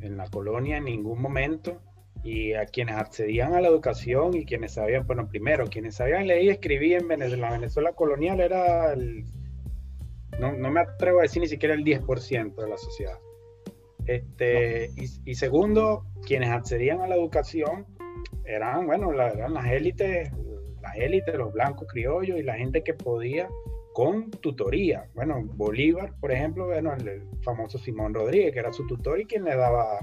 en 0.00 0.16
la 0.16 0.28
colonia 0.28 0.76
en 0.78 0.84
ningún 0.84 1.20
momento 1.22 1.80
y 2.24 2.52
a 2.54 2.66
quienes 2.66 2.96
accedían 2.96 3.54
a 3.54 3.60
la 3.60 3.68
educación 3.68 4.34
y 4.34 4.44
quienes 4.44 4.74
sabían, 4.74 5.06
bueno, 5.06 5.28
primero, 5.28 5.66
quienes 5.68 5.96
sabían 5.96 6.26
leer 6.26 6.42
y 6.44 6.48
escribir 6.50 6.98
en 6.98 7.08
Venezuela, 7.08 7.48
la 7.50 7.56
Venezuela 7.56 7.92
colonial 7.92 8.40
era 8.40 8.92
el, 8.92 9.24
no, 10.38 10.52
no 10.52 10.70
me 10.70 10.80
atrevo 10.80 11.18
a 11.18 11.22
decir 11.22 11.42
ni 11.42 11.48
siquiera 11.48 11.74
el 11.74 11.84
10% 11.84 12.54
de 12.54 12.68
la 12.68 12.76
sociedad. 12.78 13.18
Este, 14.06 14.90
y, 14.96 15.30
y 15.30 15.34
segundo, 15.34 16.04
quienes 16.26 16.50
accedían 16.50 17.00
a 17.00 17.06
la 17.06 17.14
educación 17.16 17.86
eran, 18.44 18.86
bueno, 18.86 19.12
la- 19.12 19.30
eran 19.30 19.54
las 19.54 19.66
élites, 19.66 20.30
las 20.80 20.96
élites, 20.96 21.34
los 21.36 21.52
blancos 21.52 21.86
criollos 21.88 22.38
y 22.38 22.42
la 22.42 22.54
gente 22.54 22.82
que 22.82 22.94
podía 22.94 23.48
con 23.92 24.30
tutoría. 24.30 25.06
Bueno, 25.14 25.42
Bolívar, 25.54 26.14
por 26.20 26.32
ejemplo, 26.32 26.66
bueno, 26.66 26.92
el, 26.94 27.06
el 27.08 27.22
famoso 27.42 27.78
Simón 27.78 28.14
Rodríguez, 28.14 28.52
que 28.52 28.58
era 28.58 28.72
su 28.72 28.86
tutor 28.86 29.20
y 29.20 29.26
quien 29.26 29.44
le 29.44 29.54
daba, 29.54 29.98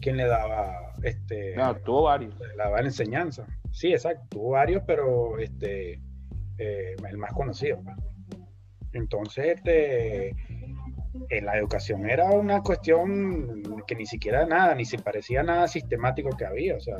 quien 0.00 0.16
le 0.18 0.26
daba, 0.26 0.94
este, 1.02 1.56
No, 1.56 1.74
tuvo 1.76 2.02
varios. 2.02 2.38
le 2.38 2.54
daba 2.56 2.80
la 2.80 2.86
enseñanza. 2.86 3.46
Sí, 3.72 3.92
exacto, 3.92 4.24
tuvo 4.28 4.50
varios, 4.50 4.82
pero 4.86 5.38
este, 5.38 5.94
eh, 6.58 6.94
el 7.08 7.16
más 7.18 7.32
conocido. 7.32 7.80
pues. 7.82 7.96
Entonces, 8.92 9.56
este, 9.56 10.36
la 11.42 11.56
educación 11.56 12.08
era 12.08 12.30
una 12.30 12.62
cuestión 12.62 13.62
que 13.86 13.94
ni 13.94 14.06
siquiera 14.06 14.46
nada, 14.46 14.74
ni 14.74 14.84
se 14.84 14.98
parecía 14.98 15.40
a 15.40 15.44
nada 15.44 15.68
sistemático 15.68 16.30
que 16.36 16.44
había, 16.44 16.76
o 16.76 16.80
sea, 16.80 16.96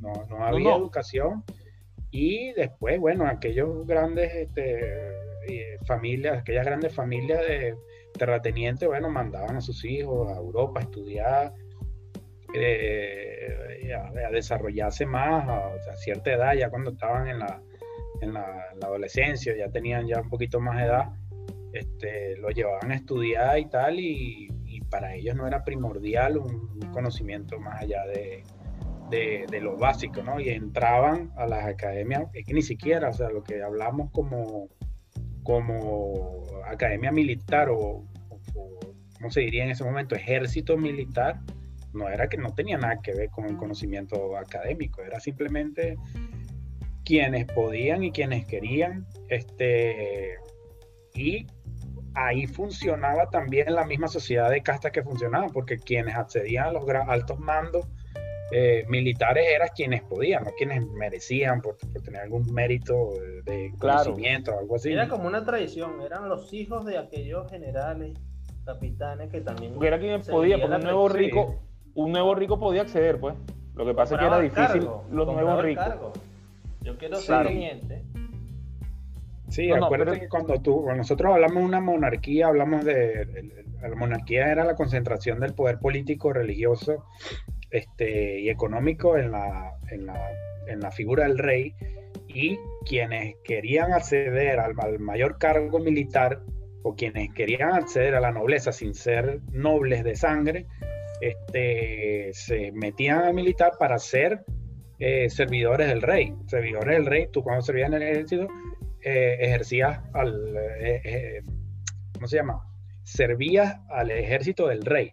no, 0.00 0.12
no 0.28 0.44
había 0.44 0.70
no. 0.70 0.76
educación. 0.76 1.44
Y 2.10 2.52
después, 2.52 3.00
bueno, 3.00 3.26
aquellos 3.26 3.86
grandes 3.86 4.32
este, 4.34 5.08
eh, 5.48 5.78
familias, 5.86 6.38
aquellas 6.38 6.64
grandes 6.64 6.94
familias 6.94 7.40
de 7.40 7.74
terratenientes, 8.16 8.88
bueno, 8.88 9.10
mandaban 9.10 9.56
a 9.56 9.60
sus 9.60 9.84
hijos 9.84 10.30
a 10.30 10.36
Europa 10.38 10.80
a 10.80 10.82
estudiar, 10.84 11.52
eh, 12.54 13.92
a, 13.92 14.28
a 14.28 14.30
desarrollarse 14.30 15.06
más 15.06 15.48
a, 15.48 15.66
a 15.66 15.96
cierta 15.96 16.32
edad, 16.32 16.54
ya 16.54 16.70
cuando 16.70 16.92
estaban 16.92 17.26
en 17.26 17.40
la, 17.40 17.60
en 18.20 18.32
la, 18.34 18.66
en 18.72 18.80
la 18.80 18.86
adolescencia, 18.86 19.56
ya 19.56 19.68
tenían 19.70 20.06
ya 20.06 20.20
un 20.20 20.28
poquito 20.28 20.60
más 20.60 20.78
de 20.78 20.84
edad, 20.84 21.08
este, 21.74 22.36
lo 22.36 22.50
llevaban 22.50 22.92
a 22.92 22.94
estudiar 22.94 23.58
y 23.58 23.66
tal, 23.66 23.98
y, 24.00 24.48
para 24.90 25.14
ellos 25.16 25.34
no 25.34 25.46
era 25.48 25.64
primordial 25.64 26.36
un, 26.38 26.78
conocimiento 26.92 27.58
más 27.58 27.82
allá 27.82 28.04
de, 28.06 28.44
de, 29.10 29.46
de 29.50 29.60
lo 29.60 29.76
básico, 29.76 30.22
¿no? 30.22 30.38
Y 30.38 30.50
entraban 30.50 31.32
a 31.36 31.46
las 31.46 31.64
academias, 31.64 32.28
es 32.32 32.46
que 32.46 32.54
ni 32.54 32.62
siquiera, 32.62 33.08
o 33.08 33.12
sea, 33.12 33.28
lo 33.30 33.42
que 33.42 33.60
hablamos 33.62 34.12
como, 34.12 34.68
como 35.42 36.44
academia 36.66 37.10
militar 37.10 37.68
o, 37.70 37.78
o- 37.78 38.04
o, 38.54 38.78
¿cómo 39.16 39.30
se 39.30 39.40
diría 39.40 39.64
en 39.64 39.70
ese 39.70 39.82
momento? 39.82 40.14
Ejército 40.14 40.76
militar, 40.76 41.40
no 41.92 42.08
era 42.08 42.28
que 42.28 42.36
no 42.36 42.54
tenía 42.54 42.78
nada 42.78 43.00
que 43.02 43.14
ver 43.14 43.30
con 43.30 43.46
el 43.46 43.56
conocimiento 43.56 44.36
académico, 44.36 45.02
era 45.02 45.18
simplemente 45.18 45.96
quienes 47.04 47.46
podían 47.46 48.04
y 48.04 48.12
quienes 48.12 48.46
querían, 48.46 49.06
este, 49.28 50.34
y 51.14 51.46
ahí 52.14 52.46
funcionaba 52.46 53.28
también 53.30 53.74
la 53.74 53.84
misma 53.84 54.08
sociedad 54.08 54.50
de 54.50 54.62
castas 54.62 54.92
que 54.92 55.02
funcionaba, 55.02 55.48
porque 55.48 55.78
quienes 55.78 56.14
accedían 56.14 56.66
a 56.68 56.72
los 56.72 56.88
altos 57.08 57.38
mandos 57.38 57.86
eh, 58.52 58.84
militares 58.88 59.46
eran 59.52 59.68
quienes 59.74 60.02
podían, 60.02 60.44
no 60.44 60.50
quienes 60.56 60.86
merecían 60.86 61.60
por, 61.60 61.76
por 61.76 62.02
tener 62.02 62.20
algún 62.20 62.52
mérito 62.52 63.10
de, 63.20 63.42
de 63.52 63.72
Claro. 63.78 64.04
conocimiento 64.04 64.54
o 64.54 64.58
algo 64.60 64.76
así. 64.76 64.92
Era 64.92 65.08
como 65.08 65.26
una 65.26 65.44
tradición, 65.44 66.00
eran 66.02 66.28
los 66.28 66.52
hijos 66.52 66.84
de 66.84 66.98
aquellos 66.98 67.50
generales, 67.50 68.16
capitanes 68.64 69.30
que 69.30 69.40
también. 69.40 69.72
Porque 69.72 69.88
era 69.88 69.98
quien 69.98 70.20
podía, 70.22 70.58
porque 70.60 70.76
un 70.76 70.82
nuevo 70.82 71.08
rico, 71.08 71.60
un 71.94 72.12
nuevo 72.12 72.34
rico 72.34 72.58
podía 72.60 72.82
acceder, 72.82 73.18
pues. 73.18 73.34
Lo 73.74 73.84
que 73.84 73.94
pasa 73.94 74.14
es 74.14 74.20
que 74.20 74.26
era 74.26 74.38
difícil 74.38 74.66
cargo, 74.82 75.04
los 75.10 75.26
nuevos 75.26 75.62
ricos. 75.62 75.84
cargo. 75.84 76.12
Yo 76.82 76.96
quiero 76.96 77.16
ser 77.16 77.26
Claro. 77.26 77.48
teniente. 77.48 78.02
Sí, 79.54 79.68
No, 79.68 79.76
no, 79.76 79.84
acuérdate 79.86 80.10
pero- 80.12 80.22
que 80.22 80.28
cuando 80.28 80.60
tú, 80.60 80.82
cuando 80.82 80.98
nosotros 80.98 81.32
hablamos 81.32 81.58
de 81.58 81.64
una 81.64 81.80
monarquía, 81.80 82.48
hablamos 82.48 82.84
de, 82.84 83.64
la 83.80 83.94
monarquía 83.94 84.50
era 84.50 84.64
la 84.64 84.74
concentración 84.74 85.38
del 85.40 85.54
poder 85.54 85.78
político, 85.78 86.32
religioso 86.32 87.04
este, 87.70 88.40
y 88.40 88.50
económico 88.50 89.16
en 89.16 89.30
la, 89.30 89.72
en, 89.90 90.06
la, 90.06 90.28
en 90.66 90.80
la 90.80 90.90
figura 90.90 91.24
del 91.24 91.38
rey 91.38 91.74
y 92.26 92.58
quienes 92.84 93.36
querían 93.44 93.92
acceder 93.92 94.58
al, 94.58 94.74
al 94.78 94.98
mayor 94.98 95.38
cargo 95.38 95.78
militar 95.78 96.40
o 96.82 96.96
quienes 96.96 97.32
querían 97.32 97.72
acceder 97.74 98.14
a 98.16 98.20
la 98.20 98.32
nobleza 98.32 98.72
sin 98.72 98.92
ser 98.94 99.40
nobles 99.52 100.02
de 100.02 100.16
sangre, 100.16 100.66
este, 101.20 102.30
se 102.32 102.72
metían 102.72 103.20
al 103.20 103.34
militar 103.34 103.72
para 103.78 103.98
ser 103.98 104.44
eh, 104.98 105.28
servidores 105.30 105.88
del 105.88 106.02
rey. 106.02 106.34
Servidores 106.46 106.96
del 106.96 107.06
rey, 107.06 107.28
tú 107.32 107.42
cuando 107.42 107.62
servías 107.62 107.88
en 107.88 107.94
el 107.94 108.02
ejército, 108.02 108.48
eh, 109.04 109.36
ejercías 109.40 110.00
al, 110.14 110.56
eh, 110.56 111.00
eh, 111.04 111.42
¿cómo 112.14 112.26
se 112.26 112.36
llama? 112.36 112.62
Servías 113.02 113.80
al 113.90 114.10
ejército 114.10 114.68
del 114.68 114.82
rey. 114.84 115.12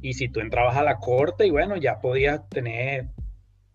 Y 0.00 0.14
si 0.14 0.28
tú 0.28 0.40
entrabas 0.40 0.76
a 0.76 0.82
la 0.82 0.98
corte 0.98 1.46
y 1.46 1.50
bueno, 1.50 1.76
ya 1.76 2.00
podías 2.00 2.48
tener 2.48 3.10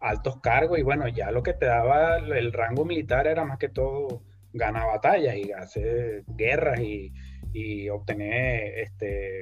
altos 0.02 0.41
cargos 0.41 0.80
y 0.80 0.84
bueno, 0.84 1.08
ya 1.08 1.32
lo 1.32 1.43
que 1.43 1.54
te 1.54 1.66
daba 1.66 2.18
el 2.18 2.52
rango 2.52 2.84
militar 2.84 3.26
era 3.26 3.45
más 3.45 3.58
que 3.58 3.70
todo 3.70 4.22
ganar 4.52 4.88
batallas 4.88 5.36
y 5.36 5.52
hacer 5.52 6.24
guerras 6.28 6.80
y, 6.82 7.14
y 7.54 7.89
obtener 7.89 8.80
este, 8.80 9.41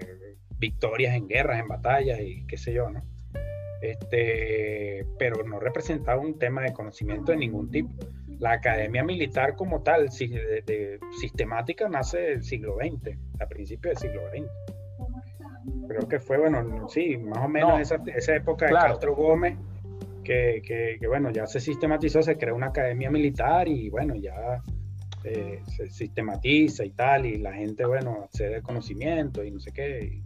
victorias 0.57 1.15
en 1.15 1.27
guerras, 1.27 1.59
en 1.59 1.67
batallas 1.67 2.19
y 2.21 2.45
qué 2.45 2.57
sé 2.57 2.73
yo, 2.73 2.89
¿no? 2.89 3.03
Este, 3.81 5.05
pero 5.19 5.43
no 5.43 5.59
representaba 5.59 6.21
un 6.21 6.37
tema 6.39 6.63
de 6.63 6.73
conocimiento 6.73 7.31
de 7.31 7.39
ningún 7.39 7.69
tipo. 7.69 7.93
La 8.39 8.51
academia 8.53 9.03
militar 9.03 9.55
como 9.55 9.81
tal, 9.81 10.09
de, 10.09 10.99
sistemática, 11.19 11.89
nace 11.89 12.19
del 12.19 12.43
siglo 12.43 12.75
XX, 12.75 13.17
a 13.39 13.47
principios 13.47 13.99
del 13.99 14.11
siglo 14.11 14.29
XX. 14.29 15.87
Creo 15.87 16.07
que 16.07 16.19
fue, 16.19 16.37
bueno, 16.37 16.87
sí, 16.89 17.17
más 17.17 17.43
o 17.43 17.49
menos 17.49 17.79
esa, 17.79 18.01
esa, 18.15 18.35
época 18.35 18.67
de 18.67 18.73
Castro 18.73 19.15
Gómez, 19.15 19.57
que, 20.23 20.61
que, 20.63 20.97
que, 20.99 21.07
bueno, 21.07 21.31
ya 21.31 21.47
se 21.47 21.59
sistematizó, 21.59 22.21
se 22.21 22.37
creó 22.37 22.55
una 22.55 22.67
academia 22.67 23.09
militar 23.09 23.67
y 23.67 23.89
bueno, 23.89 24.15
ya 24.15 24.61
eh, 25.23 25.61
se 25.65 25.89
sistematiza 25.89 26.85
y 26.85 26.91
tal, 26.91 27.25
y 27.25 27.37
la 27.37 27.53
gente, 27.53 27.85
bueno, 27.85 28.21
accede 28.23 28.55
al 28.55 28.61
conocimiento 28.61 29.43
y 29.43 29.51
no 29.51 29.59
sé 29.59 29.71
qué. 29.71 30.21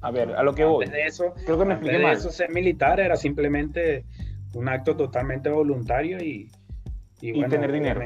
a 0.00 0.10
ver, 0.10 0.30
a 0.30 0.42
lo 0.42 0.54
que 0.54 0.64
voy. 0.64 0.86
de 0.86 1.06
eso, 1.06 1.32
creo 1.46 1.58
que 1.58 1.64
me 1.64 1.74
expliqué 1.74 1.98
mal. 1.98 2.16
eso, 2.16 2.30
ser 2.30 2.50
militar 2.50 3.00
era 3.00 3.16
simplemente 3.16 4.04
un 4.54 4.68
acto 4.68 4.96
totalmente 4.96 5.48
voluntario 5.48 6.18
y, 6.22 6.50
y, 7.22 7.48
tener 7.48 7.70
dinero. 7.70 8.02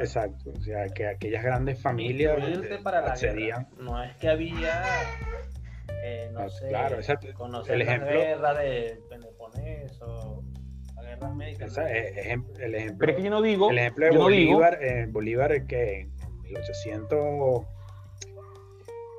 Exacto, 0.00 0.50
o 0.50 0.60
sea, 0.62 0.88
que 0.88 1.06
aquellas 1.06 1.44
grandes 1.44 1.80
familias 1.80 2.38
accedían. 2.84 3.68
no 3.78 4.02
es 4.02 4.16
que 4.16 4.30
había, 4.30 4.82
eh, 6.02 6.30
no, 6.32 6.40
ah, 6.40 6.48
sé, 6.48 6.68
claro, 6.68 6.96
exacto. 6.96 7.26
el 7.68 7.82
ejemplo, 7.82 8.10
la 8.10 8.16
guerra 8.16 8.54
de 8.54 8.98
Peloponeso 9.10 10.42
o 10.96 11.02
el 11.02 11.08
ejemplo, 12.16 12.54
Pero 12.98 13.12
es 13.12 13.16
que 13.16 13.22
yo 13.22 13.30
no 13.30 13.42
digo. 13.42 13.70
El 13.70 13.78
ejemplo 13.78 14.06
de 14.06 14.16
Bolívar, 14.16 14.78
eh, 14.82 15.06
Bolívar 15.06 15.66
que 15.66 16.00
en 16.00 16.40
1800, 16.44 17.66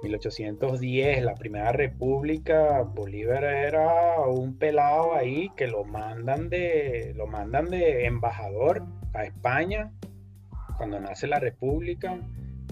1810, 0.06 1.24
la 1.24 1.36
primera 1.36 1.72
república, 1.72 2.82
Bolívar 2.82 3.44
era 3.44 4.20
un 4.22 4.58
pelado 4.58 5.16
ahí 5.16 5.52
que 5.58 5.68
lo 5.68 5.84
mandan 5.84 6.50
de, 6.50 7.14
lo 7.16 7.28
mandan 7.28 7.70
de 7.70 8.06
embajador 8.06 8.84
a 9.14 9.24
España 9.24 9.92
cuando 10.78 11.00
nace 11.00 11.28
la 11.28 11.40
república. 11.40 12.20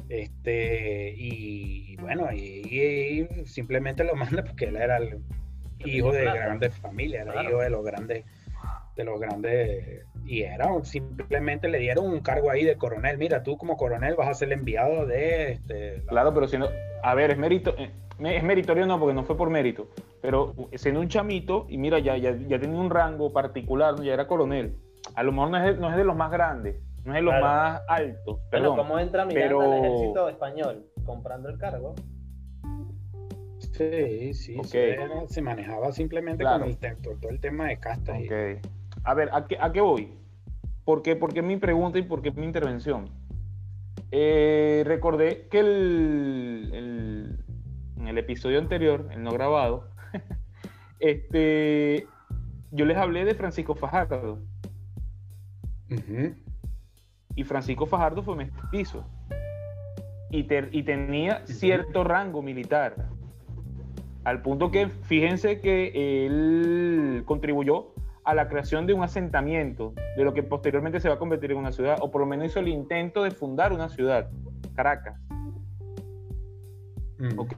Este, 0.10 1.14
y 1.18 1.96
bueno, 1.98 2.32
y, 2.32 3.28
simplemente 3.46 4.04
lo 4.04 4.16
manda 4.16 4.44
porque 4.44 4.66
él 4.66 4.76
era 4.76 4.98
el 4.98 5.20
hijo 5.86 6.12
de 6.12 6.26
grandes 6.26 6.78
familias, 6.78 7.28
era 7.28 7.44
hijo 7.44 7.60
de 7.60 7.70
los 7.70 7.84
grandes 7.84 8.26
de 8.96 9.04
los 9.04 9.20
grandes 9.20 10.06
y 10.26 10.44
era 10.44 10.68
simplemente 10.84 11.68
le 11.68 11.80
dieron 11.80 12.06
un 12.06 12.22
cargo 12.22 12.50
ahí 12.50 12.64
de 12.64 12.78
coronel. 12.78 13.18
Mira, 13.18 13.44
tú 13.44 13.58
como 13.58 13.76
coronel 13.76 14.16
vas 14.16 14.30
a 14.30 14.34
ser 14.34 14.50
el 14.50 14.60
enviado 14.60 15.06
de 15.06 15.52
este. 15.52 16.04
Claro, 16.08 16.34
pero 16.34 16.48
si 16.48 16.58
no, 16.58 16.68
a 17.02 17.16
ver, 17.16 17.32
es 17.32 17.38
mérito, 17.38 17.76
eh, 17.78 17.92
es 18.20 18.44
meritorio 18.44 18.86
no, 18.86 19.00
porque 19.00 19.14
no 19.14 19.24
fue 19.24 19.36
por 19.36 19.50
mérito, 19.50 19.90
pero 20.22 20.54
siendo 20.76 21.02
un 21.02 21.10
chamito 21.10 21.66
y 21.68 21.78
mira, 21.78 22.00
ya, 22.00 22.18
ya, 22.18 22.36
ya 22.48 22.60
tenía 22.60 22.80
un 22.80 22.90
rango 22.90 23.34
particular, 23.34 24.02
ya 24.02 24.14
era 24.14 24.28
coronel. 24.28 24.78
A 25.16 25.24
lo 25.24 25.32
mejor 25.34 25.50
no 25.50 25.68
es, 25.68 25.78
no 25.78 25.90
es 25.90 25.98
de 25.98 26.04
los 26.06 26.16
más 26.16 26.32
grandes, 26.32 26.82
no 27.04 27.12
es 27.14 27.16
de 27.16 27.22
los 27.22 27.34
más 27.42 27.82
altos. 27.88 28.40
Perdón, 28.50 28.78
¿cómo 28.78 29.00
entra 29.00 29.26
Miranda 29.26 29.48
pero... 29.48 29.62
al 29.62 29.86
ejército 29.86 30.30
español? 30.30 30.86
Comprando 31.06 31.50
el 31.50 31.58
cargo. 31.58 31.96
Sí, 33.74 34.34
sí, 34.36 34.64
se, 34.64 35.42
manejaba 35.42 35.92
simplemente 35.92 36.44
con 36.44 36.64
el, 36.64 36.78
todo 36.78 37.30
el 37.30 37.40
tema 37.40 37.68
de 37.68 37.80
castas. 37.80 38.20
Okay 38.24 38.60
a 39.04 39.14
ver, 39.14 39.30
¿a 39.34 39.72
qué, 39.72 39.82
voy? 39.82 40.14
¿Por 40.86 41.02
qué, 41.02 41.16
¿Por 41.16 41.34
qué, 41.34 41.42
mi 41.42 41.58
pregunta 41.58 42.00
y 42.00 42.04
por 42.04 42.22
qué 42.22 42.32
mi 42.32 42.46
intervención? 42.46 43.10
Eh, 44.12 44.84
recordé 44.86 45.48
que 45.50 45.60
el, 45.60 47.40
en 47.98 48.08
el 48.08 48.18
episodio 48.18 48.60
anterior, 48.60 49.10
el 49.12 49.24
no 49.24 49.32
grabado, 49.32 49.90
este, 51.00 52.08
yo 52.72 52.86
les 52.86 52.98
hablé 52.98 53.26
de 53.26 53.36
Francisco 53.36 53.76
Fajardo. 53.76 54.40
Y 57.36 57.44
Francisco 57.44 57.86
Fajardo 57.86 58.24
fue 58.24 58.36
mestizo. 58.36 59.06
Y, 60.32 60.48
y 60.72 60.84
tenía 60.84 61.46
cierto 61.46 62.04
rango 62.04 62.42
militar. 62.42 63.10
Al 64.24 64.42
punto 64.42 64.72
que, 64.72 64.88
fíjense 64.88 65.60
que 65.60 66.26
él 66.26 67.24
contribuyó 67.26 67.93
a 68.26 68.34
la 68.34 68.48
creación 68.48 68.88
de 68.88 68.94
un 68.94 69.04
asentamiento, 69.04 69.94
de 70.16 70.24
lo 70.24 70.34
que 70.34 70.44
posteriormente 70.44 71.00
se 71.00 71.10
va 71.10 71.16
a 71.16 71.20
convertir 71.20 71.52
en 71.52 71.58
una 71.58 71.72
ciudad, 71.72 71.98
o 72.02 72.12
por 72.12 72.22
lo 72.22 72.28
menos 72.28 72.48
hizo 72.48 72.60
el 72.60 72.70
intento 72.70 73.24
de 73.24 73.32
fundar 73.32 73.74
una 73.74 73.90
ciudad, 73.90 74.30
Caracas. 74.76 75.20
Mm. 77.20 77.40
¿Ok? 77.40 77.56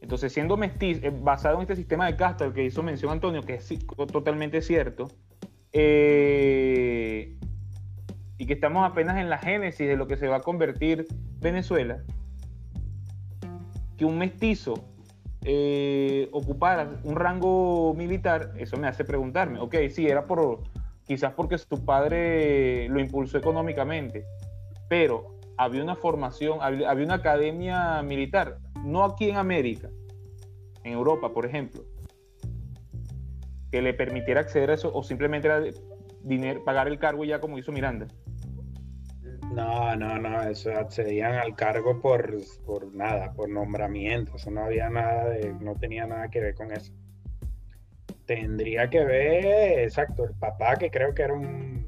Entonces, 0.00 0.32
siendo 0.32 0.56
mestizo, 0.56 1.06
eh, 1.06 1.10
basado 1.10 1.56
en 1.56 1.62
este 1.62 1.76
sistema 1.76 2.06
de 2.06 2.16
casta 2.16 2.44
al 2.44 2.54
que 2.54 2.64
hizo 2.64 2.82
mención 2.82 3.12
Antonio, 3.12 3.42
que 3.42 3.54
es 3.54 3.68
totalmente 4.12 4.62
cierto, 4.62 5.08
eh, 5.72 7.36
y 8.38 8.46
que 8.46 8.52
estamos 8.52 8.88
apenas 8.88 9.18
en 9.18 9.28
la 9.28 9.38
génesis 9.38 9.86
de 9.86 9.96
lo 9.96 10.06
que 10.06 10.16
se 10.16 10.28
va 10.28 10.36
a 10.36 10.40
convertir 10.40 11.06
Venezuela, 11.40 12.02
que 13.96 14.04
un 14.04 14.16
mestizo 14.16 14.84
eh, 15.50 16.28
ocupara 16.32 17.00
un 17.04 17.16
rango 17.16 17.94
militar, 17.94 18.52
eso 18.58 18.76
me 18.76 18.86
hace 18.86 19.02
preguntarme, 19.02 19.58
ok, 19.58 19.76
sí, 19.88 20.06
era 20.06 20.26
por, 20.26 20.64
quizás 21.06 21.32
porque 21.32 21.56
su 21.56 21.86
padre 21.86 22.86
lo 22.90 23.00
impulsó 23.00 23.38
económicamente, 23.38 24.26
pero 24.90 25.38
había 25.56 25.82
una 25.82 25.96
formación, 25.96 26.58
había, 26.60 26.92
una 26.92 27.14
academia 27.14 28.02
militar, 28.02 28.58
no 28.84 29.04
aquí 29.04 29.30
en 29.30 29.38
América, 29.38 29.88
en 30.84 30.92
Europa, 30.92 31.32
por 31.32 31.46
ejemplo, 31.46 31.80
que 33.72 33.80
le 33.80 33.94
permitiera 33.94 34.42
acceder 34.42 34.70
a 34.70 34.74
eso 34.74 34.92
o 34.94 35.02
simplemente 35.02 35.48
era 35.48 35.62
dinero, 36.24 36.62
pagar 36.62 36.88
el 36.88 36.98
cargo 36.98 37.24
ya 37.24 37.40
como 37.40 37.56
hizo 37.56 37.72
Miranda. 37.72 38.06
No, 39.52 39.96
no, 39.96 40.18
no, 40.18 40.42
eso 40.42 40.70
accedían 40.72 41.34
al 41.34 41.56
cargo 41.56 42.00
por, 42.00 42.36
por 42.66 42.94
nada, 42.94 43.32
por 43.32 43.48
nombramiento, 43.48 44.36
eso 44.36 44.50
no 44.50 44.64
había 44.64 44.90
nada 44.90 45.30
de, 45.30 45.52
no 45.54 45.74
tenía 45.74 46.06
nada 46.06 46.28
que 46.28 46.40
ver 46.40 46.54
con 46.54 46.70
eso. 46.72 46.92
Tendría 48.26 48.90
que 48.90 49.04
ver, 49.04 49.80
exacto, 49.80 50.24
el 50.24 50.34
papá 50.34 50.76
que 50.76 50.90
creo 50.90 51.14
que 51.14 51.22
era 51.22 51.34
un, 51.34 51.86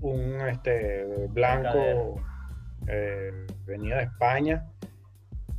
un 0.00 0.40
este, 0.48 1.04
blanco 1.28 2.20
eh, 2.86 3.32
venido 3.66 3.98
de 3.98 4.04
España, 4.04 4.66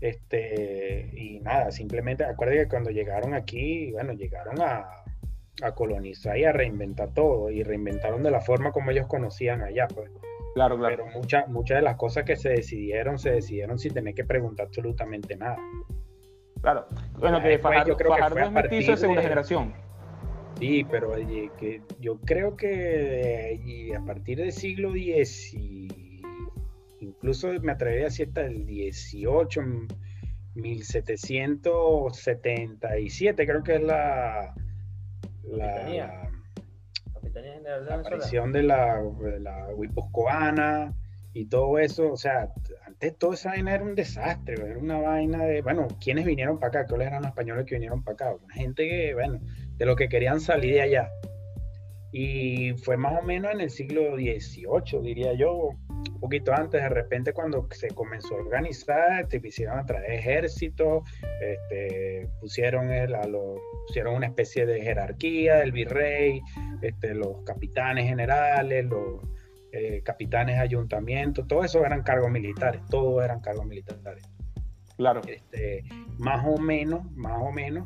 este, 0.01 1.11
y 1.13 1.39
nada, 1.41 1.71
simplemente 1.71 2.23
acuérdate 2.23 2.63
que 2.63 2.69
cuando 2.69 2.89
llegaron 2.89 3.34
aquí, 3.34 3.91
bueno, 3.91 4.13
llegaron 4.13 4.59
a, 4.61 4.89
a 5.61 5.71
colonizar 5.73 6.38
y 6.38 6.45
a 6.45 6.53
reinventar 6.53 7.13
todo, 7.13 7.51
y 7.51 7.61
reinventaron 7.61 8.23
de 8.23 8.32
la 8.32 8.41
forma 8.41 8.71
como 8.71 8.91
ellos 8.91 9.07
conocían 9.07 9.61
allá, 9.61 9.88
pues. 9.88 10.09
Claro, 10.53 10.77
claro. 10.77 10.97
Pero 10.97 11.07
muchas 11.17 11.47
muchas 11.47 11.77
de 11.77 11.83
las 11.83 11.95
cosas 11.95 12.23
que 12.23 12.35
se 12.35 12.49
decidieron, 12.49 13.19
se 13.19 13.31
decidieron 13.31 13.79
sin 13.79 13.93
tener 13.93 14.13
que 14.13 14.25
preguntar 14.25 14.67
absolutamente 14.67 15.35
nada. 15.35 15.57
Claro. 16.61 16.85
Bueno, 17.17 17.41
que 17.41 17.57
Fajardo, 17.59 17.89
yo 17.89 17.97
creo 17.97 18.15
que 18.15 18.21
es 18.79 18.87
de 18.87 18.97
segunda 18.97 19.21
generación. 19.21 19.73
Sí, 20.59 20.85
pero 20.89 21.13
que 21.57 21.81
yo 21.99 22.19
creo 22.19 22.57
que 22.57 23.93
a 23.97 24.05
partir 24.05 24.39
del 24.39 24.51
siglo 24.51 24.93
X 24.93 25.53
y 25.53 26.21
incluso 26.99 27.53
me 27.61 27.71
atrevería 27.71 28.07
a 28.07 28.09
decir 28.09 28.27
hasta 28.27 28.45
el 28.45 28.65
18, 28.65 29.61
1777, 30.55 33.45
creo 33.45 33.63
que 33.63 33.75
es 33.75 33.83
la, 33.83 34.53
la, 35.43 36.28
la 37.41 37.95
aparición 37.95 38.51
de 38.51 38.63
la, 38.63 39.01
de 39.01 39.39
la 39.39 39.67
y 41.33 41.45
todo 41.45 41.77
eso, 41.77 42.11
o 42.11 42.17
sea, 42.17 42.51
antes 42.85 43.17
toda 43.17 43.35
esa 43.35 43.49
vaina 43.49 43.75
era 43.75 43.83
un 43.83 43.93
desastre, 43.93 44.55
era 44.55 44.79
una 44.79 44.97
vaina 44.99 45.45
de, 45.45 45.61
bueno, 45.61 45.87
¿quiénes 46.01 46.25
vinieron 46.25 46.59
para 46.59 46.81
acá? 46.81 46.87
¿Cuáles 46.87 47.07
eran 47.07 47.21
los 47.21 47.29
españoles 47.29 47.65
que 47.65 47.75
vinieron 47.75 48.03
para 48.03 48.13
acá? 48.15 48.35
Una 48.43 48.53
gente 48.53 48.89
que, 48.89 49.13
bueno, 49.13 49.39
de 49.77 49.85
lo 49.85 49.95
que 49.95 50.09
querían 50.09 50.39
salir 50.39 50.73
de 50.73 50.81
allá. 50.81 51.09
Y 52.11 52.73
fue 52.83 52.97
más 52.97 53.21
o 53.21 53.21
menos 53.21 53.51
en 53.53 53.61
el 53.61 53.69
siglo 53.69 54.15
XVIII, 54.15 55.01
diría 55.03 55.33
yo, 55.33 55.69
un 56.20 56.22
poquito 56.22 56.53
antes, 56.53 56.82
de 56.82 56.89
repente 56.89 57.32
cuando 57.32 57.65
se 57.72 57.88
comenzó 57.91 58.36
a 58.36 58.39
organizar, 58.39 59.26
te 59.28 59.41
quisieron 59.41 59.80
a 59.80 59.86
traer 59.86 60.11
ejército, 60.11 61.05
este, 61.39 62.28
pusieron, 62.41 62.91
el, 62.91 63.15
a 63.15 63.26
los, 63.26 63.57
pusieron 63.88 64.15
una 64.15 64.26
especie 64.26 64.65
de 64.65 64.82
jerarquía 64.82 65.59
del 65.59 65.72
virrey, 65.72 66.41
este, 66.82 67.15
los 67.15 67.41
capitanes 67.45 68.05
generales, 68.05 68.84
los 68.84 69.22
eh, 69.72 70.01
capitanes 70.03 70.57
de 70.57 70.61
ayuntamiento, 70.61 71.47
todo 71.47 71.63
eso 71.63 71.86
eran 71.86 72.03
cargos 72.03 72.30
militares, 72.30 72.82
todos 72.89 73.24
eran 73.24 73.39
cargos 73.39 73.65
militares. 73.65 74.30
Claro. 74.97 75.22
este, 75.26 75.86
más 76.17 76.45
o 76.45 76.57
menos, 76.57 77.09
más 77.13 77.41
o 77.41 77.53
menos, 77.53 77.86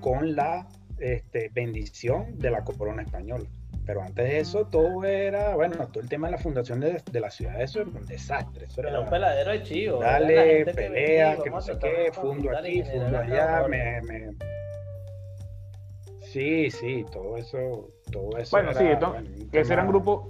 con 0.00 0.34
la 0.34 0.66
este, 0.98 1.50
bendición 1.52 2.38
de 2.38 2.50
la 2.50 2.64
corona 2.64 3.02
española. 3.02 3.44
Pero 3.86 4.02
antes 4.02 4.24
de 4.24 4.38
eso, 4.40 4.66
todo 4.66 5.04
era, 5.04 5.54
bueno, 5.54 5.76
todo 5.88 6.02
el 6.02 6.08
tema 6.08 6.26
de 6.26 6.32
la 6.32 6.38
fundación 6.38 6.80
de, 6.80 7.00
de 7.10 7.20
la 7.20 7.30
ciudad, 7.30 7.60
eso 7.62 7.80
era 7.82 7.90
un 7.90 8.04
desastre. 8.04 8.64
Eso 8.66 8.80
Era 8.80 8.90
era, 8.90 9.00
un 9.00 9.08
peladero 9.08 9.52
de 9.52 9.62
chivo. 9.62 10.00
dale, 10.00 10.64
que 10.64 10.72
pelea, 10.74 11.28
venía, 11.30 11.42
que 11.44 11.50
no 11.50 11.60
sé 11.60 11.78
qué, 11.78 12.10
fundo 12.12 12.50
aquí, 12.56 12.82
fundo 12.82 13.18
allá, 13.18 13.64
me, 13.68 14.02
me- 14.02 14.36
Sí, 16.20 16.70
sí, 16.70 17.06
todo 17.12 17.36
eso, 17.36 17.90
todo 18.10 18.36
eso. 18.38 18.50
Bueno, 18.56 18.70
era, 18.72 18.80
sí, 18.80 18.86
entonces, 18.86 19.22
bueno, 19.30 19.50
que 19.52 19.60
ese 19.60 19.72
eran 19.72 19.86
grupos, 19.86 20.26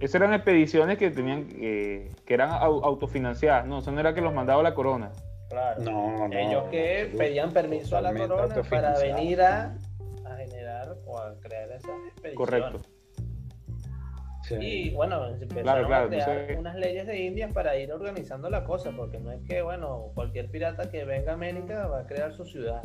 esas 0.00 0.14
eran 0.16 0.32
expediciones 0.34 0.96
que 0.98 1.10
tenían, 1.10 1.46
eh, 1.56 2.10
que 2.24 2.34
eran 2.34 2.50
au- 2.50 2.82
autofinanciadas, 2.82 3.66
no, 3.66 3.78
eso 3.80 3.92
no 3.92 4.00
era 4.00 4.14
que 4.14 4.22
los 4.22 4.32
mandaba 4.34 4.62
la 4.62 4.74
corona. 4.74 5.12
Claro. 5.50 5.82
No, 5.82 6.26
no. 6.28 6.34
Ellos 6.36 6.64
no, 6.64 6.70
que 6.70 7.12
pedían 7.16 7.52
permiso 7.52 7.96
a 7.96 8.00
la 8.00 8.12
corona 8.14 8.62
para 8.68 8.98
venir 8.98 9.40
a, 9.42 9.74
a 10.36 10.38
generar 10.38 10.96
o 11.06 11.18
a 11.18 11.38
crear 11.40 11.70
esas 11.72 11.90
expediciones. 12.08 12.36
Correcto. 12.36 12.80
Sí. 14.44 14.54
Y 14.60 14.90
bueno, 14.90 15.26
empezaron 15.26 15.64
Claro, 15.64 15.86
claro, 15.88 16.06
a 16.06 16.08
crear 16.08 16.58
unas 16.58 16.76
leyes 16.76 17.06
de 17.08 17.18
Indias 17.18 17.52
para 17.52 17.76
ir 17.78 17.90
organizando 17.92 18.48
la 18.48 18.62
cosa, 18.64 18.92
porque 18.96 19.18
no 19.18 19.32
es 19.32 19.42
que, 19.42 19.60
bueno, 19.62 20.12
cualquier 20.14 20.48
pirata 20.50 20.88
que 20.88 21.04
venga 21.04 21.32
a 21.32 21.34
América 21.34 21.88
va 21.88 22.00
a 22.02 22.06
crear 22.06 22.32
su 22.32 22.44
ciudad. 22.44 22.82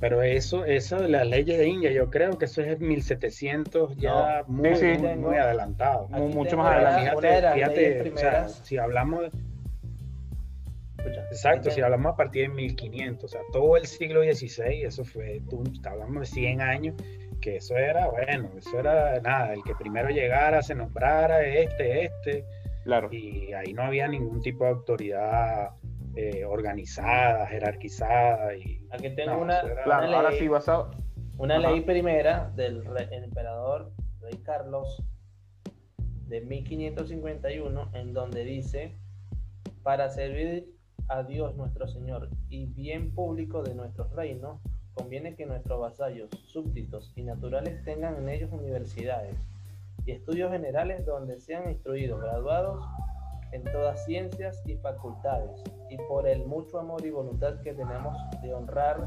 Pero 0.00 0.22
eso, 0.22 0.64
eso 0.64 0.96
de 1.02 1.08
las 1.08 1.26
leyes 1.26 1.58
de 1.58 1.66
India, 1.68 1.90
yo 1.90 2.08
creo 2.08 2.38
que 2.38 2.44
eso 2.44 2.62
es 2.62 2.78
1700 2.78 3.96
ya 3.96 4.42
No, 4.42 4.48
muy, 4.48 4.76
sí, 4.76 4.86
muy, 4.96 5.16
muy 5.16 5.36
adelantado. 5.36 6.08
Aquí 6.12 6.22
mucho 6.22 6.56
más 6.56 6.80
la- 6.80 6.94
adelante. 6.96 7.16
una 7.18 7.28
de 7.34 7.42
las 7.42 7.54
Fíjate, 7.54 8.02
fíjate, 8.04 8.10
o 8.12 8.16
sea, 8.16 8.48
si 8.48 8.78
hablamos, 8.78 9.20
de- 9.22 9.30
Escucha, 10.98 11.20
exacto, 11.26 11.70
si 11.70 11.80
hablamos 11.80 12.12
a 12.12 12.16
partir 12.16 12.48
de 12.48 12.54
1500, 12.54 13.24
o 13.24 13.28
sea, 13.28 13.40
todo 13.52 13.76
el 13.76 13.86
siglo 13.86 14.22
XVI, 14.22 14.82
eso 14.82 15.04
fue, 15.04 15.40
tú, 15.48 15.62
hablamos 15.84 16.20
de 16.20 16.26
100 16.26 16.60
años, 16.60 16.94
que 17.40 17.56
eso 17.56 17.76
era, 17.76 18.08
bueno, 18.08 18.50
eso 18.58 18.80
era 18.80 19.20
nada, 19.20 19.54
el 19.54 19.62
que 19.62 19.74
primero 19.76 20.08
llegara, 20.10 20.60
se 20.60 20.74
nombrara, 20.74 21.42
este, 21.46 22.04
este, 22.06 22.44
Claro. 22.84 23.08
y 23.12 23.52
ahí 23.52 23.72
no 23.74 23.82
había 23.82 24.08
ningún 24.08 24.40
tipo 24.42 24.64
de 24.64 24.70
autoridad 24.70 25.70
eh, 26.16 26.44
organizada, 26.44 27.46
jerarquizada, 27.46 28.56
y 28.56 28.84
Aquí 28.90 29.10
tengo 29.10 29.32
No, 29.34 29.38
una, 29.42 29.60
era- 29.60 29.82
Claro, 29.84 30.08
una 30.08 30.16
ahora 30.16 30.30
ley, 30.30 30.38
sí 30.40 30.48
basado. 30.48 30.90
una 31.36 31.58
Ajá. 31.58 31.70
ley 31.70 31.82
primera 31.82 32.50
del 32.56 32.84
re- 32.84 33.08
el 33.12 33.22
emperador 33.24 33.92
Rey 34.20 34.34
Carlos 34.44 35.00
de 36.26 36.40
1551, 36.40 37.90
en 37.94 38.12
donde 38.12 38.42
dice, 38.44 38.96
para 39.84 40.10
servir 40.10 40.66
a 41.08 41.22
Dios 41.22 41.56
nuestro 41.56 41.88
Señor 41.88 42.28
y 42.48 42.66
bien 42.66 43.14
público 43.14 43.62
de 43.62 43.74
nuestros 43.74 44.10
reinos, 44.12 44.60
conviene 44.94 45.34
que 45.34 45.46
nuestros 45.46 45.80
vasallos, 45.80 46.28
súbditos 46.46 47.12
y 47.16 47.22
naturales 47.22 47.82
tengan 47.84 48.16
en 48.16 48.28
ellos 48.28 48.50
universidades 48.52 49.36
y 50.04 50.12
estudios 50.12 50.50
generales 50.50 51.04
donde 51.06 51.38
sean 51.38 51.70
instruidos, 51.70 52.20
graduados 52.20 52.84
en 53.52 53.64
todas 53.64 54.04
ciencias 54.04 54.62
y 54.66 54.76
facultades, 54.76 55.62
y 55.90 55.96
por 56.08 56.28
el 56.28 56.44
mucho 56.46 56.78
amor 56.78 57.04
y 57.04 57.10
voluntad 57.10 57.60
que 57.62 57.72
tenemos 57.72 58.16
de 58.42 58.52
honrar 58.52 59.06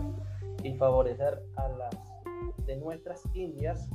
y 0.64 0.74
favorecer 0.76 1.44
a 1.58 1.68
las 1.70 1.96
de 2.66 2.76
nuestras 2.78 3.24
Indias 3.34 3.90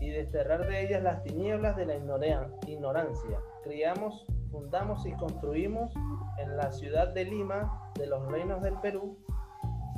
y 0.00 0.10
desterrar 0.10 0.66
de 0.68 0.86
ellas 0.86 1.02
las 1.02 1.22
tinieblas 1.22 1.76
de 1.76 1.86
la 1.86 1.96
ignorancia. 1.96 3.40
Criamos, 3.64 4.26
fundamos 4.50 5.04
y 5.06 5.12
construimos 5.12 5.92
en 6.38 6.56
la 6.56 6.70
ciudad 6.72 7.12
de 7.14 7.24
Lima 7.24 7.90
de 7.96 8.06
los 8.06 8.30
reinos 8.30 8.62
del 8.62 8.74
Perú 8.80 9.18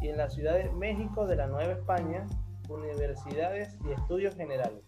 y 0.03 0.09
en 0.09 0.17
la 0.17 0.29
ciudad 0.31 0.55
de 0.55 0.71
México 0.71 1.27
de 1.27 1.37
la 1.37 1.47
Nueva 1.47 1.73
España 1.73 2.27
universidades 2.69 3.77
y 3.85 3.93
estudios 3.93 4.35
generales. 4.37 4.85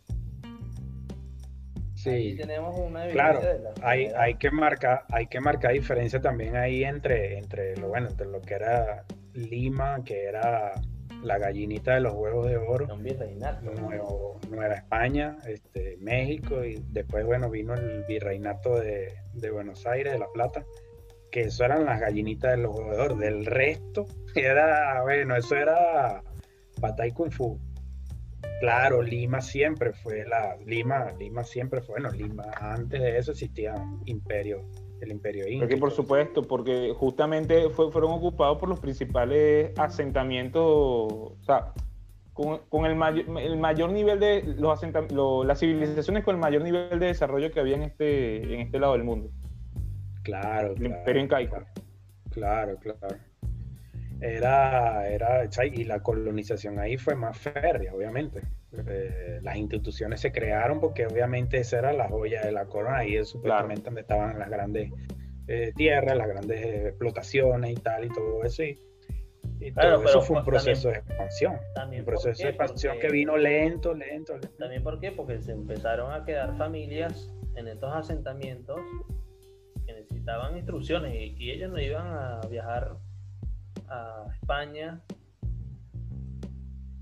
Sí, 1.95 2.37
tenemos 2.37 2.77
una 2.79 3.07
Claro, 3.09 3.41
de 3.41 3.59
la 3.61 3.71
hay, 3.83 4.07
hay 4.17 4.35
que 4.35 4.51
marcar, 4.51 5.05
hay 5.11 5.27
que 5.29 5.41
marcar 5.41 5.73
diferencia 5.73 6.21
también 6.21 6.57
ahí 6.57 6.83
entre, 6.85 7.39
entre 7.39 7.77
lo 7.77 7.89
bueno, 7.89 8.09
entre 8.09 8.27
lo 8.27 8.41
que 8.41 8.55
era 8.55 9.05
Lima, 9.35 10.03
que 10.05 10.25
era 10.25 10.73
la 11.23 11.39
gallinita 11.39 11.95
de 11.95 12.01
los 12.01 12.15
huevos 12.15 12.47
de 12.49 12.57
oro. 12.57 12.87
Nuevo- 12.97 14.41
Nueva 14.51 14.75
España, 14.75 15.37
este, 15.47 15.97
México, 16.01 16.65
y 16.65 16.83
después 16.91 17.25
bueno 17.25 17.49
vino 17.49 17.75
el 17.75 18.05
virreinato 18.05 18.81
de, 18.81 19.15
de 19.35 19.51
Buenos 19.51 19.87
Aires, 19.87 20.13
de 20.13 20.19
La 20.19 20.29
Plata, 20.33 20.65
que 21.31 21.43
eso 21.43 21.65
eran 21.65 21.85
las 21.85 22.01
gallinitas 22.01 22.51
de 22.53 22.59
los 22.59 22.75
oro. 22.77 23.17
Del 23.17 23.47
resto, 23.47 24.07
era, 24.35 25.03
bueno, 25.03 25.37
eso 25.37 25.57
era 25.57 26.23
batalla 26.81 27.15
kung 27.15 27.31
fu. 27.31 27.59
Claro, 28.61 29.03
Lima 29.03 29.41
siempre 29.41 29.93
fue 29.93 30.25
la, 30.25 30.57
Lima, 30.65 31.11
Lima 31.19 31.43
siempre 31.43 31.81
fue, 31.81 32.01
bueno, 32.01 32.11
Lima, 32.17 32.45
antes 32.61 33.01
de 33.01 33.19
eso 33.19 33.33
existía 33.33 33.75
imperio, 34.05 34.63
el 35.01 35.11
imperio 35.11 35.49
inca. 35.49 35.65
Porque 35.65 35.77
por 35.79 35.91
supuesto, 35.91 36.43
porque 36.43 36.93
justamente 36.95 37.69
fue- 37.71 37.91
fueron 37.91 38.13
ocupados 38.13 38.59
por 38.59 38.69
los 38.69 38.79
principales 38.79 39.73
asentamientos, 39.77 40.63
o 40.65 41.37
sea, 41.41 41.73
con, 42.33 42.61
con 42.69 42.87
el, 42.87 42.95
mayor, 42.95 43.39
el 43.41 43.57
mayor 43.59 43.91
nivel 43.91 44.19
de 44.21 44.43
los 44.59 44.81
asentam- 44.81 45.11
lo- 45.11 45.45
las 45.45 45.61
civilizaciones 45.61 46.25
con 46.25 46.35
el 46.37 46.41
mayor 46.41 46.63
nivel 46.63 46.99
de 46.99 47.07
desarrollo 47.07 47.51
que 47.51 47.61
había 47.61 47.77
en 47.77 47.83
este, 47.83 48.55
en 48.55 48.61
este 48.61 48.79
lado 48.79 48.95
del 48.95 49.05
mundo. 49.05 49.31
Claro, 50.23 50.69
El 50.73 50.75
claro, 50.77 50.99
imperio 50.99 51.23
incaico. 51.23 51.57
Claro, 52.31 52.77
claro. 52.79 52.99
claro. 52.99 53.17
Era, 54.21 55.09
era, 55.09 55.49
y 55.65 55.85
la 55.85 56.01
colonización 56.01 56.79
ahí 56.79 56.97
fue 56.97 57.17
más 57.17 57.37
férrea, 57.37 57.93
obviamente. 57.93 58.41
Eh, 58.87 59.41
las 59.43 59.57
instituciones 59.57 60.21
se 60.21 60.31
crearon 60.31 60.81
porque 60.81 61.07
obviamente 61.07 61.59
esa 61.59 61.81
era 61.81 61.93
la 61.93 62.09
joya 62.09 62.41
de 62.43 62.53
la 62.53 62.67
corona, 62.67 62.99
ahí 62.99 63.17
es 63.17 63.29
supuestamente 63.31 63.83
donde 63.87 64.03
estaban 64.03 64.39
las 64.39 64.49
grandes 64.49 64.91
eh, 65.49 65.73
tierras, 65.77 66.17
las 66.17 66.29
grandes 66.29 66.61
eh, 66.65 66.89
explotaciones 66.89 67.73
y 67.73 67.75
tal 67.75 68.05
y 68.05 68.09
todo 68.11 68.45
eso. 68.45 68.63
Y, 68.63 68.79
y 69.69 69.73
Claro, 69.73 69.99
todo 69.99 70.09
eso 70.09 70.21
fue 70.23 70.39
un 70.39 70.45
fue- 70.45 70.53
proceso 70.53 70.89
de 70.89 70.95
expansión. 70.97 71.57
También 71.75 72.03
Un 72.03 72.05
¿por 72.07 72.15
proceso 72.15 72.39
qué? 72.39 72.45
de 72.45 72.49
expansión 72.51 72.95
Porque- 72.95 73.07
que 73.07 73.13
vino 73.13 73.37
lento, 73.37 73.95
lento, 73.95 74.33
lento. 74.39 74.57
También 74.59 74.83
por 74.83 75.01
qué? 75.01 75.13
Porque 75.13 75.41
se 75.41 75.53
empezaron 75.53 76.13
a 76.13 76.25
quedar 76.25 76.57
familias 76.57 77.33
en 77.57 77.69
estos 77.69 77.93
asentamientos 77.95 78.81
que 79.87 79.93
necesitaban 79.93 80.57
instrucciones 80.57 81.15
y, 81.15 81.35
y 81.39 81.51
ellos 81.51 81.71
no 81.71 81.81
iban 81.81 82.07
a 82.07 82.41
viajar 82.51 82.97
a 83.89 84.27
España 84.41 85.01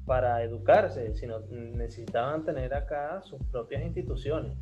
para 0.06 0.42
educarse, 0.42 1.14
sino 1.14 1.38
necesitaban 1.50 2.44
tener 2.44 2.74
acá 2.74 3.22
sus 3.22 3.40
propias 3.44 3.82
instituciones 3.82 4.52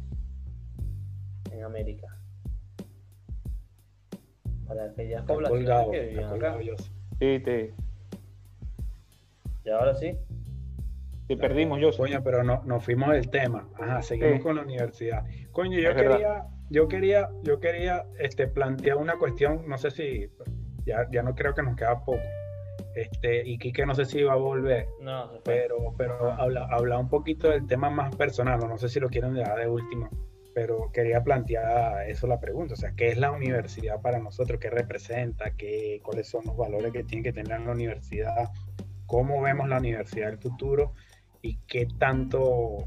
en 1.51 1.65
América. 1.65 2.07
Para 4.67 4.85
aquellas 4.85 5.23
poblaciones 5.25 5.65
colgado, 5.67 5.91
que 5.91 6.01
vivían 6.01 6.35
acá. 6.35 6.59
Sí, 7.19 7.41
te, 7.43 7.75
Y 9.69 9.71
ahora 9.71 9.95
sí, 9.95 10.17
te 11.27 11.37
perdimos, 11.37 11.79
yo 11.79 11.91
Coño, 11.95 12.23
pero 12.25 12.43
no, 12.43 12.63
nos 12.65 12.83
fuimos 12.83 13.11
del 13.11 13.29
tema. 13.29 13.69
Ajá, 13.79 14.01
seguimos 14.01 14.39
Sí. 14.39 14.43
con 14.43 14.57
la 14.57 14.63
universidad. 14.63 15.25
Coño, 15.53 15.79
yo 15.79 15.91
Es 15.91 15.95
verdad. 15.97 16.13
quería, 16.17 16.47
yo 16.71 16.89
quería, 16.89 17.29
yo 17.43 17.61
quería 17.61 18.07
este, 18.19 18.47
plantear 18.49 18.97
una 18.97 19.19
cuestión, 19.19 19.69
no 19.69 19.77
sé 19.77 19.91
si, 19.91 20.31
ya, 20.87 21.07
ya 21.13 21.23
no 21.23 21.35
creo 21.35 21.55
que 21.55 21.63
nos 21.63 21.77
queda 21.77 22.03
poco. 22.03 22.19
Este, 22.95 23.47
y 23.47 23.59
Quique 23.59 23.85
no 23.85 23.95
sé 23.95 24.07
si 24.07 24.23
va 24.23 24.33
a 24.33 24.37
volver, 24.37 24.87
no, 25.03 25.31
pero, 25.45 25.95
pero 25.99 26.33
habla, 26.33 26.67
habla 26.71 26.99
un 26.99 27.11
poquito 27.11 27.51
del 27.51 27.67
tema 27.67 27.91
más 27.91 28.17
personal, 28.17 28.59
no 28.67 28.79
sé 28.79 28.89
si 28.89 28.99
lo 28.99 29.09
quieren 29.09 29.35
dejar 29.35 29.59
de 29.61 29.69
último, 29.69 30.09
pero 30.55 30.91
quería 30.93 31.23
plantear 31.23 32.09
eso 32.09 32.27
la 32.27 32.41
pregunta, 32.41 32.73
o 32.75 32.77
sea, 32.77 32.93
¿qué 32.97 33.09
es 33.09 33.19
la 33.19 33.31
universidad 33.31 34.01
para 34.01 34.19
nosotros? 34.19 34.59
¿Qué 34.59 34.71
representa? 34.71 35.51
¿Qué, 35.57 36.01
¿Cuáles 36.03 36.27
son 36.29 36.45
los 36.47 36.57
valores 36.57 36.91
que 36.93 37.05
tiene 37.05 37.23
que 37.23 37.33
tener 37.33 37.61
la 37.61 37.71
universidad? 37.73 38.49
¿Cómo 39.09 39.41
vemos 39.41 39.67
la 39.71 39.79
universidad 39.79 40.27
del 40.29 40.39
futuro? 40.39 40.93
¿Y 41.41 41.57
qué 41.67 41.89
tanto, 41.99 42.85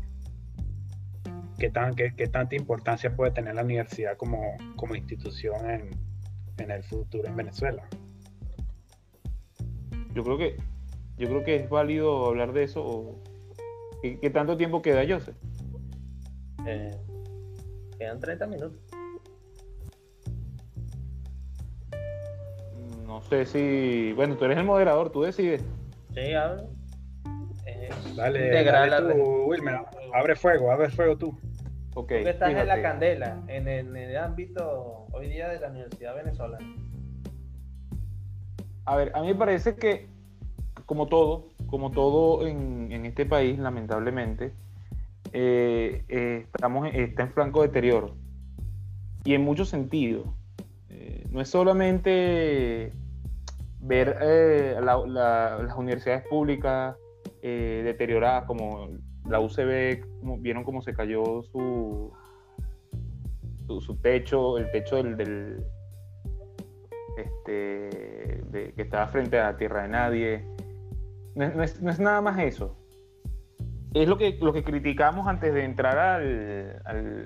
qué, 1.58 1.72
tan, 1.72 1.96
qué, 1.96 2.14
qué 2.16 2.28
tanta 2.28 2.56
importancia 2.56 3.16
puede 3.16 3.32
tener 3.32 3.56
la 3.56 3.64
universidad 3.64 4.16
como, 4.18 4.56
como 4.76 4.96
institución 4.96 5.68
en, 5.68 5.90
en 6.58 6.70
el 6.72 6.84
futuro 6.84 7.28
en 7.28 7.36
Venezuela? 7.36 7.84
Yo 10.14 10.24
creo 10.24 10.38
que, 10.38 10.58
yo 11.18 11.28
creo 11.28 11.44
que 11.44 11.56
es 11.56 11.70
válido 11.70 12.28
hablar 12.28 12.54
de 12.54 12.64
eso. 12.66 12.86
o- 12.86 13.24
¿Qué, 14.04 14.20
qué 14.20 14.30
tanto 14.30 14.56
tiempo 14.58 14.84
queda, 14.84 15.02
Joseph? 15.08 15.36
Eh, 16.68 16.96
quedan 17.98 18.20
30 18.20 18.46
minutos. 18.46 18.80
No 23.08 23.22
sé 23.24 23.46
si. 23.46 24.14
Bueno, 24.14 24.38
tú 24.38 24.46
eres 24.46 24.60
el 24.60 24.66
moderador, 24.66 25.12
tú 25.12 25.24
decides. 25.24 25.64
Sí, 26.14 26.34
hablo. 26.34 26.70
Es 27.66 28.16
Dale, 28.16 28.46
integral 28.46 28.90
dale 28.90 29.08
la- 29.08 29.14
tú, 29.24 29.44
Wilmer, 29.46 29.80
abre 30.14 30.36
fuego, 30.36 30.72
abre 30.72 30.90
fuego 30.90 31.18
tú. 31.18 31.38
Ok. 31.96 32.08
Tú 32.22 32.28
estás 32.28 32.52
en 32.52 32.68
la 32.68 32.82
candela, 32.82 33.38
en 33.48 33.68
el, 33.68 33.88
en 33.88 33.96
el 33.98 34.18
ámbito 34.18 35.08
hoy 35.12 35.28
día 35.30 35.50
de 35.50 35.60
la 35.60 35.70
Universidad 35.70 36.16
Venezolana. 36.16 36.66
a 38.86 38.96
ver, 38.96 39.12
a 39.16 39.22
mí 39.22 39.28
me 39.28 39.36
parece 39.36 39.76
que, 39.76 40.08
como 40.86 41.08
todo, 41.08 41.46
como 41.68 41.92
todo 41.92 42.46
en, 42.48 42.92
en 42.92 43.06
este 43.06 43.26
país, 43.26 43.58
lamentablemente, 43.60 44.52
eh, 45.34 46.04
eh, 46.10 46.46
estamos, 46.54 46.90
está 46.94 47.24
en 47.24 47.32
franco 47.32 47.62
deterioro. 47.62 48.16
Y 49.24 49.34
en 49.36 49.44
muchos 49.44 49.70
sentidos. 49.70 50.26
Eh, 50.90 51.26
no 51.30 51.40
es 51.40 51.48
solamente 51.48 52.92
ver 53.82 54.18
las 54.82 55.78
universidades 55.78 56.28
públicas 56.28 56.96
deterioradas, 57.42 58.46
como 58.46 58.90
la 59.28 59.40
UCB, 59.40 60.06
vieron 60.40 60.64
cómo 60.64 60.82
se 60.82 60.94
cayó 60.94 61.42
su, 61.44 62.12
su, 63.68 63.96
techo, 63.98 64.58
el 64.58 64.72
techo 64.72 65.02
del, 65.02 65.64
este, 67.18 68.44
que 68.76 68.82
estaba 68.82 69.08
frente 69.08 69.40
a 69.40 69.58
tierra 69.58 69.84
de 69.84 69.90
nadie. 69.90 70.46
No, 71.36 71.64
es, 71.64 71.82
nada 72.00 72.22
más 72.22 72.40
eso. 72.40 72.78
Es 73.94 74.08
lo 74.08 74.18
que, 74.18 74.38
lo 74.42 74.54
que 74.54 74.64
criticamos 74.64 75.28
antes 75.28 75.54
de 75.54 75.64
entrar 75.64 75.98
al, 75.98 77.24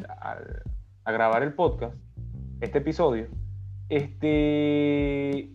a 1.06 1.12
grabar 1.12 1.44
el 1.44 1.54
podcast, 1.54 1.96
este 2.62 2.80
episodio. 2.80 3.28
Este, 3.90 5.52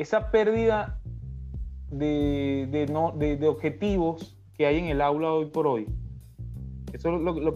esa 0.00 0.30
pérdida 0.30 0.98
de, 1.90 2.86
no, 2.90 3.12
de, 3.12 3.46
objetivos 3.46 4.34
que 4.54 4.64
hay 4.64 4.78
en 4.78 4.86
el 4.86 5.02
aula 5.02 5.30
hoy 5.30 5.46
por 5.50 5.66
hoy. 5.66 5.86
Eso 6.94 7.10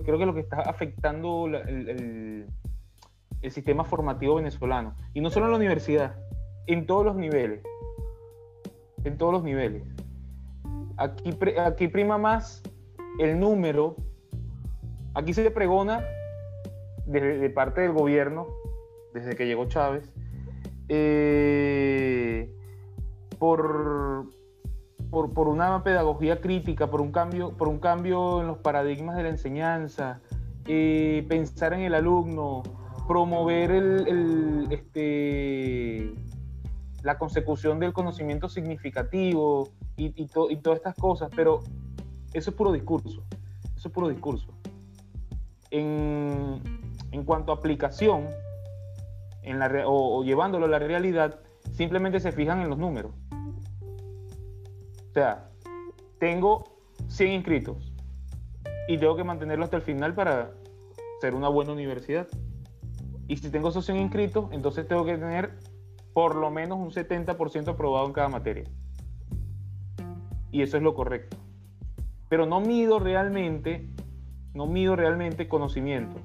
creo 0.04 0.18
que 0.18 0.24
es 0.24 0.26
lo 0.26 0.34
que 0.34 0.40
está 0.40 0.60
afectando 0.60 1.46
el, 1.46 2.46
el 3.40 3.50
sistema 3.50 3.82
formativo 3.82 4.34
venezolano. 4.34 4.94
Y 5.14 5.22
no 5.22 5.30
solo 5.30 5.46
en 5.46 5.52
la 5.52 5.56
universidad, 5.56 6.16
en 6.66 6.84
todos 6.84 7.06
los 7.06 7.16
niveles. 7.16 7.62
En 9.04 9.16
todos 9.16 9.32
los 9.32 9.42
niveles. 9.42 9.82
Aquí, 10.98 11.30
aquí 11.58 11.88
prima 11.88 12.18
más 12.18 12.62
el 13.18 13.40
número. 13.40 13.96
Aquí 15.14 15.32
se 15.32 15.50
pregona 15.50 16.04
de 17.06 17.50
parte 17.50 17.80
del 17.80 17.92
gobierno, 17.92 18.48
desde 19.14 19.34
que 19.34 19.46
llegó 19.46 19.66
Chávez, 19.66 20.12
eh, 20.88 22.50
por, 23.38 24.30
por, 25.10 25.48
una 25.48 25.82
pedagogía 25.82 26.40
crítica, 26.40 26.90
por 26.90 27.00
un 27.00 27.12
cambio, 27.12 27.56
por 27.56 27.68
un 27.68 27.78
cambio 27.78 28.40
en 28.40 28.46
los 28.46 28.58
paradigmas 28.58 29.16
de 29.16 29.22
la 29.22 29.28
enseñanza, 29.30 30.20
eh, 30.66 31.24
pensar 31.28 31.74
en 31.74 31.80
el 31.80 31.94
alumno, 31.94 32.62
promover 33.06 33.70
el, 33.70 34.66
este, 34.70 36.14
la 37.02 37.18
consecución 37.18 37.78
del 37.78 37.92
conocimiento 37.92 38.48
significativo 38.48 39.68
y, 39.96 40.06
y, 40.06 40.28
y, 40.50 40.56
todas 40.56 40.78
estas 40.78 40.94
cosas, 40.94 41.30
pero 41.34 41.60
eso 42.32 42.50
es 42.50 42.56
puro 42.56 42.72
discurso, 42.72 43.22
eso 43.76 43.88
es 43.88 43.94
puro 43.94 44.08
discurso. 44.08 44.48
En, 45.70 46.60
en 47.10 47.24
cuanto 47.24 47.52
a 47.52 47.56
aplicación, 47.56 48.28
en 49.44 49.58
la, 49.58 49.70
o, 49.86 50.24
llevándolo 50.24 50.66
a 50.66 50.68
la 50.68 50.78
realidad, 50.78 51.40
simplemente 51.72 52.20
se 52.20 52.32
fijan 52.32 52.60
en 52.60 52.70
los 52.70 52.78
números. 52.78 53.12
O 55.10 55.12
sea, 55.12 55.50
tengo 56.18 56.64
100 57.08 57.32
inscritos 57.32 57.92
y 58.88 58.98
tengo 58.98 59.16
que 59.16 59.24
mantenerlo 59.24 59.64
hasta 59.64 59.76
el 59.76 59.82
final 59.82 60.14
para 60.14 60.52
ser 61.20 61.34
una 61.34 61.48
buena 61.48 61.72
universidad. 61.72 62.26
Y 63.28 63.36
si 63.36 63.50
tengo 63.50 63.68
esos 63.68 63.86
100 63.86 63.98
inscritos, 63.98 64.46
entonces 64.52 64.86
tengo 64.88 65.04
que 65.04 65.16
tener 65.16 65.52
por 66.12 66.36
lo 66.36 66.50
menos 66.50 66.78
un 66.78 66.90
70% 66.90 67.68
aprobado 67.68 68.06
en 68.06 68.12
cada 68.12 68.28
materia. 68.28 68.64
Y 70.50 70.62
eso 70.62 70.76
es 70.76 70.82
lo 70.82 70.94
correcto. 70.94 71.36
Pero 72.28 72.46
no 72.46 72.60
mido 72.60 72.98
realmente, 72.98 73.88
no 74.54 74.66
mido 74.66 74.96
realmente 74.96 75.48
conocimiento. 75.48 76.16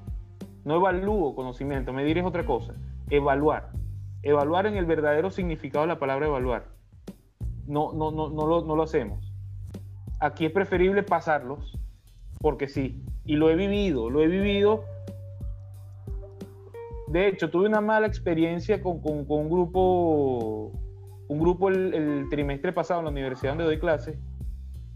No 0.64 0.76
evalúo 0.76 1.34
conocimiento, 1.34 1.92
medir 1.92 2.18
es 2.18 2.24
otra 2.24 2.44
cosa. 2.44 2.74
Evaluar. 3.10 3.70
Evaluar 4.22 4.66
en 4.66 4.76
el 4.76 4.86
verdadero 4.86 5.30
significado 5.30 5.82
de 5.82 5.88
la 5.88 5.98
palabra 5.98 6.26
evaluar. 6.26 6.68
No, 7.66 7.92
no, 7.92 8.10
no, 8.10 8.30
no, 8.30 8.46
lo, 8.46 8.64
no 8.64 8.76
lo 8.76 8.82
hacemos. 8.82 9.32
Aquí 10.18 10.46
es 10.46 10.52
preferible 10.52 11.02
pasarlos, 11.02 11.78
porque 12.40 12.68
sí. 12.68 13.04
Y 13.24 13.36
lo 13.36 13.50
he 13.50 13.56
vivido, 13.56 14.10
lo 14.10 14.22
he 14.22 14.26
vivido 14.26 14.84
de 17.10 17.26
hecho, 17.26 17.50
tuve 17.50 17.66
una 17.66 17.80
mala 17.80 18.06
experiencia 18.06 18.80
con, 18.80 19.00
un 19.02 19.50
grupo, 19.50 20.70
un 21.26 21.40
grupo 21.40 21.68
el, 21.68 22.28
trimestre 22.30 22.72
pasado 22.72 23.00
en 23.00 23.06
la 23.06 23.10
universidad 23.10 23.50
donde 23.50 23.64
doy 23.64 23.80
clases, 23.80 24.16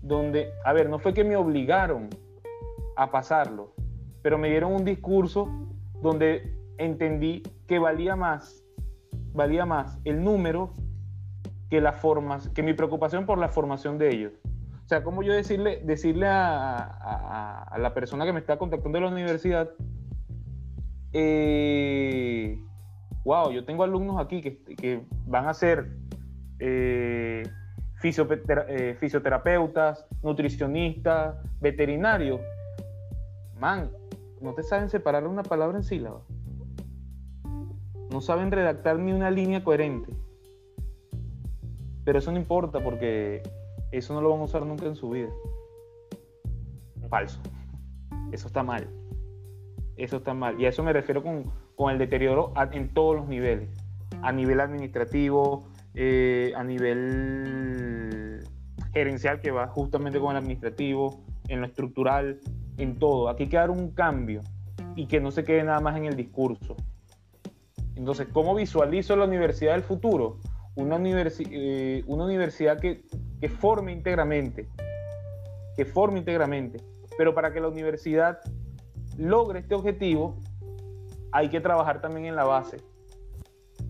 donde, 0.00 0.52
a 0.64 0.72
ver, 0.72 0.88
no 0.88 1.00
fue 1.00 1.12
que 1.12 1.24
me 1.24 1.34
obligaron 1.34 2.08
a 2.94 3.10
pasarlo, 3.10 3.74
pero 4.22 4.38
me 4.38 4.48
dieron 4.48 4.72
un 4.72 4.84
discurso 4.84 5.48
donde 6.00 6.54
entendí 6.78 7.42
que 7.66 7.78
valía 7.78 8.16
más, 8.16 8.64
valía 9.32 9.66
más 9.66 9.98
el 10.04 10.22
número 10.22 10.74
que 11.70 11.80
la 11.80 11.92
forma, 11.92 12.38
que 12.54 12.62
mi 12.62 12.74
preocupación 12.74 13.26
por 13.26 13.38
la 13.38 13.48
formación 13.48 13.98
de 13.98 14.14
ellos. 14.14 14.32
O 14.84 14.88
sea, 14.88 15.02
como 15.02 15.22
yo 15.22 15.32
decirle, 15.32 15.80
decirle 15.84 16.26
a, 16.26 17.62
a 17.62 17.78
la 17.78 17.94
persona 17.94 18.24
que 18.26 18.32
me 18.32 18.40
está 18.40 18.58
contactando 18.58 18.98
de 18.98 19.04
la 19.04 19.10
universidad, 19.10 19.70
eh, 21.16 22.60
wow, 23.24 23.52
yo 23.52 23.64
tengo 23.64 23.84
alumnos 23.84 24.20
aquí 24.20 24.42
que, 24.42 25.06
van 25.26 25.46
a 25.46 25.54
ser 25.54 25.92
eh, 26.58 27.44
eh, 28.02 28.96
fisioterapeutas, 28.98 30.06
nutricionistas, 30.22 31.36
veterinarios. 31.60 32.40
Man, 33.60 33.90
no 34.40 34.54
te 34.54 34.64
saben 34.64 34.90
separar 34.90 35.26
una 35.26 35.44
palabra 35.44 35.78
en 35.78 35.84
sílaba. 35.84 36.20
No 38.14 38.20
saben 38.20 38.52
redactar 38.52 38.96
ni 39.00 39.12
una 39.12 39.28
línea 39.28 39.64
coherente. 39.64 40.12
Pero 42.04 42.20
eso 42.20 42.30
no 42.30 42.38
importa 42.38 42.78
porque 42.78 43.42
eso 43.90 44.14
no 44.14 44.20
lo 44.20 44.30
van 44.30 44.38
a 44.38 44.44
usar 44.44 44.64
nunca 44.64 44.86
en 44.86 44.94
su 44.94 45.10
vida. 45.10 45.30
Falso. 47.08 47.40
Eso 48.30 48.46
está 48.46 48.62
mal. 48.62 48.88
Eso 49.96 50.18
está 50.18 50.32
mal. 50.32 50.60
Y 50.60 50.66
a 50.66 50.68
eso 50.68 50.84
me 50.84 50.92
refiero 50.92 51.24
con, 51.24 51.90
el 51.90 51.98
deterioro 51.98 52.52
en 52.70 52.94
todos 52.94 53.16
los 53.16 53.26
niveles. 53.26 53.68
A 54.22 54.30
nivel 54.30 54.60
administrativo, 54.60 55.64
eh, 55.94 56.52
a 56.54 56.62
nivel 56.62 58.44
gerencial 58.92 59.40
que 59.40 59.50
va 59.50 59.66
justamente 59.66 60.20
con 60.20 60.30
el 60.30 60.36
administrativo, 60.36 61.20
en 61.48 61.62
lo 61.62 61.66
estructural, 61.66 62.38
en 62.78 62.96
todo. 63.00 63.28
Aquí 63.28 63.42
hay 63.42 63.48
que 63.48 63.56
dar 63.56 63.70
un 63.70 63.90
cambio 63.90 64.40
y 64.94 65.06
que 65.06 65.18
no 65.18 65.32
se 65.32 65.42
quede 65.42 65.64
nada 65.64 65.80
más 65.80 65.96
en 65.96 66.04
el 66.04 66.14
discurso. 66.14 66.76
Entonces, 67.96 68.28
¿cómo 68.32 68.54
visualizo 68.54 69.16
la 69.16 69.24
universidad 69.24 69.72
del 69.72 69.82
futuro? 69.82 70.38
Una, 70.74 70.98
eh, 71.00 72.02
una 72.06 72.24
universidad 72.24 72.80
que, 72.80 73.04
que 73.40 73.48
forme 73.48 73.92
íntegramente, 73.92 74.68
que 75.76 75.84
forme 75.84 76.18
íntegramente, 76.18 76.78
pero 77.16 77.34
para 77.34 77.52
que 77.52 77.60
la 77.60 77.68
universidad 77.68 78.40
logre 79.16 79.60
este 79.60 79.74
objetivo, 79.74 80.40
hay 81.30 81.48
que 81.48 81.60
trabajar 81.60 82.00
también 82.00 82.26
en 82.26 82.36
la 82.36 82.44
base. 82.44 82.78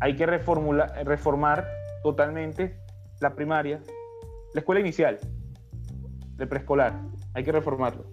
Hay 0.01 0.17
que 0.17 0.27
reformular, 0.27 0.93
reformar 1.07 1.67
totalmente 2.03 2.77
la 3.21 3.35
primaria, 3.35 3.81
la 4.53 4.61
escuela 4.61 4.81
inicial, 4.81 5.19
el 6.39 6.49
preescolar, 6.49 7.01
hay 7.33 7.45
que 7.45 7.53
reformarlo. 7.53 8.05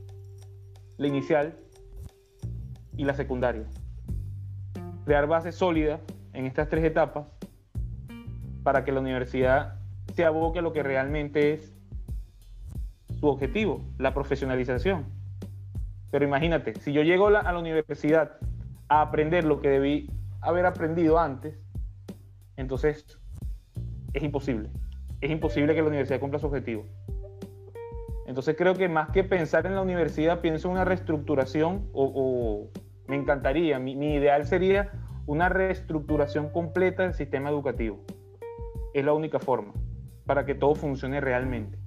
La 0.97 1.07
inicial 1.07 1.57
y 2.95 3.03
la 3.03 3.13
secundaria. 3.13 3.65
Crear 5.05 5.27
bases 5.27 5.55
sólidas 5.55 5.99
en 6.33 6.45
estas 6.45 6.69
tres 6.69 6.83
etapas 6.83 7.25
para 8.63 8.83
que 8.83 8.91
la 8.91 8.99
universidad 8.99 9.75
se 10.13 10.25
aboque 10.25 10.59
a 10.59 10.61
lo 10.61 10.73
que 10.73 10.83
realmente 10.83 11.53
es 11.53 11.73
su 13.19 13.27
objetivo, 13.27 13.81
la 13.97 14.13
profesionalización 14.13 15.21
pero 16.11 16.25
imagínate, 16.25 16.75
si 16.75 16.91
yo 16.91 17.03
llego 17.03 17.27
a 17.27 17.51
la 17.51 17.57
universidad 17.57 18.33
a 18.89 19.01
aprender 19.01 19.45
lo 19.45 19.61
que 19.61 19.69
debí 19.69 20.11
haber 20.41 20.65
aprendido 20.65 21.17
antes, 21.17 21.57
entonces 22.57 23.17
es 24.13 24.21
imposible. 24.21 24.69
Es 25.21 25.31
imposible 25.31 25.73
que 25.73 25.81
la 25.81 25.87
universidad 25.87 26.19
cumpla 26.19 26.39
su 26.39 26.47
objetivo. 26.47 26.85
Entonces 28.27 28.55
creo 28.57 28.75
que 28.75 28.89
más 28.89 29.09
que 29.11 29.23
pensar 29.23 29.65
en 29.65 29.75
la 29.75 29.81
universidad, 29.81 30.41
pienso 30.41 30.67
en 30.67 30.73
una 30.73 30.85
reestructuración 30.85 31.89
o, 31.93 32.67
me 33.11 33.17
encantaría, 33.17 33.77
mi, 33.77 33.93
mi, 33.93 34.13
ideal 34.15 34.45
sería 34.45 34.89
una 35.25 35.49
reestructuración 35.49 36.49
completa 36.49 37.03
del 37.03 37.13
sistema 37.13 37.49
educativo. 37.49 37.99
Es 38.93 39.03
la 39.03 39.11
única 39.11 39.37
forma 39.37 39.73
para 40.25 40.45
que 40.45 40.55
todo 40.55 40.75
funcione 40.75 41.19
realmente. 41.19 41.77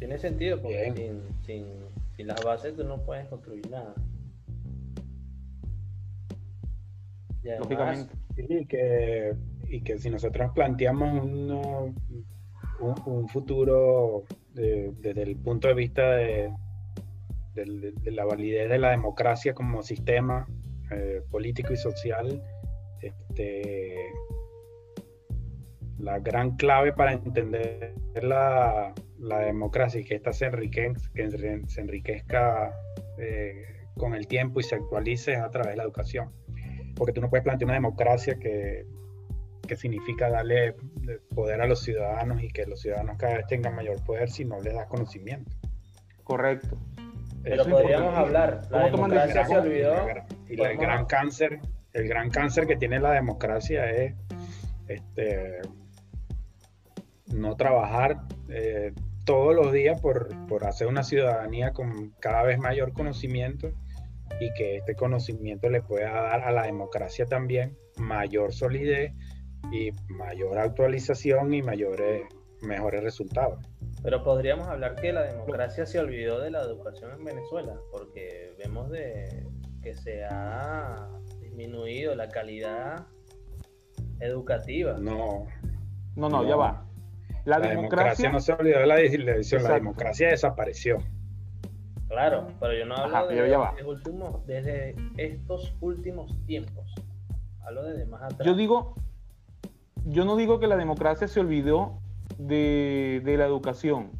Tiene 0.00 0.18
sentido 0.18 0.60
porque 0.60 1.14
sin, 1.46 2.26
las 2.26 2.42
bases 2.44 2.74
tú 2.74 2.82
no 2.82 2.98
puedes 2.98 3.28
construir 3.28 3.70
nada. 3.70 3.94
Y 7.44 7.48
además, 7.48 7.68
lógicamente. 7.70 8.14
Sí, 8.34 8.66
que, 8.66 9.36
y 9.68 9.80
que 9.82 9.98
si 9.98 10.10
nosotros 10.10 10.50
planteamos 10.52 11.24
uno- 11.24 11.94
un, 12.80 13.28
futuro 13.28 14.24
de- 14.54 14.92
desde 14.98 15.22
el 15.22 15.36
punto 15.36 15.68
de 15.68 15.74
vista 15.74 16.16
de, 16.16 16.50
la 18.04 18.24
validez 18.24 18.68
de 18.68 18.78
la 18.78 18.90
democracia 18.90 19.54
como 19.54 19.82
sistema 19.82 20.46
eh, 20.90 21.22
político 21.30 21.72
y 21.72 21.76
social, 21.76 22.42
este, 23.00 23.94
la 25.98 26.18
gran 26.18 26.56
clave 26.56 26.92
para 26.92 27.12
entender 27.12 27.94
la, 28.22 28.92
democracia 29.18 30.00
y 30.00 30.04
que 30.04 30.16
ésta 30.16 30.32
se 30.32 30.46
enriquezca, 30.46 32.72
eh, 33.18 33.64
con 33.96 34.14
el 34.14 34.26
tiempo 34.26 34.60
y 34.60 34.62
se 34.62 34.74
actualice 34.74 35.36
a 35.36 35.50
través 35.50 35.72
de 35.72 35.76
la 35.78 35.84
educación. 35.84 36.30
Porque 36.94 37.12
tú 37.12 37.20
no 37.20 37.30
puedes 37.30 37.44
plantear 37.44 37.66
una 37.66 37.74
democracia 37.74 38.38
que, 38.38 38.86
que 39.66 39.76
significa 39.76 40.28
darle 40.30 40.74
poder 41.34 41.60
a 41.60 41.66
los 41.66 41.82
ciudadanos 41.82 42.42
y 42.42 42.48
que 42.48 42.66
los 42.66 42.80
ciudadanos 42.80 43.16
cada 43.18 43.36
vez 43.38 43.46
tengan 43.46 43.74
mayor 43.74 44.02
poder 44.04 44.30
si 44.30 44.44
no 44.44 44.60
les 44.60 44.74
das 44.74 44.86
conocimiento. 44.86 45.50
Correcto. 46.24 46.76
Pero 47.42 47.62
Eso 47.62 47.70
podríamos 47.70 48.16
hablar, 48.16 48.62
la 48.70 48.82
¿Cómo 48.82 48.90
toman 48.90 49.10
democracia 49.10 49.46
se 49.46 49.56
olvidó. 49.58 49.92
Y, 49.94 49.96
la 49.96 50.04
gran- 50.04 50.26
y 50.48 50.52
el 50.52 50.56
Podemos- 50.58 50.82
gran 50.82 51.04
cáncer, 51.06 51.60
el 51.92 52.08
gran 52.08 52.30
cáncer 52.30 52.66
que 52.66 52.76
tiene 52.76 52.98
la 52.98 53.12
democracia 53.12 53.90
es 53.90 54.14
este, 54.88 55.60
no 57.32 57.56
trabajar 57.56 58.20
eh, 58.48 58.92
todos 59.24 59.54
los 59.54 59.72
días 59.72 60.00
por, 60.00 60.28
por 60.46 60.64
hacer 60.66 60.86
una 60.86 61.02
ciudadanía 61.02 61.72
con 61.72 62.10
cada 62.20 62.42
vez 62.42 62.58
mayor 62.58 62.92
conocimiento 62.92 63.70
y 64.40 64.52
que 64.54 64.76
este 64.76 64.94
conocimiento 64.94 65.68
le 65.70 65.82
pueda 65.82 66.10
dar 66.12 66.42
a 66.42 66.52
la 66.52 66.64
democracia 66.64 67.26
también 67.26 67.76
mayor 67.96 68.52
solidez 68.52 69.12
y 69.72 69.90
mayor 70.12 70.58
actualización 70.58 71.52
y 71.54 71.62
mayores 71.62 72.22
mejores 72.62 73.02
resultados. 73.02 73.64
Pero 74.02 74.22
podríamos 74.22 74.68
hablar 74.68 74.94
que 74.96 75.12
la 75.12 75.22
democracia 75.22 75.84
se 75.86 75.98
olvidó 75.98 76.40
de 76.40 76.50
la 76.50 76.62
educación 76.62 77.12
en 77.12 77.24
Venezuela, 77.24 77.74
porque 77.90 78.54
vemos 78.58 78.90
de 78.90 79.46
que 79.82 79.94
se 79.94 80.24
ha 80.24 81.08
disminuido 81.40 82.14
la 82.14 82.28
calidad 82.28 83.06
educativa. 84.20 84.96
No, 84.98 85.46
No, 86.14 86.28
no, 86.28 86.42
No. 86.42 86.48
ya 86.48 86.56
va. 86.56 86.82
La, 87.44 87.58
la, 87.58 87.68
democracia, 87.68 88.28
democracia 88.28 88.32
no 88.32 88.40
se 88.40 88.52
olvidó 88.52 88.80
de 88.80 88.86
la 88.86 88.98
elección, 89.00 89.62
la 89.62 89.74
democracia 89.74 90.28
desapareció. 90.30 90.98
Claro, 92.08 92.48
pero 92.60 92.72
yo 92.76 92.86
no 92.86 92.96
hablo 92.96 93.16
Ajá, 93.16 93.26
de 93.26 93.48
ya 93.50 93.58
va. 93.58 93.72
desde, 93.76 93.88
últimos- 93.88 94.46
desde 94.46 94.94
estos 95.16 95.74
últimos 95.80 96.32
tiempos. 96.46 96.92
Hablo 97.64 97.84
de 97.84 98.04
más 98.06 98.22
atrás. 98.22 98.46
yo 98.46 98.54
digo, 98.54 98.94
yo 100.06 100.24
no 100.24 100.36
digo 100.36 100.60
que 100.60 100.68
la 100.68 100.76
democracia 100.76 101.26
se 101.26 101.40
olvidó 101.40 101.98
de, 102.38 103.22
la 103.24 103.44
educación. 103.44 104.10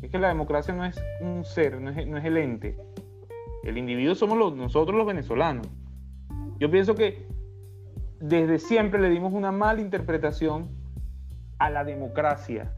Es 0.00 0.10
que 0.10 0.18
la 0.18 0.28
democracia 0.28 0.72
no 0.72 0.84
es 0.84 0.96
un 1.20 1.44
ser, 1.44 1.80
no 1.80 1.90
es, 1.90 2.24
el 2.24 2.36
ente. 2.36 2.78
El 3.64 3.78
individuo 3.78 4.14
somos 4.14 4.54
nosotros 4.54 4.96
los 4.96 5.06
venezolanos. 5.06 5.66
Yo 6.60 6.70
pienso 6.70 6.94
que 6.94 7.26
desde 8.20 8.60
siempre 8.60 9.00
le 9.00 9.10
dimos 9.10 9.32
una 9.32 9.50
mala 9.50 9.80
interpretación 9.80 10.68
a 11.58 11.68
la 11.68 11.82
democracia. 11.82 12.72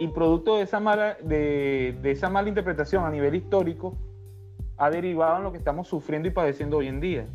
Y 0.00 0.08
producto 0.08 0.56
de 0.56 0.62
esa 0.62 0.80
mala, 0.80 1.16
de 1.22 2.00
esa 2.02 2.28
mala 2.28 2.48
interpretación 2.48 3.04
a 3.04 3.10
nivel 3.10 3.36
histórico, 3.36 3.96
ha 4.78 4.90
derivado 4.90 5.36
en 5.36 5.44
lo 5.44 5.52
que 5.52 5.58
estamos 5.58 5.86
sufriendo 5.86 6.26
y 6.26 6.32
padeciendo 6.32 6.78
hoy 6.78 6.88
en 6.88 7.00
día. 7.00 7.28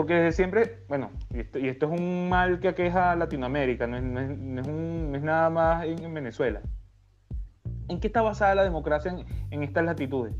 Porque 0.00 0.14
desde 0.14 0.32
siempre, 0.32 0.78
bueno, 0.88 1.10
y 1.28 1.40
esto, 1.40 1.58
y 1.58 1.68
esto 1.68 1.92
es 1.92 2.00
un 2.00 2.30
mal 2.30 2.58
que 2.58 2.68
aqueja 2.68 3.12
a 3.12 3.16
Latinoamérica, 3.16 3.86
no 3.86 3.98
es, 3.98 4.02
no 4.02 4.18
es- 4.18 4.30
no 4.38 4.60
es 4.62 4.66
un- 4.66 5.10
no 5.12 5.18
es 5.18 5.22
nada 5.22 5.50
más 5.50 5.84
en, 5.84 6.02
en 6.02 6.14
Venezuela. 6.14 6.62
¿En 7.86 8.00
qué 8.00 8.06
está 8.06 8.22
basada 8.22 8.54
la 8.54 8.64
democracia 8.64 9.10
en, 9.12 9.26
en 9.50 9.62
estas 9.62 9.84
latitudes? 9.84 10.32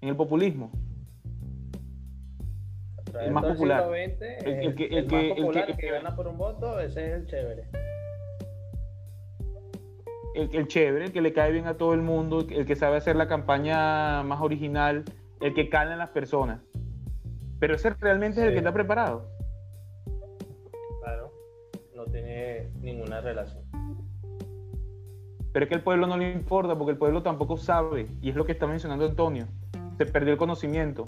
En 0.00 0.08
el 0.08 0.16
populismo. 0.16 0.70
El 3.20 3.30
más 3.32 3.44
popular. 3.44 3.84
XX, 3.90 4.22
El- 4.22 4.54
el 4.68 4.74
que- 4.74 4.84
el 4.86 5.06
que- 5.06 5.14
más 5.16 5.22
el 5.24 5.28
que- 5.34 5.34
popular 5.42 5.64
el 5.68 5.76
que 5.76 5.82
que- 5.82 5.90
gana 5.92 6.16
por 6.16 6.28
un 6.28 6.38
voto, 6.38 6.80
ese 6.80 7.08
es 7.08 7.12
el 7.12 7.26
chévere. 7.26 7.64
El, 10.34 10.48
el 10.54 10.66
chévere, 10.66 11.04
el 11.04 11.12
que 11.12 11.20
le 11.20 11.34
cae 11.34 11.52
bien 11.52 11.66
a 11.66 11.74
todo 11.76 11.92
el 11.92 12.00
mundo, 12.00 12.40
el 12.40 12.46
que- 12.46 12.56
el 12.56 12.64
que 12.64 12.74
sabe 12.74 12.96
hacer 12.96 13.16
la 13.16 13.28
campaña 13.28 14.22
más 14.22 14.40
original, 14.40 15.04
el 15.42 15.52
que 15.52 15.68
cala 15.68 15.92
en 15.92 15.98
las 15.98 16.08
personas. 16.08 16.60
Pero 17.58 17.74
ese 17.74 17.90
realmente 17.90 18.40
es 18.40 18.46
el 18.46 18.52
que 18.52 18.58
está 18.58 18.72
preparado. 18.72 19.30
Claro, 21.02 21.32
no 21.94 22.04
tiene 22.06 22.68
ninguna 22.80 23.20
relación. 23.20 23.64
Pero 25.52 25.64
es 25.64 25.68
que 25.70 25.74
al 25.76 25.82
pueblo 25.82 26.06
no 26.06 26.18
le 26.18 26.32
importa 26.32 26.76
porque 26.76 26.92
el 26.92 26.98
pueblo 26.98 27.22
tampoco 27.22 27.56
sabe. 27.56 28.08
Y 28.20 28.28
es 28.30 28.36
lo 28.36 28.44
que 28.44 28.52
está 28.52 28.66
mencionando 28.66 29.06
Antonio. 29.06 29.46
Se 29.96 30.04
perdió 30.04 30.32
el 30.32 30.38
conocimiento. 30.38 31.04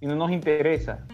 Y 0.00 0.06
no 0.06 0.14
nos 0.14 0.30
interesa. 0.30 1.04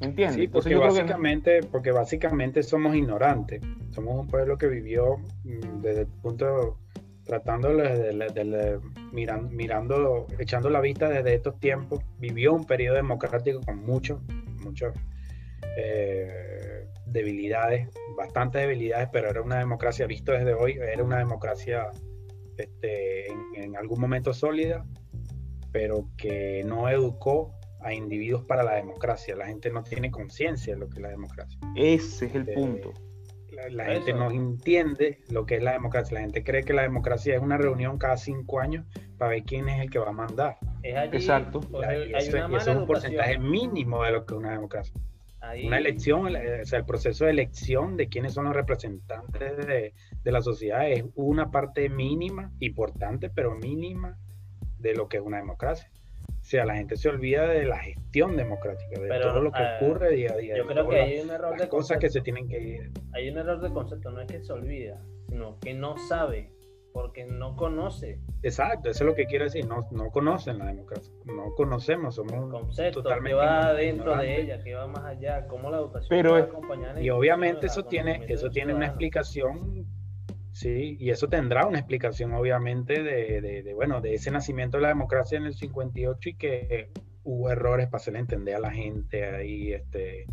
¿Me 0.00 0.06
entiendes? 0.06 0.36
Sí, 0.36 0.46
porque 0.46 0.68
que- 0.68 0.76
básicamente, 0.76 1.60
porque 1.64 1.90
básicamente 1.90 2.62
somos 2.62 2.94
ignorantes. 2.94 3.60
Somos 3.90 4.14
un 4.20 4.28
pueblo 4.28 4.56
que 4.56 4.68
vivió 4.68 5.16
mm, 5.42 5.80
desde 5.82 6.02
el 6.02 6.06
punto, 6.06 6.78
desde 7.28 8.78
miran- 9.12 9.50
mirando, 9.50 10.26
echando 10.38 10.70
la 10.70 10.80
vista 10.80 11.08
desde 11.08 11.34
estos 11.34 11.58
tiempos, 11.60 12.00
vivió 12.18 12.54
un 12.54 12.64
periodo 12.64 12.96
democrático 12.96 13.60
con 13.60 13.84
muchos, 13.84 14.20
muchos 14.62 14.94
eh, 15.76 16.86
debilidades, 17.06 17.88
bastantes 18.16 18.62
debilidades, 18.62 19.08
pero 19.12 19.28
era 19.28 19.42
una 19.42 19.58
democracia, 19.58 20.06
visto 20.06 20.32
desde 20.32 20.54
hoy, 20.54 20.72
era 20.72 21.02
una 21.04 21.18
democracia 21.18 21.90
este, 22.56 23.30
en, 23.30 23.40
en 23.54 23.76
algún 23.76 24.00
momento 24.00 24.32
sólida, 24.34 24.84
pero 25.72 26.08
que 26.16 26.62
no 26.64 26.88
educó 26.88 27.54
a 27.80 27.92
individuos 27.94 28.44
para 28.44 28.62
la 28.64 28.74
democracia. 28.74 29.36
La 29.36 29.46
gente 29.46 29.70
no 29.70 29.84
tiene 29.84 30.10
conciencia 30.10 30.74
de 30.74 30.80
lo 30.80 30.88
que 30.88 30.96
es 30.96 31.02
la 31.02 31.10
democracia. 31.10 31.58
Ese 31.76 32.26
es 32.26 32.34
el 32.34 32.48
Eh, 32.48 32.54
punto. 32.54 32.92
La, 33.58 33.68
la 33.70 33.84
gente 33.92 34.12
no 34.12 34.30
entiende 34.30 35.18
lo 35.30 35.44
que 35.46 35.56
es 35.56 35.62
la 35.62 35.72
democracia. 35.72 36.14
La 36.14 36.20
gente 36.20 36.44
cree 36.44 36.62
que 36.64 36.72
la 36.72 36.82
democracia 36.82 37.34
es 37.34 37.40
una 37.42 37.56
reunión 37.58 37.98
cada 37.98 38.16
cinco 38.16 38.60
años 38.60 38.86
para 39.18 39.32
ver 39.32 39.42
quién 39.42 39.68
es 39.68 39.80
el 39.80 39.90
que 39.90 39.98
va 39.98 40.10
a 40.10 40.12
mandar. 40.12 40.58
Es 40.82 40.96
allí, 40.96 41.16
Exacto. 41.16 41.60
pues, 41.60 41.88
Y 41.88 42.14
hay 42.14 42.26
eso, 42.26 42.36
una 42.36 42.46
y 42.46 42.48
mala 42.50 42.62
eso 42.62 42.70
es 42.72 42.76
un 42.76 42.86
porcentaje 42.86 43.38
mínimo 43.38 44.04
de 44.04 44.12
lo 44.12 44.24
que 44.24 44.34
es 44.34 44.38
una 44.38 44.52
democracia. 44.52 44.94
Ahí- 45.40 45.66
Una 45.66 45.78
elección, 45.78 46.26
o 46.26 46.64
sea, 46.64 46.78
el 46.78 46.84
proceso 46.84 47.24
de 47.24 47.30
elección 47.30 47.96
de 47.96 48.08
quiénes 48.08 48.34
son 48.34 48.44
los 48.46 48.54
representantes 48.54 49.56
de, 49.66 49.94
de 50.24 50.32
la 50.32 50.40
sociedad 50.42 50.88
es 50.90 51.04
una 51.14 51.50
parte 51.50 51.88
mínima, 51.88 52.50
importante, 52.60 53.30
pero 53.30 53.54
mínima 53.54 54.18
de 54.78 54.94
lo 54.94 55.08
que 55.08 55.16
es 55.18 55.22
una 55.22 55.38
democracia. 55.38 55.90
O 56.48 56.50
sea, 56.50 56.64
la 56.64 56.76
gente 56.76 56.96
se 56.96 57.10
olvida 57.10 57.46
de 57.46 57.66
la 57.66 57.76
gestión 57.78 58.34
democrática, 58.34 58.98
de 58.98 59.06
Pero, 59.06 59.28
todo 59.34 59.42
lo 59.42 59.52
que 59.52 59.62
eh, 59.62 59.76
ocurre 59.82 60.12
día 60.12 60.32
a 60.32 60.36
día. 60.38 60.56
Yo 60.56 60.66
creo 60.66 60.88
que 60.88 60.96
las- 60.96 61.06
hay 61.06 61.20
un 61.20 61.30
error 61.30 61.50
las 61.50 61.60
de 61.60 61.68
cosas 61.68 61.98
que 61.98 62.06
concepto. 62.06 62.12
se 62.14 62.20
tienen 62.22 62.48
que 62.48 62.58
ir. 62.58 62.90
Hay 63.12 63.28
un 63.28 63.36
error 63.36 63.60
de 63.60 63.70
concepto, 63.70 64.10
no 64.10 64.22
es 64.22 64.28
que 64.32 64.40
se 64.42 64.50
olvida, 64.54 64.98
sino 65.28 65.58
que 65.60 65.74
no 65.74 65.98
sabe, 65.98 66.50
porque 66.94 67.26
no 67.26 67.54
conoce 67.54 68.18
Exacto, 68.42 68.88
eso 68.88 69.04
es 69.04 69.10
lo 69.10 69.14
que 69.14 69.26
quiero 69.26 69.44
decir. 69.44 69.66
No, 69.66 69.86
no 69.90 70.08
conocen 70.10 70.56
la 70.58 70.68
democracia. 70.68 71.12
No 71.26 71.54
conocemos, 71.54 72.14
somos 72.14 72.50
concepto, 72.50 73.02
totalmente 73.02 73.28
que 73.38 73.46
va 73.46 73.74
dentro 73.74 74.16
de 74.16 74.40
ella, 74.40 74.64
que 74.64 74.74
va 74.74 74.86
más 74.86 75.04
allá, 75.04 75.46
cómo 75.48 75.70
la 75.70 75.76
educación 75.76 76.08
Pero 76.08 76.30
puede 76.30 76.42
es- 76.44 76.48
acompañar 76.48 77.02
Y 77.02 77.10
obviamente 77.10 77.66
eso 77.66 77.84
tiene, 77.84 78.24
eso 78.26 78.48
tiene 78.48 78.72
una 78.72 78.86
explicación, 78.86 79.84
sí, 80.60 80.96
y 80.98 81.10
eso 81.10 81.28
tendrá 81.28 81.66
una 81.66 81.78
explicación 81.78 82.32
obviamente 82.34 83.02
de, 83.02 83.40
de- 83.40 83.62
de, 83.62 83.74
bueno, 83.74 84.00
de 84.00 84.14
ese 84.14 84.30
nacimiento 84.30 84.76
de 84.78 84.82
la 84.82 84.88
democracia 84.88 85.38
en 85.38 85.44
el 85.46 85.54
58 85.54 86.28
y 86.30 86.34
que 86.34 86.90
hubo 87.24 87.50
errores 87.50 87.86
para 87.86 87.96
hacerle 88.00 88.20
entender 88.20 88.54
a 88.56 88.60
la 88.60 88.70
gente 88.70 89.24
ahí, 89.24 89.72
este, 89.72 90.26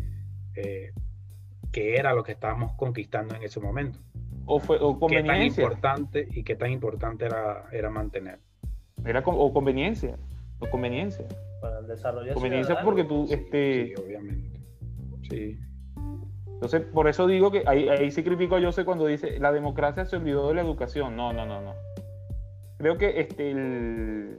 eh, 0.54 0.92
qué 1.72 1.96
era 1.96 2.12
lo 2.14 2.22
que 2.22 2.32
estábamos 2.32 2.72
conquistando 2.72 3.34
en 3.34 3.42
ese 3.42 3.60
momento. 3.60 3.98
O, 4.46 4.60
fue, 4.60 4.78
o 4.80 4.94
Qué 5.08 5.16
tan 5.16 5.26
conveniencia. 5.26 5.62
importante 5.64 6.28
y 6.32 6.42
qué 6.44 6.54
tan 6.56 6.70
importante 6.70 7.24
era, 7.26 7.64
era 7.72 7.90
mantener. 7.90 8.38
Era 9.04 9.22
con- 9.22 9.34
o 9.38 9.52
conveniencia. 9.52 10.16
O 10.60 10.68
conveniencia. 10.70 11.26
para 11.60 11.80
el 11.80 11.86
desarrollo 11.86 12.32
Conveniencia 12.34 12.76
ciudadano. 12.76 12.84
porque 12.86 13.04
tú, 13.04 13.26
Sí, 13.26 13.34
este, 13.34 13.86
sí, 13.86 13.94
obviamente. 14.02 14.60
Sí. 15.28 15.58
Entonces, 16.56 16.82
por 16.82 17.06
eso 17.08 17.26
digo 17.26 17.50
que 17.50 17.62
ahí, 17.66 17.88
ahí 17.88 18.10
sí 18.10 18.22
critico 18.24 18.56
a 18.56 18.60
Jose 18.62 18.84
cuando 18.84 19.06
dice 19.06 19.38
la 19.38 19.52
democracia 19.52 20.04
se 20.06 20.16
olvidó 20.16 20.48
de 20.48 20.54
la 20.54 20.62
educación. 20.62 21.14
No, 21.14 21.32
no, 21.32 21.44
no, 21.46 21.60
no. 21.60 21.74
Creo 22.78 22.96
que 22.98 23.20
este, 23.20 23.50
el- 23.50 24.38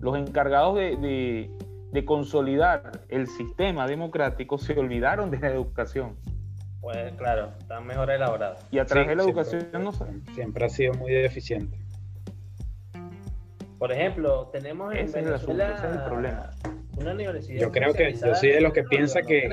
los 0.00 0.16
encargados 0.16 0.76
de, 0.76 0.96
de- 0.96 1.50
de 1.92 2.04
consolidar 2.04 3.00
el 3.08 3.26
sistema 3.26 3.86
democrático 3.86 4.58
se 4.58 4.78
olvidaron 4.78 5.30
de 5.30 5.38
la 5.38 5.48
educación. 5.48 6.16
Pues 6.80 7.12
claro, 7.14 7.50
está 7.58 7.80
mejor 7.80 8.10
elaborado. 8.10 8.56
Y 8.70 8.78
a 8.78 8.84
través 8.86 9.06
Sí, 9.06 9.10
de 9.10 9.16
la 9.16 9.22
siempre- 9.24 9.42
educación 9.42 9.84
no 9.84 9.92
sa- 9.92 10.06
Siempre 10.34 10.64
ha 10.66 10.68
sido 10.68 10.94
muy 10.94 11.12
deficiente. 11.12 11.78
Por 13.78 13.92
ejemplo, 13.92 14.48
tenemos 14.52 14.92
en 14.94 15.00
Ese 15.00 15.20
es 15.20 15.26
el 15.26 15.34
asunto, 15.34 15.54
Venezuela 15.56 15.76
ese 15.78 15.86
es 15.88 15.94
el 15.96 16.08
problema. 16.08 16.50
una 16.98 17.12
universidad. 17.12 17.60
Yo 17.60 17.72
creo 17.72 17.92
que 17.92 18.12
yo 18.14 18.34
soy 18.36 18.50
de 18.50 18.60
los 18.60 18.72
que 18.72 18.84
piensa 18.84 19.20
que- 19.22 19.48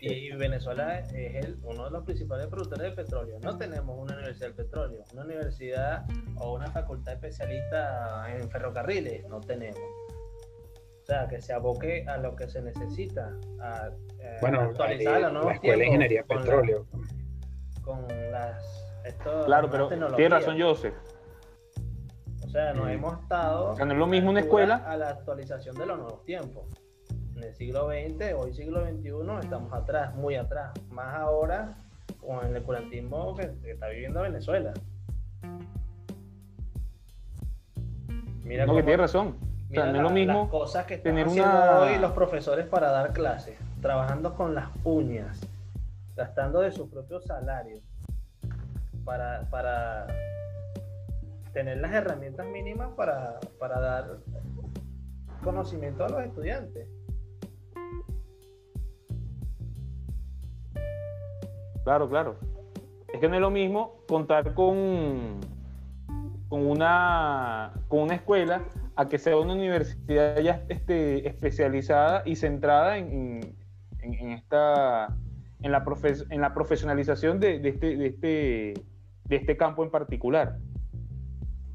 Y 0.00 0.30
Venezuela 0.36 1.00
es 1.00 1.12
el, 1.44 1.58
uno 1.62 1.84
de 1.86 1.90
los 1.90 2.04
principales 2.04 2.46
productores 2.46 2.90
de 2.90 2.92
petróleo. 3.02 3.38
No 3.42 3.56
tenemos 3.58 3.96
una 3.98 4.14
universidad 4.14 4.46
del 4.48 4.54
petróleo, 4.56 5.04
una 5.12 5.24
universidad 5.24 6.04
o 6.36 6.54
una 6.54 6.70
facultad 6.70 7.14
especialista 7.14 8.26
en 8.36 8.48
ferrocarriles, 8.50 9.28
no 9.28 9.40
tenemos. 9.40 9.78
O 9.80 11.06
sea, 11.06 11.26
que 11.26 11.40
se 11.40 11.52
aboque 11.54 12.04
a 12.06 12.18
lo 12.18 12.36
que 12.36 12.48
se 12.48 12.60
necesita, 12.62 13.34
a 13.60 13.90
eh, 14.20 14.36
bueno, 14.42 14.60
actualizar 14.60 15.14
a 15.14 15.20
los 15.20 15.32
nuevos 15.32 15.48
la 15.48 15.54
escuela 15.54 15.74
de 15.74 15.78
tiempos 15.80 15.94
ingeniería 15.94 16.22
con 16.24 16.36
la- 16.36 16.42
petróleo. 16.42 16.86
con 17.82 18.30
las 18.30 18.84
estos- 19.04 19.46
Claro, 19.46 19.70
pero 19.70 19.88
tecnologías. 19.88 20.16
tiene 20.28 20.34
razón 20.38 20.60
Joseph. 20.60 20.94
O 22.44 22.48
sea, 22.50 22.72
nos 22.74 22.86
Mm. 22.86 22.90
hemos 22.90 23.22
estado 23.22 23.70
O 23.72 23.76
sea, 23.76 23.84
no 23.86 23.92
es 23.92 23.98
lo 23.98 24.06
mismo 24.06 24.30
una 24.30 24.40
escuela. 24.40 24.76
a 24.86 24.96
la 24.96 25.08
actualización 25.10 25.76
de 25.76 25.86
los 25.86 25.98
nuevos 25.98 26.24
tiempos. 26.24 26.66
En 27.38 27.44
el 27.44 27.54
siglo 27.54 27.88
XX, 27.88 28.34
hoy 28.36 28.52
siglo 28.52 28.84
XXI, 28.84 29.10
estamos 29.44 29.72
atrás, 29.72 30.12
muy 30.16 30.34
atrás. 30.34 30.72
Más 30.90 31.14
ahora 31.14 31.76
con 32.20 32.44
el 32.44 32.56
oscurantismo 32.56 33.36
que, 33.36 33.52
que 33.62 33.70
está 33.70 33.86
viviendo 33.86 34.22
Venezuela. 34.22 34.74
Mira 38.42 38.66
No, 38.66 38.72
que 38.72 38.80
cómo- 38.80 38.84
tiene 38.86 38.96
razón. 38.96 39.36
O 39.70 39.70
sea, 39.74 39.84
mira 39.86 39.86
no 39.92 39.96
es 39.98 40.02
lo 40.02 40.10
mismo 40.10 40.40
las 40.42 40.50
cosas 40.50 40.86
que 40.86 40.94
están 40.94 41.12
tener 41.12 41.26
haciendo 41.28 41.48
una- 41.52 41.78
hoy 41.80 41.98
los 41.98 42.10
profesores 42.10 42.66
para 42.66 42.90
dar 42.90 43.12
clases, 43.12 43.56
trabajando 43.80 44.34
con 44.34 44.56
las 44.56 44.68
uñas, 44.82 45.38
gastando 46.16 46.58
de 46.60 46.72
sus 46.72 46.88
propios 46.90 47.24
salarios 47.24 47.80
para, 49.04 49.42
para 49.48 50.08
tener 51.52 51.78
las 51.78 51.92
herramientas 51.92 52.46
mínimas 52.48 52.88
para, 52.96 53.38
para 53.60 53.78
dar 53.78 54.16
conocimiento 55.44 56.04
a 56.04 56.08
los 56.08 56.24
estudiantes. 56.24 56.88
Claro, 61.88 62.06
claro. 62.10 62.36
Es 63.14 63.18
que 63.18 63.28
no 63.30 63.34
es 63.36 63.40
lo 63.40 63.50
mismo 63.50 63.94
contar 64.06 64.52
con, 64.52 65.40
con, 66.50 66.66
una, 66.66 67.72
con 67.88 68.00
una 68.00 68.14
escuela 68.14 68.60
a 68.94 69.08
que 69.08 69.16
sea 69.16 69.38
una 69.38 69.54
universidad 69.54 70.38
ya 70.40 70.62
este, 70.68 71.26
especializada 71.26 72.24
y 72.26 72.36
centrada 72.36 72.98
en, 72.98 73.40
en- 74.02 74.28
esta 74.32 75.16
en 75.62 75.72
la, 75.72 75.82
profe- 75.82 76.26
en 76.28 76.42
la 76.42 76.52
profesionalización 76.52 77.40
de, 77.40 77.58
de 77.58 77.68
este, 77.70 77.96
de, 77.96 78.06
este, 78.08 78.74
de 79.24 79.36
este 79.36 79.56
campo 79.56 79.82
en 79.82 79.90
particular. 79.90 80.58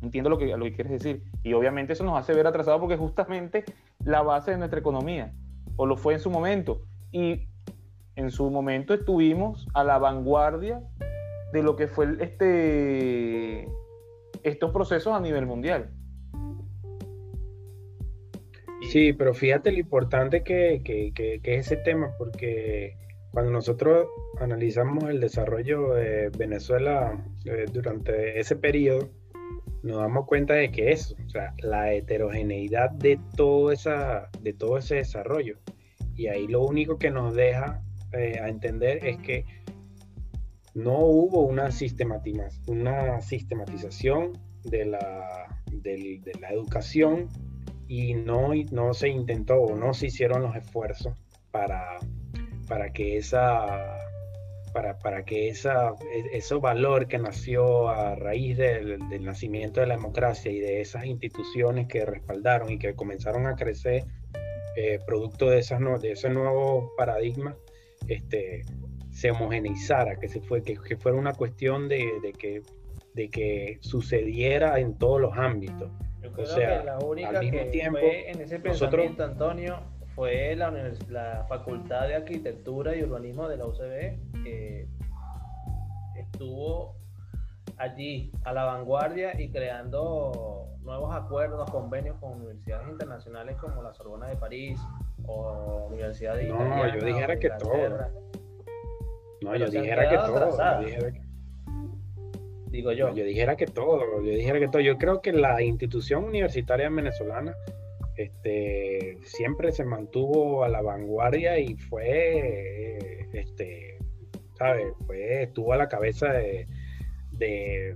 Entiendo 0.03 0.30
lo 0.30 0.38
que, 0.38 0.55
lo 0.55 0.64
que 0.66 0.74
quieres 0.74 0.91
decir. 0.93 1.24
Y 1.41 1.53
obviamente 1.53 1.93
eso 1.93 2.03
nos 2.03 2.20
hace 2.20 2.36
ver 2.36 2.45
atrasados 2.45 2.80
porque 2.80 2.97
justamente 2.97 3.64
la 4.05 4.22
base 4.22 4.51
de 4.51 4.57
nuestra 4.57 4.80
economía, 4.80 5.34
o 5.76 5.88
lo 5.88 5.97
fue 5.97 6.14
en 6.14 6.20
su 6.20 6.30
momento. 6.30 6.82
Y 7.11 7.47
en 8.16 8.30
su 8.32 8.49
momento 8.49 8.93
estuvimos 8.93 9.68
a 9.74 9.84
la 9.84 9.97
vanguardia 9.97 10.82
de 11.51 11.64
lo 11.64 11.76
que 11.76 11.88
fue 11.88 12.07
este, 12.20 13.68
estos 14.43 14.72
procesos 14.72 15.14
a 15.14 15.20
nivel 15.20 15.45
mundial. 15.45 15.89
Sí, 18.89 19.14
pero 19.14 19.34
fíjate 19.34 19.72
lo 19.72 19.80
importante 19.80 20.43
que, 20.43 20.82
que- 20.84 21.14
que- 21.14 21.39
que 21.41 21.55
es 21.55 21.66
ese 21.68 21.78
tema, 21.78 22.11
porque 22.18 22.97
cuando 23.32 23.51
nosotros 23.51 24.07
analizamos 24.39 25.05
el 25.09 25.20
desarrollo 25.20 25.93
de 25.93 26.30
Venezuela 26.38 27.24
eh, 27.45 27.66
durante 27.72 28.39
ese 28.39 28.55
periodo, 28.55 29.09
nos 29.84 29.97
damos 29.97 30.28
cuenta 30.28 30.53
de 30.53 30.72
que 30.72 30.91
eso, 30.91 31.16
o 31.26 31.30
sea, 31.30 31.53
la 31.59 31.93
heterogeneidad 31.93 32.91
de 32.91 33.20
todo, 33.36 33.72
esa, 33.72 34.30
de 34.41 34.53
todo 34.53 34.78
ese 34.78 34.95
desarrollo. 34.95 35.57
Y 36.16 36.28
ahí 36.28 36.47
lo 36.47 36.61
único 36.61 36.97
que 36.97 37.09
nos 37.09 37.34
deja 37.36 37.82
eh, 38.14 38.39
a 38.39 38.49
entender 38.49 39.05
es 39.05 39.18
que 39.18 39.45
no 40.74 40.99
hubo 40.99 41.41
una, 41.41 41.70
una 42.68 43.22
sistematización 43.22 44.34
de 44.64 44.86
la, 44.86 45.59
de 45.72 46.32
la 46.39 46.49
educación 46.49 47.30
y 47.88 48.16
no, 48.16 48.51
no 48.72 48.93
se 48.93 49.09
intentó 49.09 49.61
o 49.61 49.76
no 49.76 49.93
se 49.93 50.07
hicieron 50.07 50.41
los 50.41 50.55
esfuerzos 50.55 51.16
para, 51.51 51.99
para 52.68 52.91
que 52.91 53.18
esa 53.18 53.99
para, 54.74 54.97
para 54.97 55.24
que 55.24 55.49
esa, 55.49 55.89
e- 56.11 56.38
ese 56.38 56.55
valor 56.55 57.07
que 57.07 57.20
nació 57.20 57.89
a 57.89 58.16
raíz 58.16 58.57
del, 58.57 59.07
del 59.07 59.24
nacimiento 59.24 59.80
de 59.80 59.88
la 59.88 59.95
democracia 59.95 60.51
y 60.51 60.59
de 60.59 60.82
esas 60.82 61.05
instituciones 61.05 61.88
que 61.88 62.03
respaldaron 62.05 62.72
y 62.72 62.80
que 62.80 62.95
comenzaron 62.95 63.45
a 63.45 63.55
crecer 63.55 64.05
eh, 64.76 64.99
producto 65.05 65.51
de, 65.51 65.59
esas, 65.59 65.80
de 66.01 66.11
ese 66.14 66.30
nuevo 66.30 66.91
paradigma, 66.97 67.55
este, 68.08 68.64
se 69.12 69.32
homogeneizara, 69.32 70.18
que, 70.18 70.28
se 70.28 70.41
fue, 70.41 70.64
que, 70.64 70.76
que 70.78 70.97
fuera 70.97 71.18
una 71.18 71.34
cuestión 71.34 71.88
de, 71.88 72.20
de 72.22 72.34
que, 72.34 72.62
de 73.14 73.30
que 73.30 73.78
sucediera 73.82 74.80
en 74.80 74.95
todos 74.97 75.22
los 75.22 75.38
ámbitos. 75.38 75.91
Yo 76.22 76.32
creo 76.32 76.47
sea, 76.47 76.80
que 76.80 76.86
la 76.86 76.99
única 76.99 77.30
al 77.30 77.39
mismo 77.39 77.60
que 77.60 77.66
tiempo, 77.66 77.99
fue 77.99 78.32
en 78.32 78.41
ese 78.41 78.60
nosotros- 78.60 78.89
pensamiento, 78.91 79.24
Antonio, 79.24 79.80
fue 80.16 80.56
la, 80.56 80.72
la 81.10 81.45
Facultad 81.49 82.08
de 82.08 82.16
Arquitectura 82.16 82.95
y 82.95 83.04
Urbanismo 83.04 83.47
de 83.49 83.58
la 83.58 83.66
UCB, 83.66 84.43
que 84.43 84.88
estuvo 86.18 86.95
allí 87.78 88.32
a 88.43 88.54
la 88.54 88.64
vanguardia 88.66 89.39
y 89.39 89.49
creando 89.49 90.68
nuevos 90.82 91.16
acuerdos, 91.16 91.70
convenios 91.72 92.18
con 92.20 92.34
universidades 92.34 92.88
internacionales 92.89 93.58
como 93.58 93.82
la 93.82 93.93
Sorbona 93.93 94.28
de 94.28 94.36
París 94.36 94.80
o 95.26 95.88
Universidad 95.88 96.36
de 96.36 96.47
No, 96.47 96.55
Italiana 96.55 96.95
yo 96.99 97.05
dijera 97.05 97.39
que 97.39 97.47
Inglaterra. 97.47 98.09
No, 99.41 99.51
Pero 99.51 99.65
yo 99.65 99.82
dijera 99.82 100.09
que 100.09 100.15
todo. 100.15 100.38
atrasadas. 100.38 100.82
Yo 100.82 100.88
dijera 100.88 101.11
que, 101.11 101.21
Digo 102.67 102.91
yo. 102.91 103.13
yo 103.13 103.24
dijera 103.24 103.55
que 103.55 103.65
todo. 103.67 104.21
Yo 104.21 104.32
dijera 104.32 104.59
que 104.59 104.67
todo. 104.67 104.82
Yo 104.82 104.97
creo 104.97 105.21
que 105.21 105.32
la 105.34 105.61
institución 105.61 106.24
universitaria 106.24 106.89
venezolana 106.89 107.55
este, 108.15 109.17
siempre 109.24 109.71
se 109.71 109.86
mantuvo 109.86 110.63
a 110.63 110.69
la 110.69 110.82
vanguardia 110.82 111.59
y 111.59 111.76
fue, 111.76 113.28
este, 113.34 113.97
¿sabes? 114.57 114.93
Fue, 115.05 115.43
estuvo 115.43 115.74
a 115.74 115.78
la 115.78 115.88
cabeza 115.88 116.32
de, 116.32 116.67
de, 117.32 117.95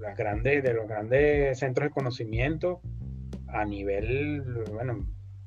las 0.00 0.16
grandes, 0.16 0.62
de 0.62 0.74
los 0.74 0.88
grandes 0.88 1.58
centros 1.58 1.88
de 1.88 1.94
conocimiento 1.94 2.80
a 3.48 3.64
nivel, 3.64 4.42
bueno, 4.72 5.06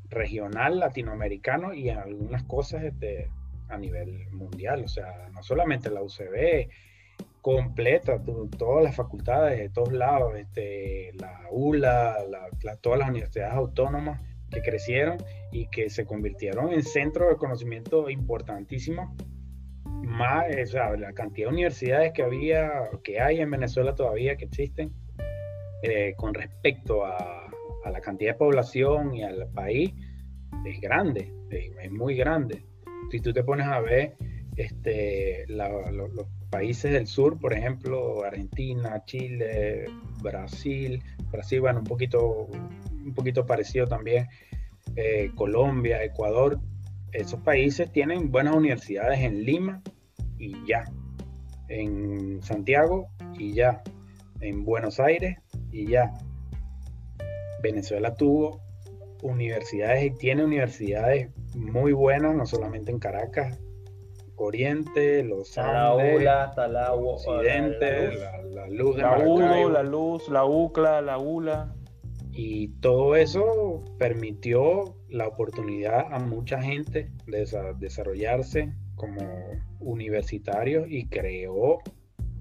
regional, 0.10 0.80
latinoamericano 0.80 1.74
y 1.74 1.89
en 1.89 1.97
algunas 1.97 2.43
cosas 2.43 2.84
este, 2.84 3.30
a 3.70 3.78
nivel 3.78 4.30
mundial. 4.32 4.84
O 4.84 4.88
sea, 4.88 5.30
no 5.34 5.41
solamente 5.43 5.89
la 5.89 6.01
UCB, 6.03 6.70
completa, 7.41 8.20
todas 8.58 8.84
las 8.84 8.95
facultades 8.95 9.60
de 9.60 9.70
todos 9.70 9.93
lados, 9.93 10.34
este, 10.36 11.12
la 11.20 11.41
ULA, 11.51 12.18
la- 12.28 12.47
la- 12.64 12.76
todas 12.78 12.97
las 12.97 13.10
universidades 13.10 13.53
autónomas 13.53 14.20
que 14.49 14.62
crecieron 14.64 15.18
y 15.51 15.68
que 15.68 15.89
se 15.91 16.06
convirtieron 16.06 16.74
en 16.74 16.82
centros 16.82 17.30
de 17.30 17.36
conocimiento 17.36 18.10
importantísimos. 18.10 19.10
Más, 19.86 20.45
o 20.64 20.66
sea, 20.66 20.95
la 20.97 21.14
cantidad 21.14 21.47
de 21.47 21.53
universidades 21.53 22.14
que 22.14 22.24
había, 22.24 22.72
que 23.03 23.20
hay 23.20 23.39
en 23.41 23.51
Venezuela 23.51 23.93
todavía 23.93 24.36
que 24.38 24.45
existen, 24.45 24.91
eh, 25.84 26.14
con 26.18 26.34
respecto 26.34 27.06
a, 27.06 27.44
a 27.86 27.91
la 27.91 28.01
cantidad 28.01 28.33
de 28.33 28.38
población 28.38 29.13
y 29.13 29.23
al 29.23 29.47
país, 29.53 29.93
es 30.65 30.81
grande, 30.81 31.31
es, 31.51 31.91
muy 31.91 32.15
grande. 32.15 32.65
Si 33.11 33.19
tú 33.19 33.31
te 33.31 33.43
pones 33.43 33.67
a 33.67 33.79
ver 33.79 34.15
este, 34.57 35.45
los 35.47 36.27
países 36.49 36.91
del 36.91 37.05
sur, 37.05 37.39
por 37.39 37.53
ejemplo, 37.53 38.23
Argentina, 38.23 39.03
Chile, 39.05 39.86
Brasil, 40.21 41.01
Brasil, 41.31 41.61
bueno, 41.61 41.79
un 41.79 41.86
poquito, 41.86 42.47
un 42.91 43.13
poquito 43.13 43.45
parecido 43.45 43.86
también, 43.86 44.27
eh, 44.95 45.29
Colombia, 45.36 46.03
Ecuador, 46.03 46.59
esos 47.11 47.39
países 47.41 47.91
tienen 47.91 48.31
buenas 48.31 48.55
universidades 48.55 49.19
en 49.19 49.45
Lima 49.45 49.81
y 50.39 50.55
ya, 50.65 50.86
en 51.67 52.41
Santiago 52.41 53.09
y 53.38 53.53
ya, 53.53 53.83
en 54.41 54.65
Buenos 54.65 54.99
Aires 54.99 55.38
y 55.71 55.88
ya. 55.88 56.11
Venezuela 57.72 58.16
tuvo 58.16 58.61
universidades 59.22 60.03
y 60.05 60.11
tiene 60.11 60.43
universidades 60.43 61.30
muy 61.55 61.93
buenas, 61.93 62.36
no 62.36 62.45
solamente 62.45 62.91
en 62.91 62.99
Caracas, 62.99 63.59
Oriente, 64.38 65.24
Los 65.24 65.55
la 65.55 65.91
Andes, 65.93 66.20
ULA, 66.22 66.53
la 66.68 66.93
U- 66.95 67.07
Occidente, 67.09 68.16
la- 68.18 68.41
la 68.41 68.41
luz. 68.41 68.47
la, 68.49 68.61
la 68.61 68.68
luz 68.68 68.95
de 68.95 69.01
La 69.01 69.09
Maracaibo. 69.11 69.70
La 69.70 69.84
luz, 69.84 70.30
la 70.30 70.45
UCLA, 70.45 71.01
la 71.01 71.18
ULA. 71.18 71.76
Y 72.34 72.68
todo 72.82 73.16
eso 73.16 73.86
permitió 73.97 74.95
la 75.09 75.28
oportunidad 75.28 76.13
a 76.13 76.20
mucha 76.20 76.61
gente 76.61 77.09
de 77.28 77.43
desa- 77.45 77.74
desarrollarse 77.78 78.74
como 78.95 79.22
universitarios 79.80 80.86
y 80.89 81.07
creó 81.07 81.80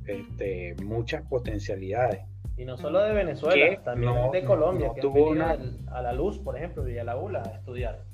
este, 0.07 0.75
muchas 0.85 1.23
potencialidades. 1.29 2.23
Y 2.57 2.65
no 2.65 2.77
solo 2.77 3.03
de 3.03 3.13
Venezuela, 3.13 3.83
también 3.83 4.15
no- 4.15 4.31
de 4.31 4.45
Colombia, 4.45 4.89
no 4.89 4.95
que 4.95 5.01
tuvo 5.01 5.31
una- 5.31 5.51
al- 5.51 5.81
a 5.89 6.03
la 6.03 6.13
luz, 6.13 6.39
por 6.39 6.57
ejemplo, 6.57 6.89
y 6.89 6.99
a 6.99 7.05
la 7.05 7.17
ULA 7.17 7.43
a 7.43 7.57
estudiar. 7.57 8.05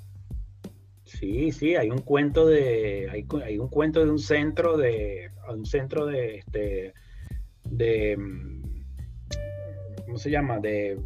Sí, 1.05 1.51
sí, 1.53 1.76
hay 1.76 1.91
un 1.91 1.99
cuento 2.03 2.47
de, 2.47 3.09
hay, 3.11 3.59
un 3.59 3.68
cuento 3.68 4.03
de 4.05 4.11
un 4.11 4.18
centro 4.18 4.76
de, 4.76 5.30
un 5.53 5.66
centro 5.66 6.07
de, 6.07 6.36
este, 6.36 6.95
de, 7.64 8.16
mm, 8.16 8.62
¿cómo 10.07 10.16
se 10.18 10.30
llama? 10.30 10.59
De 10.59 10.99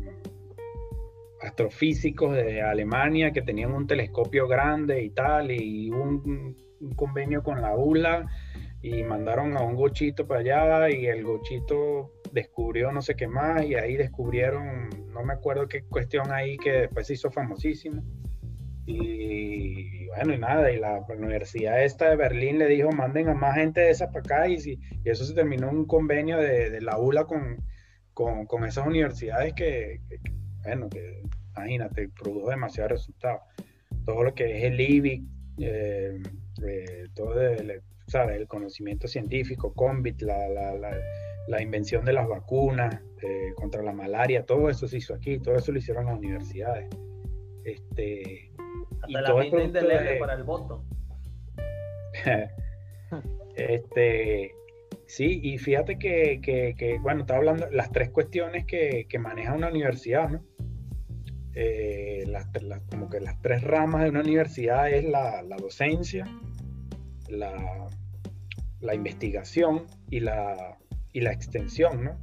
astrofísicos 1.40 2.34
de 2.34 2.62
Alemania 2.62 3.32
que 3.32 3.42
tenían 3.42 3.72
un 3.72 3.86
telescopio 3.86 4.46
grande 4.46 5.02
y 5.02 5.10
tal, 5.10 5.50
y 5.50 5.90
un, 5.90 6.56
un 6.80 6.94
convenio 6.94 7.42
con 7.42 7.60
la 7.60 7.74
ULA 7.74 8.26
y 8.84 9.02
mandaron 9.02 9.56
a 9.56 9.62
un 9.62 9.76
gochito 9.76 10.26
para 10.26 10.40
allá 10.40 10.90
y 10.90 11.06
el 11.06 11.24
gochito 11.24 12.12
descubrió 12.32 12.92
no 12.92 13.00
sé 13.00 13.16
qué 13.16 13.26
más 13.26 13.64
y 13.64 13.76
ahí 13.76 13.96
descubrieron, 13.96 14.90
no 15.10 15.24
me 15.24 15.32
acuerdo 15.32 15.66
qué 15.66 15.84
cuestión 15.84 16.30
ahí 16.30 16.58
que 16.58 16.72
después 16.72 17.06
se 17.06 17.14
hizo 17.14 17.30
famosísimo. 17.30 18.02
Y 18.84 20.06
bueno, 20.08 20.34
y 20.34 20.38
nada, 20.38 20.70
y 20.70 20.78
la, 20.78 21.00
universidad 21.08 21.82
esta 21.82 22.10
de 22.10 22.16
Berlín 22.16 22.58
le 22.58 22.66
dijo, 22.66 22.92
manden 22.92 23.30
a 23.30 23.34
más 23.34 23.54
gente 23.54 23.80
de 23.80 23.88
esas 23.90 24.08
para 24.08 24.20
acá, 24.20 24.48
y, 24.48 24.56
y 24.56 24.78
eso 25.08 25.24
se 25.24 25.32
terminó 25.32 25.70
un 25.70 25.86
convenio 25.86 26.36
de, 26.36 26.68
de 26.68 26.82
la 26.82 26.98
ULA 26.98 27.24
con, 27.24 27.64
con, 28.12 28.44
con 28.44 28.66
esas 28.66 28.86
universidades 28.86 29.54
que, 29.54 30.02
bueno, 30.62 30.90
que 30.90 31.22
imagínate, 31.56 32.10
produjo 32.10 32.50
demasiados 32.50 32.92
resultados. 32.92 33.40
Todo 34.04 34.24
lo 34.24 34.34
que 34.34 34.58
es 34.58 34.64
el 34.64 34.78
IBIC, 34.78 35.22
eh, 35.60 36.22
eh, 36.66 37.06
todo 37.14 37.40
el, 37.40 37.80
¿sabes? 38.06 38.36
el 38.36 38.46
conocimiento 38.48 39.08
científico, 39.08 39.72
CONVIT, 39.74 40.22
la, 40.22 40.48
la, 40.48 40.74
la, 40.74 40.90
la 41.48 41.62
invención 41.62 42.04
de 42.04 42.12
las 42.12 42.28
vacunas 42.28 43.00
eh, 43.22 43.52
contra 43.56 43.82
la 43.82 43.92
malaria, 43.92 44.44
todo 44.44 44.68
eso 44.70 44.86
se 44.88 44.98
hizo 44.98 45.14
aquí, 45.14 45.38
todo 45.38 45.56
eso 45.56 45.72
lo 45.72 45.78
hicieron 45.78 46.06
las 46.06 46.18
universidades. 46.18 46.88
Este, 47.64 48.50
Y 49.06 49.16
Hasta 49.16 49.20
la 49.20 49.28
todo 49.28 49.40
es 49.42 49.72
de- 49.72 50.16
para 50.18 50.34
el 50.34 50.44
voto. 50.44 50.84
este, 53.56 54.52
sí, 55.06 55.40
y 55.42 55.58
fíjate 55.58 55.98
que, 55.98 56.40
que- 56.42 56.74
que, 56.76 56.98
bueno, 56.98 57.20
estaba 57.22 57.38
hablando 57.38 57.68
las 57.70 57.90
tres 57.92 58.10
cuestiones 58.10 58.64
que, 58.66 59.06
que 59.08 59.18
maneja 59.18 59.54
una 59.54 59.68
universidad, 59.68 60.28
¿no? 60.28 60.44
Eh, 61.54 62.24
las- 62.26 62.48
como 62.90 63.08
que 63.08 63.20
las 63.20 63.40
tres 63.40 63.62
ramas 63.62 64.02
de 64.02 64.10
una 64.10 64.20
universidad 64.20 64.90
es 64.90 65.04
la, 65.04 65.42
la 65.42 65.56
docencia, 65.56 66.26
la, 67.28 68.94
investigación 68.94 69.86
y 70.10 70.20
la, 70.20 70.78
y 71.12 71.20
la 71.20 71.32
extensión, 71.32 72.04
¿no? 72.04 72.18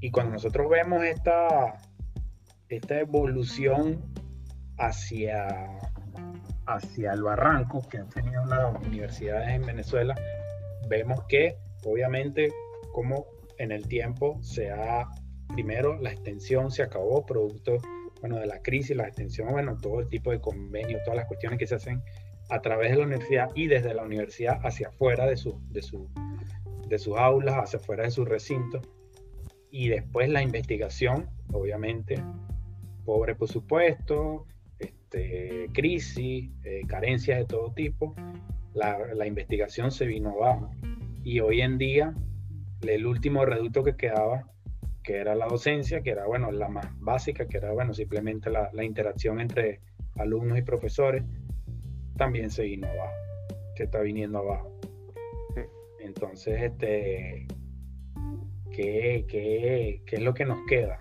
Y 0.00 0.10
cuando 0.10 0.32
nosotros 0.32 0.68
vemos 0.68 1.04
esta, 1.04 1.78
esta 2.68 2.98
evolución 3.00 4.02
hacia 4.78 5.78
hacia 6.66 7.12
el 7.12 7.22
barranco 7.22 7.86
que 7.88 7.98
han 7.98 8.08
tenido 8.08 8.44
las 8.46 8.74
universidades 8.86 9.50
en 9.50 9.62
Venezuela, 9.62 10.14
vemos 10.88 11.24
que 11.28 11.56
obviamente 11.84 12.52
como 12.92 13.26
en 13.58 13.72
el 13.72 13.86
tiempo 13.86 14.38
se 14.42 14.70
ha, 14.70 15.08
primero 15.54 15.98
la 16.00 16.12
extensión 16.12 16.70
se 16.70 16.82
acabó, 16.82 17.24
producto 17.26 17.78
bueno, 18.20 18.38
de 18.38 18.46
la 18.46 18.62
crisis, 18.62 18.96
la 18.96 19.08
extensión, 19.08 19.48
bueno, 19.50 19.76
todo 19.78 20.00
el 20.00 20.08
tipo 20.08 20.30
de 20.30 20.40
convenios, 20.40 21.02
todas 21.04 21.16
las 21.16 21.26
cuestiones 21.26 21.58
que 21.58 21.66
se 21.66 21.74
hacen 21.74 22.02
a 22.52 22.60
través 22.60 22.90
de 22.90 22.98
la 22.98 23.06
universidad 23.06 23.48
y 23.54 23.66
desde 23.66 23.94
la 23.94 24.02
universidad 24.02 24.60
hacia 24.62 24.88
afuera 24.88 25.26
de, 25.26 25.38
su, 25.38 25.58
de, 25.70 25.80
su, 25.80 26.06
de 26.86 26.98
sus 26.98 27.16
aulas, 27.16 27.54
hacia 27.56 27.78
afuera 27.78 28.04
de 28.04 28.10
su 28.10 28.26
recinto. 28.26 28.82
Y 29.70 29.88
después 29.88 30.28
la 30.28 30.42
investigación, 30.42 31.30
obviamente, 31.50 32.22
pobre 33.06 33.34
presupuesto, 33.34 34.46
este, 34.78 35.70
crisis, 35.72 36.50
eh, 36.64 36.82
carencias 36.86 37.38
de 37.38 37.46
todo 37.46 37.72
tipo, 37.72 38.14
la, 38.74 38.98
la 39.14 39.26
investigación 39.26 39.90
se 39.90 40.04
vino 40.04 40.32
abajo. 40.32 40.70
Y 41.24 41.40
hoy 41.40 41.62
en 41.62 41.78
día, 41.78 42.14
el 42.82 43.06
último 43.06 43.46
reducto 43.46 43.82
que 43.82 43.96
quedaba, 43.96 44.46
que 45.02 45.16
era 45.16 45.34
la 45.34 45.46
docencia, 45.46 46.02
que 46.02 46.10
era, 46.10 46.26
bueno, 46.26 46.52
la 46.52 46.68
más 46.68 46.86
básica, 47.00 47.48
que 47.48 47.56
era, 47.56 47.72
bueno, 47.72 47.94
simplemente 47.94 48.50
la, 48.50 48.68
la 48.74 48.84
interacción 48.84 49.40
entre 49.40 49.80
alumnos 50.16 50.58
y 50.58 50.62
profesores, 50.62 51.24
también 52.16 52.50
se 52.50 52.62
vino 52.62 52.86
abajo, 52.88 53.14
se 53.76 53.84
está 53.84 54.00
viniendo 54.00 54.38
abajo. 54.38 54.70
Entonces, 56.00 56.60
este, 56.62 57.46
¿qué, 58.70 59.24
qué, 59.28 60.02
qué 60.06 60.16
es 60.16 60.22
lo 60.22 60.34
que 60.34 60.44
nos 60.44 60.58
queda? 60.68 61.00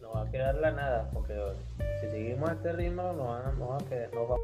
No 0.00 0.12
va 0.12 0.22
a 0.22 0.30
quedar 0.30 0.54
la 0.56 0.70
nada, 0.72 1.10
porque 1.12 1.34
si 2.00 2.08
seguimos 2.08 2.50
a 2.50 2.54
este 2.54 2.72
ritmo, 2.72 3.12
no 3.12 3.24
va, 3.24 3.52
no 3.58 3.68
va 3.68 3.76
a 3.76 3.88
quedar. 3.88 4.12
no 4.14 4.28
va- 4.28 4.36